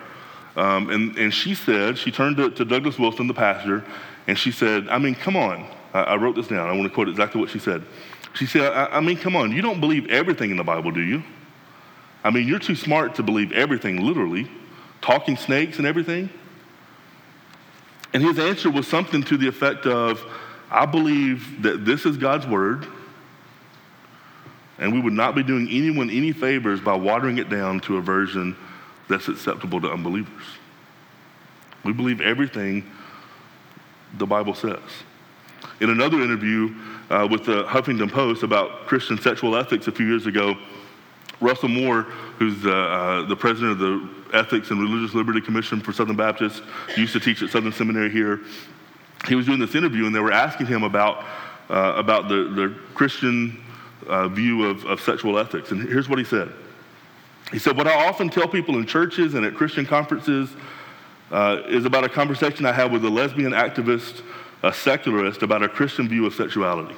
um, 0.57 0.89
and, 0.89 1.17
and 1.17 1.33
she 1.33 1.55
said, 1.55 1.97
she 1.97 2.11
turned 2.11 2.37
to, 2.37 2.49
to, 2.49 2.65
Douglas 2.65 2.97
Wilson, 2.97 3.27
the 3.27 3.33
pastor, 3.33 3.85
and 4.27 4.37
she 4.37 4.51
said, 4.51 4.89
I 4.89 4.97
mean, 4.97 5.15
come 5.15 5.35
on. 5.35 5.67
I, 5.93 6.01
I 6.01 6.15
wrote 6.17 6.35
this 6.35 6.47
down. 6.47 6.67
I 6.69 6.71
want 6.73 6.83
to 6.83 6.89
quote 6.89 7.09
exactly 7.09 7.39
what 7.41 7.49
she 7.49 7.59
said. 7.59 7.83
She 8.33 8.45
said, 8.45 8.71
I, 8.71 8.97
I 8.97 8.99
mean, 8.99 9.17
come 9.17 9.35
on. 9.35 9.51
You 9.51 9.61
don't 9.61 9.79
believe 9.79 10.09
everything 10.09 10.51
in 10.51 10.57
the 10.57 10.63
Bible, 10.63 10.91
do 10.91 11.01
you? 11.01 11.23
I 12.23 12.29
mean, 12.29 12.47
you're 12.47 12.59
too 12.59 12.75
smart 12.75 13.15
to 13.15 13.23
believe 13.23 13.51
everything 13.51 14.05
literally, 14.05 14.49
talking 15.01 15.37
snakes 15.37 15.77
and 15.77 15.87
everything. 15.87 16.29
And 18.13 18.23
his 18.23 18.39
answer 18.39 18.69
was 18.69 18.87
something 18.87 19.23
to 19.23 19.37
the 19.37 19.47
effect 19.47 19.85
of, 19.85 20.23
I 20.69 20.85
believe 20.85 21.61
that 21.63 21.85
this 21.85 22.05
is 22.05 22.17
God's 22.17 22.45
word, 22.47 22.85
and 24.79 24.93
we 24.93 24.99
would 24.99 25.13
not 25.13 25.35
be 25.35 25.43
doing 25.43 25.67
anyone 25.69 26.09
any 26.09 26.31
favors 26.31 26.79
by 26.79 26.95
watering 26.95 27.37
it 27.37 27.49
down 27.49 27.79
to 27.81 27.97
a 27.97 28.01
version 28.01 28.55
that's 29.07 29.27
acceptable 29.27 29.81
to 29.81 29.91
unbelievers. 29.91 30.43
We 31.83 31.93
believe 31.93 32.21
everything 32.21 32.89
the 34.17 34.25
Bible 34.25 34.53
says. 34.53 34.79
In 35.79 35.91
another 35.91 36.21
interview 36.21 36.73
uh, 37.09 37.27
with 37.29 37.45
the 37.45 37.63
Huffington 37.65 38.11
Post 38.11 38.41
about 38.43 38.87
Christian 38.87 39.19
sexual 39.19 39.55
ethics 39.55 39.87
a 39.87 39.91
few 39.91 40.07
years 40.07 40.25
ago, 40.25 40.55
Russell 41.39 41.69
Moore, 41.69 42.03
who's 42.39 42.65
uh, 42.65 42.71
uh, 42.71 43.27
the 43.27 43.35
president 43.35 43.73
of 43.73 43.79
the 43.79 44.09
Ethics 44.33 44.71
and 44.71 44.81
Religious 44.81 45.13
Liberty 45.13 45.39
Commission 45.39 45.79
for 45.79 45.93
Southern 45.93 46.15
Baptists, 46.15 46.61
used 46.95 47.13
to 47.13 47.19
teach 47.19 47.43
at 47.43 47.49
Southern 47.49 47.71
Seminary 47.71 48.09
here. 48.09 48.41
He 49.27 49.35
was 49.35 49.45
doing 49.45 49.59
this 49.59 49.75
interview, 49.75 50.07
and 50.07 50.15
they 50.15 50.19
were 50.19 50.31
asking 50.31 50.65
him 50.65 50.83
about, 50.83 51.23
uh, 51.69 51.93
about 51.95 52.27
the, 52.27 52.51
the 52.55 52.75
Christian 52.95 53.63
uh, 54.07 54.27
view 54.29 54.65
of, 54.65 54.83
of 54.85 54.99
sexual 54.99 55.37
ethics. 55.37 55.71
And 55.71 55.87
here's 55.87 56.09
what 56.09 56.17
he 56.17 56.25
said 56.25 56.51
He 57.51 57.59
said, 57.59 57.77
What 57.77 57.87
I 57.87 58.07
often 58.07 58.29
tell 58.29 58.47
people 58.47 58.77
in 58.77 58.87
churches 58.87 59.35
and 59.35 59.45
at 59.45 59.53
Christian 59.53 59.85
conferences 59.85 60.49
uh, 61.31 61.61
is 61.67 61.85
about 61.85 62.03
a 62.03 62.09
conversation 62.09 62.65
I 62.65 62.71
had 62.71 62.91
with 62.91 63.05
a 63.05 63.09
lesbian 63.09 63.51
activist, 63.51 64.23
a 64.63 64.73
secularist, 64.73 65.43
about 65.43 65.63
a 65.63 65.69
Christian 65.69 66.07
view 66.07 66.25
of 66.25 66.33
sexuality. 66.33 66.95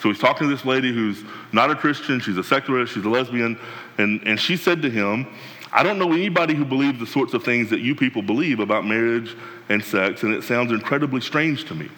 So 0.00 0.08
he's 0.08 0.18
talking 0.18 0.48
to 0.48 0.54
this 0.54 0.64
lady 0.64 0.92
who's 0.92 1.22
not 1.52 1.70
a 1.70 1.74
Christian, 1.74 2.20
she's 2.20 2.38
a 2.38 2.44
secularist, 2.44 2.94
she's 2.94 3.04
a 3.04 3.08
lesbian, 3.08 3.58
and, 3.98 4.22
and 4.24 4.38
she 4.38 4.56
said 4.56 4.82
to 4.82 4.90
him, 4.90 5.26
I 5.72 5.82
don't 5.82 5.98
know 5.98 6.12
anybody 6.12 6.54
who 6.54 6.64
believes 6.64 6.98
the 6.98 7.06
sorts 7.06 7.34
of 7.34 7.44
things 7.44 7.70
that 7.70 7.80
you 7.80 7.94
people 7.94 8.22
believe 8.22 8.60
about 8.60 8.84
marriage 8.84 9.36
and 9.68 9.84
sex, 9.84 10.22
and 10.22 10.34
it 10.34 10.42
sounds 10.42 10.72
incredibly 10.72 11.20
strange 11.20 11.64
to 11.66 11.74
me. 11.74 11.88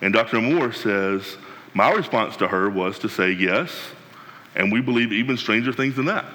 And 0.00 0.12
Dr. 0.12 0.40
Moore 0.40 0.72
says, 0.72 1.36
My 1.74 1.90
response 1.90 2.36
to 2.36 2.48
her 2.48 2.70
was 2.70 2.98
to 3.00 3.08
say 3.08 3.30
yes, 3.32 3.72
and 4.54 4.72
we 4.72 4.80
believe 4.80 5.12
even 5.12 5.36
stranger 5.36 5.72
things 5.72 5.96
than 5.96 6.06
that. 6.06 6.26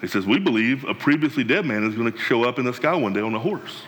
He 0.00 0.06
says, 0.06 0.24
We 0.24 0.38
believe 0.38 0.84
a 0.84 0.94
previously 0.94 1.44
dead 1.44 1.66
man 1.66 1.84
is 1.84 1.94
going 1.94 2.10
to 2.10 2.18
show 2.18 2.44
up 2.44 2.58
in 2.58 2.64
the 2.64 2.72
sky 2.72 2.94
one 2.94 3.12
day 3.12 3.20
on 3.20 3.34
a 3.34 3.38
horse. 3.38 3.82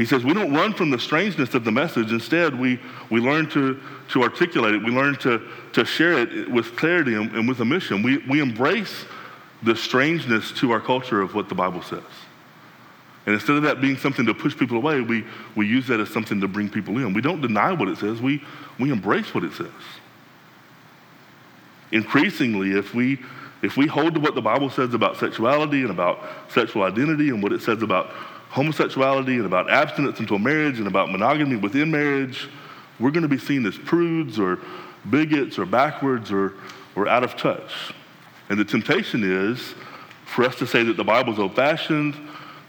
He 0.00 0.06
says, 0.06 0.24
We 0.24 0.32
don't 0.32 0.54
run 0.54 0.72
from 0.72 0.88
the 0.88 0.98
strangeness 0.98 1.52
of 1.52 1.62
the 1.62 1.70
message. 1.70 2.10
Instead, 2.10 2.58
we, 2.58 2.80
we 3.10 3.20
learn 3.20 3.50
to, 3.50 3.78
to 4.12 4.22
articulate 4.22 4.74
it. 4.74 4.82
We 4.82 4.92
learn 4.92 5.16
to, 5.16 5.46
to 5.74 5.84
share 5.84 6.18
it 6.18 6.50
with 6.50 6.74
clarity 6.74 7.16
and, 7.16 7.30
and 7.32 7.46
with 7.46 7.60
a 7.60 7.66
mission. 7.66 8.02
We, 8.02 8.16
we 8.26 8.40
embrace 8.40 9.04
the 9.62 9.76
strangeness 9.76 10.52
to 10.52 10.70
our 10.70 10.80
culture 10.80 11.20
of 11.20 11.34
what 11.34 11.50
the 11.50 11.54
Bible 11.54 11.82
says. 11.82 12.00
And 13.26 13.34
instead 13.34 13.56
of 13.56 13.62
that 13.64 13.82
being 13.82 13.98
something 13.98 14.24
to 14.24 14.32
push 14.32 14.56
people 14.56 14.78
away, 14.78 15.02
we, 15.02 15.26
we 15.54 15.66
use 15.66 15.86
that 15.88 16.00
as 16.00 16.08
something 16.08 16.40
to 16.40 16.48
bring 16.48 16.70
people 16.70 16.96
in. 16.96 17.12
We 17.12 17.20
don't 17.20 17.42
deny 17.42 17.72
what 17.72 17.88
it 17.88 17.98
says, 17.98 18.22
we, 18.22 18.42
we 18.78 18.90
embrace 18.90 19.34
what 19.34 19.44
it 19.44 19.52
says. 19.52 19.68
Increasingly, 21.92 22.70
if 22.70 22.94
we, 22.94 23.18
if 23.60 23.76
we 23.76 23.86
hold 23.86 24.14
to 24.14 24.20
what 24.20 24.34
the 24.34 24.40
Bible 24.40 24.70
says 24.70 24.94
about 24.94 25.18
sexuality 25.18 25.82
and 25.82 25.90
about 25.90 26.24
sexual 26.48 26.84
identity 26.84 27.28
and 27.28 27.42
what 27.42 27.52
it 27.52 27.60
says 27.60 27.82
about 27.82 28.14
homosexuality 28.50 29.36
and 29.36 29.46
about 29.46 29.70
abstinence 29.70 30.18
until 30.18 30.38
marriage 30.38 30.78
and 30.78 30.88
about 30.88 31.10
monogamy 31.10 31.56
within 31.56 31.90
marriage, 31.90 32.48
we're 32.98 33.12
going 33.12 33.22
to 33.22 33.28
be 33.28 33.38
seen 33.38 33.64
as 33.64 33.78
prudes 33.78 34.38
or 34.38 34.58
bigots 35.08 35.58
or 35.58 35.64
backwards 35.64 36.30
or, 36.30 36.54
or 36.96 37.08
out 37.08 37.24
of 37.24 37.36
touch. 37.36 37.94
And 38.48 38.58
the 38.58 38.64
temptation 38.64 39.22
is 39.24 39.74
for 40.26 40.44
us 40.44 40.56
to 40.56 40.66
say 40.66 40.82
that 40.82 40.96
the 40.96 41.04
Bible 41.04 41.32
is 41.32 41.38
old 41.38 41.54
fashioned. 41.54 42.16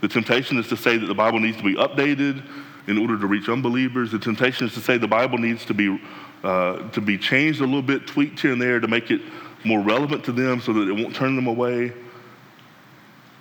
The 0.01 0.07
temptation 0.07 0.57
is 0.57 0.67
to 0.69 0.77
say 0.77 0.97
that 0.97 1.07
the 1.07 1.15
Bible 1.15 1.39
needs 1.39 1.57
to 1.57 1.63
be 1.63 1.75
updated 1.75 2.43
in 2.87 2.97
order 2.97 3.19
to 3.19 3.27
reach 3.27 3.49
unbelievers. 3.49 4.11
The 4.11 4.19
temptation 4.19 4.67
is 4.67 4.73
to 4.75 4.79
say 4.79 4.97
the 4.97 5.07
Bible 5.07 5.39
needs 5.39 5.65
to 5.65 5.73
be, 5.73 5.99
uh, 6.43 6.89
to 6.89 7.01
be 7.01 7.17
changed 7.17 7.59
a 7.61 7.65
little 7.65 7.81
bit, 7.81 8.05
tweaked 8.05 8.39
here 8.39 8.53
and 8.53 8.61
there 8.61 8.79
to 8.79 8.87
make 8.87 9.09
it 9.09 9.21
more 9.63 9.79
relevant 9.79 10.23
to 10.25 10.31
them 10.31 10.61
so 10.61 10.73
that 10.73 10.87
it 10.87 10.93
won't 10.93 11.15
turn 11.15 11.35
them 11.35 11.47
away. 11.47 11.91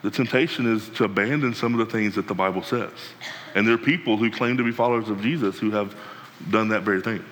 The 0.03 0.11
temptation 0.11 0.72
is 0.72 0.88
to 0.90 1.05
abandon 1.05 1.55
some 1.55 1.78
of 1.78 1.86
the 1.86 1.92
things 1.92 2.14
that 2.14 2.26
the 2.26 2.34
Bible 2.34 2.62
says. 2.62 2.92
And 3.55 3.66
there 3.66 3.74
are 3.74 3.78
people 3.78 4.16
who 4.16 4.30
claim 4.30 4.57
to 4.57 4.64
be 4.64 4.72
followers 4.72 5.09
of 5.11 5.20
Jesus 5.20 5.59
who 5.59 5.70
have 5.72 5.94
done 6.51 6.68
that 6.68 6.82
very 6.82 7.03
thing. 7.03 7.22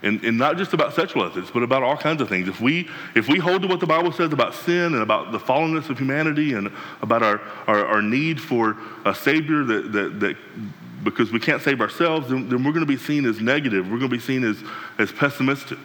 And, 0.00 0.22
and 0.24 0.38
not 0.38 0.56
just 0.56 0.72
about 0.72 0.94
sexual 0.94 1.24
ethics, 1.24 1.50
but 1.52 1.64
about 1.64 1.82
all 1.82 1.96
kinds 1.96 2.22
of 2.22 2.28
things. 2.28 2.48
If 2.48 2.60
we, 2.60 2.88
if 3.16 3.28
we 3.28 3.38
hold 3.38 3.62
to 3.62 3.68
what 3.68 3.80
the 3.80 3.86
Bible 3.86 4.12
says 4.12 4.32
about 4.32 4.54
sin 4.54 4.94
and 4.94 5.02
about 5.02 5.32
the 5.32 5.38
fallenness 5.38 5.90
of 5.90 5.98
humanity 5.98 6.54
and 6.54 6.70
about 7.02 7.22
our, 7.22 7.40
our, 7.66 7.84
our 7.84 8.02
need 8.02 8.40
for 8.40 8.76
a 9.04 9.14
Savior 9.14 9.64
that, 9.64 9.92
that, 9.92 10.20
that 10.20 10.36
because 11.02 11.32
we 11.32 11.40
can't 11.40 11.60
save 11.60 11.80
ourselves, 11.80 12.28
then, 12.28 12.48
then 12.48 12.62
we're 12.62 12.72
going 12.72 12.86
to 12.86 12.86
be 12.86 12.96
seen 12.96 13.26
as 13.26 13.40
negative. 13.40 13.86
We're 13.86 13.98
going 13.98 14.10
to 14.10 14.16
be 14.16 14.22
seen 14.22 14.44
as, 14.44 14.62
as 14.98 15.10
pessimistic. 15.10 15.78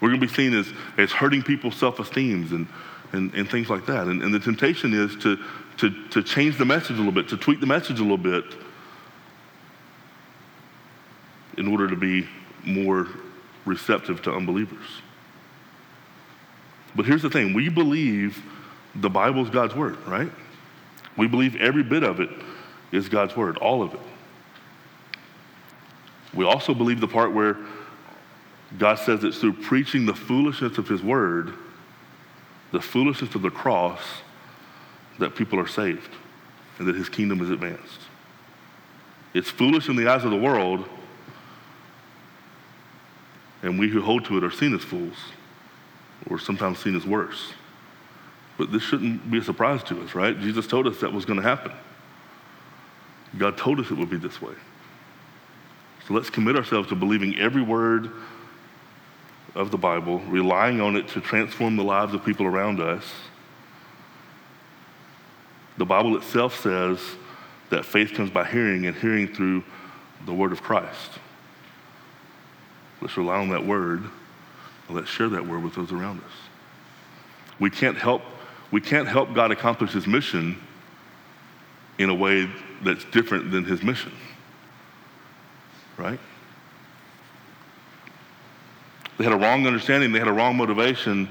We're 0.00 0.08
going 0.08 0.20
to 0.20 0.26
be 0.26 0.32
seen 0.32 0.54
as, 0.54 0.68
as 0.96 1.12
hurting 1.12 1.42
people's 1.42 1.76
self 1.76 2.00
esteems 2.00 2.52
and, 2.52 2.66
and, 3.12 3.32
and 3.34 3.50
things 3.50 3.68
like 3.68 3.86
that. 3.86 4.06
And, 4.06 4.22
and 4.22 4.32
the 4.32 4.40
temptation 4.40 4.92
is 4.92 5.16
to, 5.22 5.38
to, 5.78 6.08
to 6.08 6.22
change 6.22 6.58
the 6.58 6.64
message 6.64 6.96
a 6.96 6.98
little 6.98 7.12
bit, 7.12 7.28
to 7.28 7.36
tweak 7.36 7.60
the 7.60 7.66
message 7.66 7.98
a 7.98 8.02
little 8.02 8.16
bit 8.18 8.44
in 11.56 11.68
order 11.68 11.88
to 11.88 11.96
be 11.96 12.26
more 12.64 13.08
receptive 13.64 14.22
to 14.22 14.32
unbelievers. 14.32 14.86
But 16.94 17.06
here's 17.06 17.22
the 17.22 17.30
thing 17.30 17.52
we 17.52 17.68
believe 17.68 18.42
the 18.94 19.10
Bible 19.10 19.42
is 19.42 19.50
God's 19.50 19.74
word, 19.74 19.96
right? 20.06 20.30
We 21.16 21.26
believe 21.26 21.56
every 21.56 21.82
bit 21.82 22.02
of 22.02 22.20
it 22.20 22.30
is 22.92 23.08
God's 23.08 23.36
word, 23.36 23.56
all 23.58 23.82
of 23.82 23.94
it. 23.94 24.00
We 26.34 26.44
also 26.44 26.74
believe 26.74 27.00
the 27.00 27.08
part 27.08 27.32
where 27.32 27.56
God 28.78 28.96
says 28.96 29.24
it's 29.24 29.38
through 29.38 29.54
preaching 29.54 30.06
the 30.06 30.14
foolishness 30.14 30.76
of 30.78 30.88
his 30.88 31.02
word, 31.02 31.54
the 32.72 32.80
foolishness 32.80 33.34
of 33.34 33.42
the 33.42 33.50
cross, 33.50 34.00
that 35.18 35.34
people 35.34 35.58
are 35.58 35.66
saved 35.66 36.10
and 36.78 36.86
that 36.86 36.96
his 36.96 37.08
kingdom 37.08 37.40
is 37.40 37.50
advanced. 37.50 38.00
It's 39.34 39.50
foolish 39.50 39.88
in 39.88 39.96
the 39.96 40.08
eyes 40.08 40.24
of 40.24 40.30
the 40.30 40.36
world, 40.36 40.88
and 43.62 43.78
we 43.78 43.88
who 43.88 44.00
hold 44.00 44.24
to 44.26 44.36
it 44.38 44.44
are 44.44 44.50
seen 44.50 44.74
as 44.74 44.82
fools, 44.82 45.16
or 46.28 46.38
sometimes 46.38 46.78
seen 46.78 46.96
as 46.96 47.06
worse. 47.06 47.52
But 48.58 48.72
this 48.72 48.82
shouldn't 48.82 49.30
be 49.30 49.38
a 49.38 49.42
surprise 49.42 49.82
to 49.84 50.02
us, 50.02 50.14
right? 50.14 50.38
Jesus 50.38 50.66
told 50.66 50.86
us 50.86 51.00
that 51.00 51.12
was 51.12 51.24
going 51.24 51.40
to 51.40 51.46
happen. 51.46 51.72
God 53.36 53.58
told 53.58 53.80
us 53.80 53.90
it 53.90 53.96
would 53.96 54.10
be 54.10 54.16
this 54.16 54.40
way. 54.40 54.54
So 56.06 56.14
let's 56.14 56.30
commit 56.30 56.56
ourselves 56.56 56.88
to 56.88 56.94
believing 56.94 57.38
every 57.38 57.62
word 57.62 58.10
of 59.56 59.70
the 59.70 59.78
Bible, 59.78 60.20
relying 60.20 60.80
on 60.80 60.96
it 60.96 61.08
to 61.08 61.20
transform 61.20 61.76
the 61.76 61.82
lives 61.82 62.14
of 62.14 62.24
people 62.24 62.46
around 62.46 62.80
us. 62.80 63.04
The 65.78 65.86
Bible 65.86 66.16
itself 66.16 66.60
says 66.60 67.00
that 67.70 67.84
faith 67.84 68.12
comes 68.12 68.30
by 68.30 68.44
hearing, 68.44 68.86
and 68.86 68.96
hearing 68.96 69.26
through 69.26 69.64
the 70.24 70.32
word 70.32 70.52
of 70.52 70.62
Christ. 70.62 71.12
Let's 73.00 73.16
rely 73.16 73.36
on 73.36 73.48
that 73.50 73.66
word, 73.66 74.04
and 74.88 74.96
let's 74.96 75.08
share 75.08 75.28
that 75.30 75.46
word 75.46 75.62
with 75.62 75.74
those 75.74 75.90
around 75.90 76.20
us. 76.20 76.32
We 77.58 77.70
can't 77.70 77.96
help, 77.96 78.22
we 78.70 78.80
can't 78.80 79.08
help 79.08 79.34
God 79.34 79.50
accomplish 79.50 79.92
his 79.92 80.06
mission 80.06 80.60
in 81.98 82.10
a 82.10 82.14
way 82.14 82.48
that's 82.82 83.04
different 83.06 83.50
than 83.50 83.64
his 83.64 83.82
mission. 83.82 84.12
Right? 85.96 86.20
They 89.18 89.24
had 89.24 89.32
a 89.32 89.36
wrong 89.36 89.66
understanding, 89.66 90.12
they 90.12 90.18
had 90.18 90.28
a 90.28 90.32
wrong 90.32 90.56
motivation, 90.56 91.28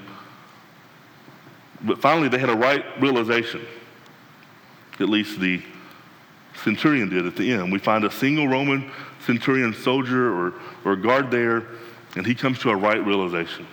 but 1.82 2.02
finally 2.02 2.30
they 2.30 2.40
had 2.40 2.50
a 2.50 2.56
right 2.56 2.84
realization. 3.00 3.66
At 5.00 5.10
least 5.10 5.40
the 5.40 5.62
centurion 6.64 7.10
did 7.10 7.26
at 7.26 7.36
the 7.36 7.52
end. 7.52 7.72
We 7.72 7.80
find 7.80 8.06
a 8.06 8.12
single 8.12 8.48
Roman 8.48 8.92
centurion 9.26 9.74
soldier 9.74 10.34
or, 10.34 10.54
or 10.84 10.96
guard 10.96 11.30
there, 11.30 11.64
and 12.16 12.26
he 12.26 12.34
comes 12.34 12.60
to 12.60 12.70
a 12.70 12.76
right 12.76 13.04
realization. 13.06 13.68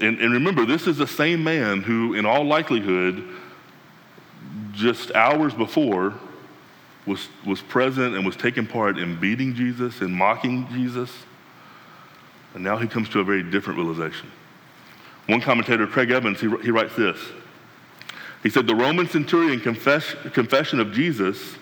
And, 0.00 0.18
and 0.20 0.32
remember, 0.32 0.64
this 0.64 0.86
is 0.86 0.96
the 0.96 1.06
same 1.06 1.44
man 1.44 1.82
who, 1.82 2.14
in 2.14 2.24
all 2.24 2.44
likelihood, 2.44 3.28
just 4.72 5.12
hours 5.14 5.52
before 5.52 6.14
was, 7.06 7.28
was 7.44 7.60
present 7.60 8.14
and 8.14 8.24
was 8.24 8.36
taking 8.36 8.66
part 8.66 8.98
in 8.98 9.18
beating 9.20 9.54
Jesus 9.54 10.00
and 10.00 10.14
mocking 10.14 10.68
Jesus. 10.68 11.10
And 12.54 12.62
now 12.62 12.76
he 12.76 12.86
comes 12.86 13.08
to 13.10 13.20
a 13.20 13.24
very 13.24 13.42
different 13.42 13.78
realization. 13.78 14.30
One 15.26 15.40
commentator, 15.40 15.86
Craig 15.86 16.10
Evans, 16.10 16.40
he, 16.40 16.48
he 16.62 16.70
writes 16.70 16.94
this. 16.96 17.18
He 18.42 18.50
said, 18.50 18.66
The 18.66 18.74
Roman 18.74 19.08
centurion 19.08 19.60
confess, 19.60 20.14
confession 20.32 20.80
of 20.80 20.92
Jesus, 20.92 21.56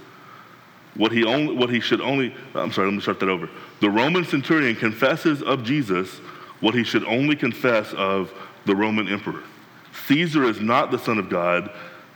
what 0.94 1.12
he, 1.12 1.24
only, 1.24 1.54
what 1.54 1.70
he 1.70 1.80
should 1.80 2.00
only, 2.00 2.34
I'm 2.54 2.72
sorry, 2.72 2.88
let 2.88 2.94
me 2.94 3.00
start 3.00 3.20
that 3.20 3.28
over. 3.28 3.48
The 3.80 3.90
Roman 3.90 4.24
centurion 4.24 4.74
confesses 4.76 5.42
of 5.42 5.62
Jesus 5.62 6.18
what 6.60 6.74
he 6.74 6.84
should 6.84 7.04
only 7.04 7.36
confess 7.36 7.92
of 7.94 8.32
the 8.66 8.74
Roman 8.74 9.08
emperor. 9.08 9.42
Caesar 10.06 10.44
is 10.44 10.60
not 10.60 10.90
the 10.90 10.98
Son 10.98 11.18
of 11.18 11.28
God, 11.28 11.70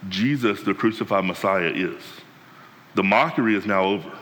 Jesus, 0.09 0.63
the 0.63 0.75
crucified 0.75 1.25
Messiah, 1.25 1.71
is. 1.75 2.03
The 2.95 3.03
mockery 3.03 3.57
is 3.57 3.67
now 3.67 3.85
over. 3.85 4.13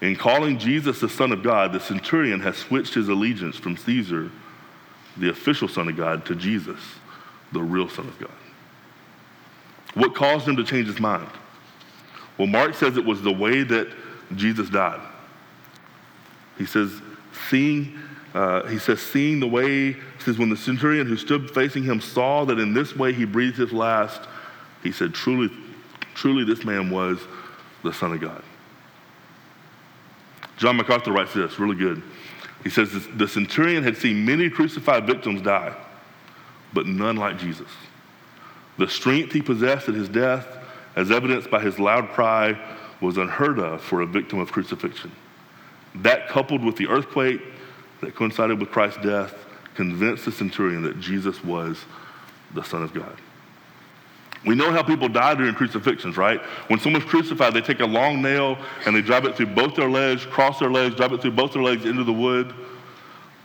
In 0.00 0.14
calling 0.14 0.58
Jesus 0.58 1.00
the 1.00 1.08
Son 1.08 1.32
of 1.32 1.42
God, 1.42 1.72
the 1.72 1.80
centurion 1.80 2.40
has 2.40 2.56
switched 2.56 2.94
his 2.94 3.08
allegiance 3.08 3.56
from 3.56 3.76
Caesar, 3.76 4.30
the 5.16 5.30
official 5.30 5.66
Son 5.66 5.88
of 5.88 5.96
God, 5.96 6.24
to 6.26 6.36
Jesus, 6.36 6.78
the 7.52 7.60
real 7.60 7.88
Son 7.88 8.06
of 8.06 8.18
God. 8.18 8.30
What 9.94 10.14
caused 10.14 10.46
him 10.46 10.56
to 10.56 10.64
change 10.64 10.86
his 10.86 11.00
mind? 11.00 11.28
Well, 12.36 12.46
Mark 12.46 12.74
says 12.74 12.96
it 12.96 13.04
was 13.04 13.22
the 13.22 13.32
way 13.32 13.64
that 13.64 13.88
Jesus 14.36 14.70
died. 14.70 15.00
He 16.56 16.66
says, 16.66 16.92
seeing, 17.48 17.98
uh, 18.34 18.66
he 18.66 18.78
says, 18.78 19.00
seeing 19.00 19.40
the 19.40 19.48
way, 19.48 19.92
he 19.92 20.22
says, 20.24 20.38
when 20.38 20.50
the 20.50 20.56
centurion 20.56 21.08
who 21.08 21.16
stood 21.16 21.50
facing 21.50 21.82
him 21.82 22.00
saw 22.00 22.44
that 22.44 22.60
in 22.60 22.72
this 22.72 22.94
way 22.94 23.12
he 23.12 23.24
breathed 23.24 23.56
his 23.56 23.72
last, 23.72 24.20
he 24.84 24.92
said, 24.92 25.14
truly, 25.14 25.50
truly 26.14 26.44
this 26.44 26.64
man 26.64 26.90
was 26.90 27.18
the 27.82 27.92
Son 27.92 28.12
of 28.12 28.20
God. 28.20 28.44
John 30.58 30.76
MacArthur 30.76 31.12
writes 31.12 31.32
this, 31.32 31.58
really 31.58 31.76
good. 31.76 32.02
He 32.64 32.70
says, 32.70 32.90
the 33.14 33.28
centurion 33.28 33.84
had 33.84 33.96
seen 33.96 34.24
many 34.24 34.50
crucified 34.50 35.06
victims 35.06 35.40
die, 35.40 35.74
but 36.72 36.86
none 36.86 37.16
like 37.16 37.38
Jesus. 37.38 37.68
The 38.76 38.88
strength 38.88 39.32
he 39.32 39.40
possessed 39.40 39.88
at 39.88 39.94
his 39.94 40.08
death, 40.08 40.46
as 40.96 41.10
evidenced 41.10 41.50
by 41.50 41.60
his 41.60 41.78
loud 41.78 42.10
cry, 42.10 42.58
was 43.00 43.16
unheard 43.16 43.58
of 43.60 43.80
for 43.80 44.00
a 44.00 44.06
victim 44.06 44.40
of 44.40 44.50
crucifixion. 44.50 45.12
That, 45.94 46.28
coupled 46.28 46.64
with 46.64 46.76
the 46.76 46.88
earthquake 46.88 47.40
that 48.00 48.14
coincided 48.14 48.58
with 48.60 48.70
Christ's 48.70 49.02
death, 49.02 49.34
convinced 49.74 50.24
the 50.24 50.32
centurion 50.32 50.82
that 50.82 50.98
Jesus 50.98 51.42
was 51.44 51.84
the 52.52 52.64
Son 52.64 52.82
of 52.82 52.92
God. 52.92 53.16
We 54.44 54.54
know 54.54 54.70
how 54.70 54.82
people 54.82 55.08
die 55.08 55.34
during 55.34 55.54
crucifixions, 55.54 56.16
right? 56.16 56.40
When 56.68 56.78
someone's 56.78 57.04
crucified, 57.04 57.54
they 57.54 57.60
take 57.60 57.80
a 57.80 57.86
long 57.86 58.22
nail 58.22 58.56
and 58.86 58.94
they 58.94 59.02
drive 59.02 59.24
it 59.24 59.36
through 59.36 59.46
both 59.46 59.74
their 59.74 59.90
legs, 59.90 60.24
cross 60.24 60.60
their 60.60 60.70
legs, 60.70 60.94
drive 60.94 61.12
it 61.12 61.20
through 61.20 61.32
both 61.32 61.52
their 61.52 61.62
legs 61.62 61.84
into 61.84 62.04
the 62.04 62.12
wood. 62.12 62.54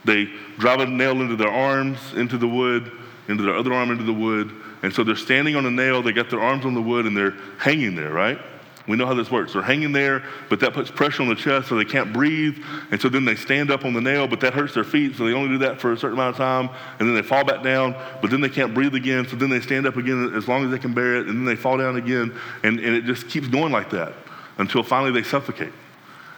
They 0.04 0.28
drive 0.58 0.80
a 0.80 0.86
nail 0.86 1.20
into 1.20 1.36
their 1.36 1.50
arms, 1.50 1.98
into 2.14 2.38
the 2.38 2.46
wood, 2.46 2.92
into 3.28 3.42
their 3.42 3.56
other 3.56 3.72
arm, 3.72 3.90
into 3.90 4.04
the 4.04 4.12
wood. 4.12 4.52
And 4.82 4.92
so 4.92 5.02
they're 5.02 5.16
standing 5.16 5.56
on 5.56 5.66
a 5.66 5.70
nail, 5.70 6.02
they 6.02 6.12
got 6.12 6.30
their 6.30 6.40
arms 6.40 6.64
on 6.64 6.74
the 6.74 6.82
wood, 6.82 7.06
and 7.06 7.16
they're 7.16 7.34
hanging 7.58 7.96
there, 7.96 8.10
right? 8.10 8.38
We 8.86 8.96
know 8.96 9.06
how 9.06 9.14
this 9.14 9.30
works. 9.30 9.54
They're 9.54 9.62
hanging 9.62 9.92
there, 9.92 10.22
but 10.50 10.60
that 10.60 10.74
puts 10.74 10.90
pressure 10.90 11.22
on 11.22 11.28
the 11.30 11.34
chest 11.34 11.68
so 11.68 11.76
they 11.76 11.86
can't 11.86 12.12
breathe. 12.12 12.62
And 12.90 13.00
so 13.00 13.08
then 13.08 13.24
they 13.24 13.34
stand 13.34 13.70
up 13.70 13.84
on 13.86 13.94
the 13.94 14.00
nail, 14.00 14.28
but 14.28 14.40
that 14.40 14.52
hurts 14.52 14.74
their 14.74 14.84
feet, 14.84 15.16
so 15.16 15.24
they 15.24 15.32
only 15.32 15.48
do 15.48 15.58
that 15.58 15.80
for 15.80 15.92
a 15.92 15.96
certain 15.96 16.18
amount 16.18 16.34
of 16.34 16.36
time. 16.36 16.68
And 16.98 17.08
then 17.08 17.14
they 17.14 17.22
fall 17.22 17.44
back 17.44 17.62
down, 17.62 17.94
but 18.20 18.30
then 18.30 18.42
they 18.42 18.50
can't 18.50 18.74
breathe 18.74 18.94
again. 18.94 19.26
So 19.26 19.36
then 19.36 19.48
they 19.48 19.60
stand 19.60 19.86
up 19.86 19.96
again 19.96 20.34
as 20.34 20.48
long 20.48 20.66
as 20.66 20.70
they 20.70 20.78
can 20.78 20.92
bear 20.92 21.16
it, 21.16 21.28
and 21.28 21.38
then 21.38 21.44
they 21.46 21.56
fall 21.56 21.78
down 21.78 21.96
again. 21.96 22.38
And, 22.62 22.78
and 22.78 22.94
it 22.94 23.04
just 23.04 23.28
keeps 23.28 23.48
going 23.48 23.72
like 23.72 23.88
that 23.90 24.12
until 24.58 24.82
finally 24.82 25.12
they 25.12 25.26
suffocate. 25.26 25.72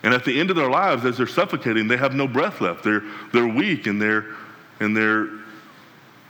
And 0.05 0.15
at 0.15 0.25
the 0.25 0.39
end 0.39 0.51
of 0.51 0.57
their 0.57 0.71
lives, 0.71 1.05
as 1.05 1.17
they're 1.17 1.27
suffocating, 1.27 1.89
they 1.89 1.97
have 1.97 2.15
no 2.15 2.29
breath 2.29 2.61
left. 2.61 2.85
They're, 2.85 3.03
they're 3.33 3.49
weak 3.49 3.89
and, 3.89 4.01
they're, 4.01 4.37
and 4.79 4.97
they're, 4.97 5.29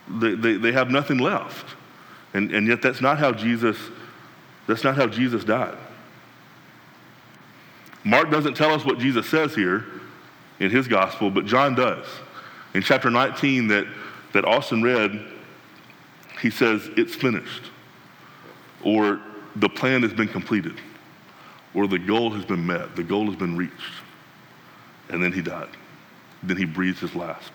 they, 0.08 0.34
they, 0.34 0.56
they 0.56 0.72
have 0.72 0.90
nothing 0.90 1.18
left. 1.18 1.76
And, 2.32 2.52
and 2.52 2.66
yet 2.66 2.80
that's 2.80 3.02
not 3.02 3.18
how 3.18 3.32
Jesus, 3.32 3.76
that's 4.66 4.82
not 4.82 4.96
how 4.96 5.06
Jesus 5.06 5.44
died. 5.44 5.76
Mark 8.06 8.30
doesn't 8.30 8.54
tell 8.54 8.70
us 8.70 8.84
what 8.84 9.00
Jesus 9.00 9.28
says 9.28 9.52
here 9.52 9.84
in 10.60 10.70
his 10.70 10.86
gospel, 10.86 11.28
but 11.28 11.44
John 11.44 11.74
does. 11.74 12.06
In 12.72 12.80
chapter 12.80 13.10
19 13.10 13.66
that, 13.66 13.84
that 14.32 14.44
Austin 14.44 14.80
read, 14.80 15.26
he 16.40 16.48
says, 16.48 16.88
It's 16.96 17.16
finished, 17.16 17.64
or 18.84 19.20
the 19.56 19.68
plan 19.68 20.02
has 20.02 20.12
been 20.12 20.28
completed, 20.28 20.76
or 21.74 21.88
the 21.88 21.98
goal 21.98 22.30
has 22.30 22.44
been 22.44 22.64
met, 22.64 22.94
the 22.94 23.02
goal 23.02 23.26
has 23.26 23.34
been 23.34 23.56
reached. 23.56 23.74
And 25.08 25.20
then 25.20 25.32
he 25.32 25.42
died. 25.42 25.76
Then 26.44 26.56
he 26.56 26.64
breathed 26.64 27.00
his 27.00 27.16
last. 27.16 27.50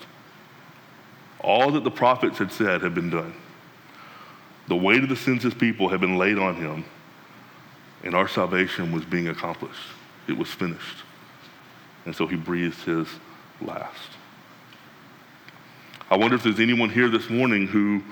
All 1.39 1.71
that 1.71 1.85
the 1.85 1.91
prophets 1.91 2.37
had 2.37 2.51
said 2.51 2.81
had 2.81 2.93
been 2.93 3.09
done. 3.09 3.33
The 4.67 4.75
weight 4.75 5.01
of 5.01 5.07
the 5.07 5.15
sins 5.15 5.45
of 5.45 5.57
people 5.57 5.87
had 5.87 6.01
been 6.01 6.17
laid 6.17 6.37
on 6.37 6.55
him, 6.55 6.83
and 8.03 8.13
our 8.13 8.27
salvation 8.27 8.91
was 8.91 9.05
being 9.05 9.29
accomplished. 9.29 9.79
It 10.27 10.37
was 10.37 10.49
finished. 10.49 10.97
And 12.05 12.15
so 12.15 12.27
he 12.27 12.35
breathed 12.35 12.83
his 12.83 13.07
last. 13.61 14.09
I 16.09 16.17
wonder 16.17 16.35
if 16.35 16.43
there's 16.43 16.59
anyone 16.59 16.89
here 16.89 17.09
this 17.09 17.29
morning 17.29 17.67
who 17.67 18.03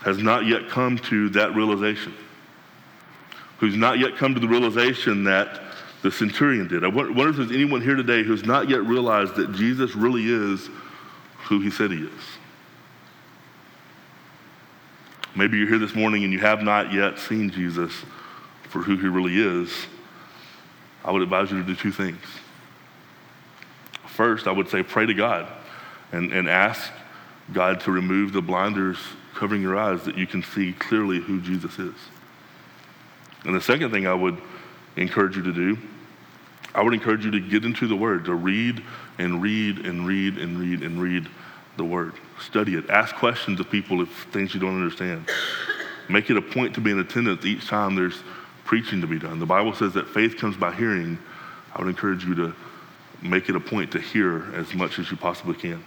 has 0.00 0.18
not 0.18 0.46
yet 0.46 0.68
come 0.68 0.98
to 0.98 1.28
that 1.30 1.54
realization, 1.54 2.14
who's 3.58 3.76
not 3.76 3.98
yet 3.98 4.16
come 4.16 4.34
to 4.34 4.40
the 4.40 4.48
realization 4.48 5.24
that 5.24 5.60
the 6.02 6.10
centurion 6.10 6.66
did. 6.68 6.84
I 6.84 6.88
wonder 6.88 7.28
if 7.28 7.36
there's 7.36 7.52
anyone 7.52 7.80
here 7.80 7.94
today 7.94 8.24
who's 8.24 8.44
not 8.44 8.68
yet 8.68 8.82
realized 8.84 9.36
that 9.36 9.52
Jesus 9.52 9.94
really 9.94 10.24
is 10.26 10.68
who 11.44 11.60
he 11.60 11.70
said 11.70 11.90
he 11.90 11.98
is. 11.98 12.22
Maybe 15.36 15.58
you're 15.58 15.68
here 15.68 15.78
this 15.78 15.94
morning 15.94 16.24
and 16.24 16.32
you 16.32 16.40
have 16.40 16.62
not 16.62 16.92
yet 16.92 17.18
seen 17.18 17.50
Jesus 17.50 17.92
for 18.64 18.80
who 18.80 18.96
he 18.96 19.06
really 19.06 19.36
is. 19.38 19.70
I 21.04 21.10
would 21.10 21.22
advise 21.22 21.50
you 21.50 21.58
to 21.58 21.64
do 21.64 21.74
two 21.74 21.92
things. 21.92 22.20
First, 24.06 24.46
I 24.46 24.52
would 24.52 24.68
say 24.68 24.82
pray 24.82 25.06
to 25.06 25.14
God 25.14 25.46
and, 26.12 26.32
and 26.32 26.48
ask 26.48 26.90
God 27.52 27.80
to 27.80 27.92
remove 27.92 28.32
the 28.32 28.42
blinders 28.42 28.98
covering 29.34 29.62
your 29.62 29.76
eyes 29.76 30.04
that 30.04 30.16
you 30.16 30.26
can 30.26 30.42
see 30.42 30.72
clearly 30.72 31.18
who 31.18 31.40
Jesus 31.40 31.78
is. 31.78 31.94
And 33.44 33.54
the 33.54 33.60
second 33.60 33.90
thing 33.90 34.06
I 34.06 34.14
would 34.14 34.40
encourage 34.96 35.36
you 35.36 35.42
to 35.42 35.52
do, 35.52 35.78
I 36.74 36.82
would 36.82 36.94
encourage 36.94 37.24
you 37.24 37.30
to 37.32 37.40
get 37.40 37.64
into 37.64 37.88
the 37.88 37.96
Word, 37.96 38.26
to 38.26 38.34
read 38.34 38.82
and 39.18 39.42
read 39.42 39.84
and 39.84 40.06
read 40.06 40.38
and 40.38 40.58
read 40.58 40.82
and 40.82 41.00
read 41.00 41.28
the 41.76 41.84
Word. 41.84 42.12
Study 42.40 42.76
it. 42.76 42.88
Ask 42.90 43.14
questions 43.16 43.58
of 43.60 43.70
people 43.70 44.02
if 44.02 44.08
things 44.32 44.54
you 44.54 44.60
don't 44.60 44.76
understand. 44.76 45.28
Make 46.08 46.30
it 46.30 46.36
a 46.36 46.42
point 46.42 46.74
to 46.74 46.80
be 46.80 46.90
in 46.90 46.98
attendance 46.98 47.44
each 47.44 47.66
time 47.66 47.94
there's 47.94 48.18
preaching 48.72 49.02
to 49.02 49.06
be 49.06 49.18
done. 49.18 49.38
The 49.38 49.44
Bible 49.44 49.74
says 49.74 49.92
that 49.92 50.08
faith 50.08 50.38
comes 50.38 50.56
by 50.56 50.72
hearing. 50.74 51.18
I 51.74 51.82
would 51.82 51.90
encourage 51.90 52.24
you 52.24 52.34
to 52.36 52.54
make 53.20 53.50
it 53.50 53.54
a 53.54 53.60
point 53.60 53.92
to 53.92 54.00
hear 54.00 54.50
as 54.54 54.72
much 54.72 54.98
as 54.98 55.10
you 55.10 55.16
possibly 55.18 55.52
can. 55.52 55.84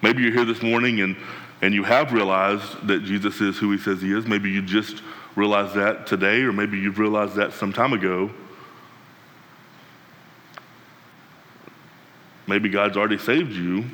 Maybe 0.00 0.22
you're 0.22 0.32
here 0.32 0.46
this 0.46 0.62
morning 0.62 1.02
and, 1.02 1.14
and 1.60 1.74
you 1.74 1.82
have 1.82 2.14
realized 2.14 2.86
that 2.88 3.04
Jesus 3.04 3.38
is 3.42 3.58
who 3.58 3.70
he 3.70 3.76
says 3.76 4.00
he 4.00 4.14
is. 4.14 4.24
Maybe 4.24 4.50
you 4.50 4.62
just 4.62 5.02
realized 5.36 5.74
that 5.74 6.06
today, 6.06 6.40
or 6.40 6.54
maybe 6.54 6.78
you've 6.78 6.98
realized 6.98 7.34
that 7.34 7.52
some 7.52 7.74
time 7.74 7.92
ago. 7.92 8.30
Maybe 12.46 12.70
God's 12.70 12.96
already 12.96 13.18
saved 13.18 13.52
you, 13.52 13.84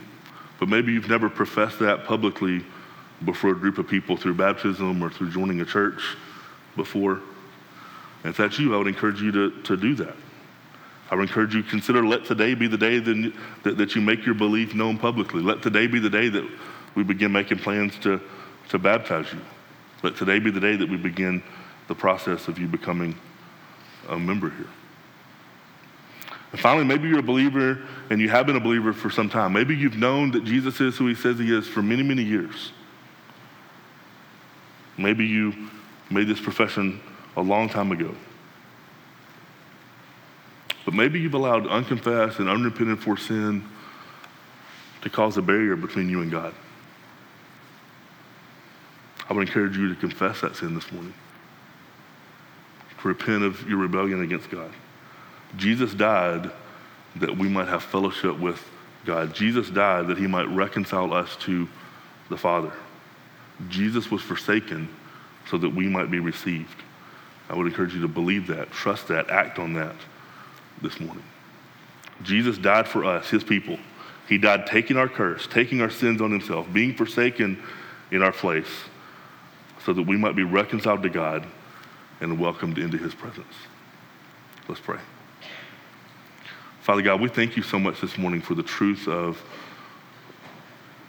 but 0.60 0.68
maybe 0.68 0.92
you've 0.92 1.08
never 1.08 1.28
professed 1.28 1.80
that 1.80 2.04
publicly 2.04 2.64
before 3.24 3.50
a 3.50 3.56
group 3.56 3.78
of 3.78 3.88
people 3.88 4.16
through 4.16 4.34
baptism 4.34 5.02
or 5.02 5.10
through 5.10 5.32
joining 5.32 5.60
a 5.60 5.64
church 5.64 6.16
before. 6.78 7.20
And 8.24 8.30
if 8.30 8.38
that's 8.38 8.58
you, 8.58 8.74
I 8.74 8.78
would 8.78 8.86
encourage 8.86 9.20
you 9.20 9.30
to, 9.32 9.62
to 9.62 9.76
do 9.76 9.94
that. 9.96 10.16
I 11.10 11.14
would 11.14 11.28
encourage 11.28 11.54
you 11.54 11.62
to 11.62 11.68
consider 11.68 12.04
let 12.06 12.24
today 12.24 12.54
be 12.54 12.66
the 12.66 12.78
day 12.78 12.98
that, 12.98 13.32
that 13.76 13.94
you 13.94 14.00
make 14.00 14.24
your 14.24 14.34
belief 14.34 14.74
known 14.74 14.96
publicly. 14.96 15.42
Let 15.42 15.62
today 15.62 15.86
be 15.86 15.98
the 15.98 16.10
day 16.10 16.28
that 16.30 16.48
we 16.94 17.02
begin 17.02 17.32
making 17.32 17.58
plans 17.58 17.98
to, 18.00 18.20
to 18.70 18.78
baptize 18.78 19.30
you. 19.32 19.40
Let 20.02 20.16
today 20.16 20.38
be 20.38 20.50
the 20.50 20.60
day 20.60 20.76
that 20.76 20.88
we 20.88 20.96
begin 20.96 21.42
the 21.88 21.94
process 21.94 22.48
of 22.48 22.58
you 22.58 22.66
becoming 22.66 23.14
a 24.08 24.18
member 24.18 24.50
here. 24.50 24.66
And 26.52 26.60
finally, 26.60 26.84
maybe 26.84 27.08
you're 27.08 27.18
a 27.18 27.22
believer 27.22 27.78
and 28.10 28.20
you 28.20 28.28
have 28.30 28.46
been 28.46 28.56
a 28.56 28.60
believer 28.60 28.92
for 28.92 29.10
some 29.10 29.28
time. 29.28 29.52
Maybe 29.52 29.76
you've 29.76 29.98
known 29.98 30.30
that 30.32 30.44
Jesus 30.44 30.80
is 30.80 30.96
who 30.96 31.06
he 31.06 31.14
says 31.14 31.38
he 31.38 31.54
is 31.54 31.66
for 31.66 31.82
many, 31.82 32.02
many 32.02 32.22
years. 32.22 32.72
Maybe 34.96 35.26
you 35.26 35.70
made 36.10 36.28
this 36.28 36.40
profession 36.40 37.00
a 37.36 37.42
long 37.42 37.68
time 37.68 37.92
ago. 37.92 38.14
But 40.84 40.94
maybe 40.94 41.20
you've 41.20 41.34
allowed 41.34 41.66
unconfessed 41.66 42.38
and 42.38 42.48
unrepented 42.48 43.00
for 43.00 43.16
sin 43.16 43.64
to 45.02 45.10
cause 45.10 45.36
a 45.36 45.42
barrier 45.42 45.76
between 45.76 46.08
you 46.08 46.22
and 46.22 46.30
God. 46.30 46.54
I 49.28 49.34
would 49.34 49.46
encourage 49.46 49.76
you 49.76 49.88
to 49.88 49.94
confess 49.94 50.40
that 50.40 50.56
sin 50.56 50.74
this 50.74 50.90
morning, 50.90 51.12
to 53.00 53.08
repent 53.08 53.42
of 53.42 53.68
your 53.68 53.78
rebellion 53.78 54.22
against 54.22 54.48
God. 54.48 54.70
Jesus 55.56 55.92
died 55.92 56.50
that 57.16 57.36
we 57.36 57.48
might 57.48 57.68
have 57.68 57.82
fellowship 57.82 58.38
with 58.38 58.66
God. 59.04 59.34
Jesus 59.34 59.68
died 59.68 60.08
that 60.08 60.18
he 60.18 60.26
might 60.26 60.48
reconcile 60.48 61.12
us 61.12 61.36
to 61.40 61.68
the 62.30 62.36
Father. 62.36 62.72
Jesus 63.68 64.10
was 64.10 64.22
forsaken 64.22 64.88
so 65.50 65.58
that 65.58 65.70
we 65.70 65.88
might 65.88 66.10
be 66.10 66.20
received. 66.20 66.82
I 67.48 67.56
would 67.56 67.66
encourage 67.66 67.94
you 67.94 68.02
to 68.02 68.08
believe 68.08 68.46
that, 68.48 68.70
trust 68.70 69.08
that, 69.08 69.30
act 69.30 69.58
on 69.58 69.72
that 69.74 69.96
this 70.82 71.00
morning. 71.00 71.24
Jesus 72.22 72.58
died 72.58 72.86
for 72.86 73.04
us, 73.04 73.30
his 73.30 73.44
people. 73.44 73.78
He 74.28 74.36
died 74.36 74.66
taking 74.66 74.96
our 74.96 75.08
curse, 75.08 75.46
taking 75.46 75.80
our 75.80 75.90
sins 75.90 76.20
on 76.20 76.30
himself, 76.30 76.70
being 76.72 76.94
forsaken 76.94 77.62
in 78.10 78.22
our 78.22 78.32
place, 78.32 78.68
so 79.84 79.92
that 79.92 80.02
we 80.02 80.16
might 80.16 80.36
be 80.36 80.42
reconciled 80.42 81.02
to 81.04 81.08
God 81.08 81.46
and 82.20 82.38
welcomed 82.38 82.78
into 82.78 82.98
his 82.98 83.14
presence. 83.14 83.54
Let's 84.68 84.80
pray. 84.80 84.98
Father 86.82 87.02
God, 87.02 87.20
we 87.20 87.28
thank 87.28 87.56
you 87.56 87.62
so 87.62 87.78
much 87.78 88.00
this 88.00 88.18
morning 88.18 88.42
for 88.42 88.54
the 88.54 88.62
truth 88.62 89.08
of 89.08 89.40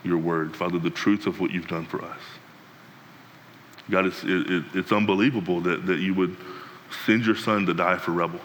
your 0.03 0.17
word. 0.17 0.55
Father, 0.55 0.79
the 0.79 0.89
truth 0.89 1.27
of 1.27 1.39
what 1.41 1.51
you've 1.51 1.67
done 1.67 1.85
for 1.85 2.01
us. 2.03 2.19
God, 3.89 4.05
it's, 4.05 4.23
it, 4.23 4.63
it's 4.73 4.91
unbelievable 4.91 5.61
that, 5.61 5.85
that 5.87 5.99
you 5.99 6.13
would 6.13 6.37
send 7.05 7.25
your 7.25 7.35
son 7.35 7.65
to 7.65 7.73
die 7.73 7.97
for 7.97 8.11
rebels 8.11 8.41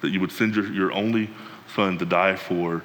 that 0.00 0.10
you 0.10 0.20
would 0.20 0.32
send 0.32 0.54
your, 0.56 0.66
your 0.72 0.92
only 0.92 1.30
son 1.74 1.98
to 1.98 2.04
die 2.04 2.36
for 2.36 2.82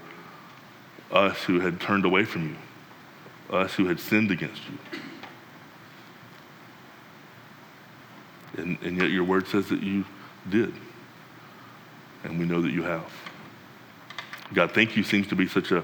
us 1.12 1.44
who 1.44 1.60
had 1.60 1.80
turned 1.80 2.06
away 2.06 2.26
from 2.26 2.50
you, 2.50 3.56
us 3.56 3.74
who 3.74 3.88
had 3.88 4.00
sinned 4.00 4.32
against 4.32 4.62
you. 4.70 5.00
And, 8.58 8.78
and 8.82 8.98
yet 8.98 9.10
your 9.10 9.24
word 9.24 9.48
says 9.48 9.70
that 9.70 9.82
you 9.82 10.06
did. 10.50 10.74
And 12.24 12.40
we 12.40 12.46
know 12.46 12.62
that 12.62 12.72
you 12.72 12.84
have. 12.84 13.06
God, 14.54 14.72
thank 14.72 14.96
you 14.96 15.04
seems 15.04 15.28
to 15.28 15.36
be 15.36 15.48
such 15.48 15.72
a 15.72 15.84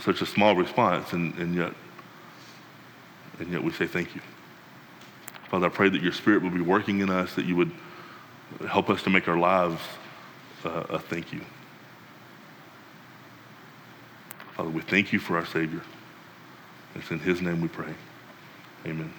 such 0.00 0.22
a 0.22 0.26
small 0.26 0.56
response, 0.56 1.12
and, 1.12 1.34
and 1.34 1.54
yet 1.54 1.74
and 3.38 3.52
yet 3.52 3.62
we 3.62 3.70
say 3.72 3.86
thank 3.86 4.14
you. 4.14 4.22
Father, 5.52 5.66
I 5.66 5.68
pray 5.68 5.90
that 5.90 6.00
your 6.00 6.12
spirit 6.12 6.42
would 6.42 6.54
be 6.54 6.62
working 6.62 7.00
in 7.00 7.10
us, 7.10 7.34
that 7.34 7.44
you 7.44 7.54
would 7.56 7.70
help 8.66 8.88
us 8.88 9.02
to 9.02 9.10
make 9.10 9.28
our 9.28 9.36
lives 9.36 9.82
uh, 10.64 10.84
a 10.88 10.98
thank 10.98 11.30
you. 11.30 11.42
Father, 14.56 14.70
we 14.70 14.80
thank 14.80 15.12
you 15.12 15.18
for 15.18 15.36
our 15.36 15.44
Savior. 15.44 15.82
It's 16.94 17.10
in 17.10 17.18
His 17.18 17.42
name 17.42 17.60
we 17.60 17.68
pray. 17.68 17.92
Amen. 18.86 19.12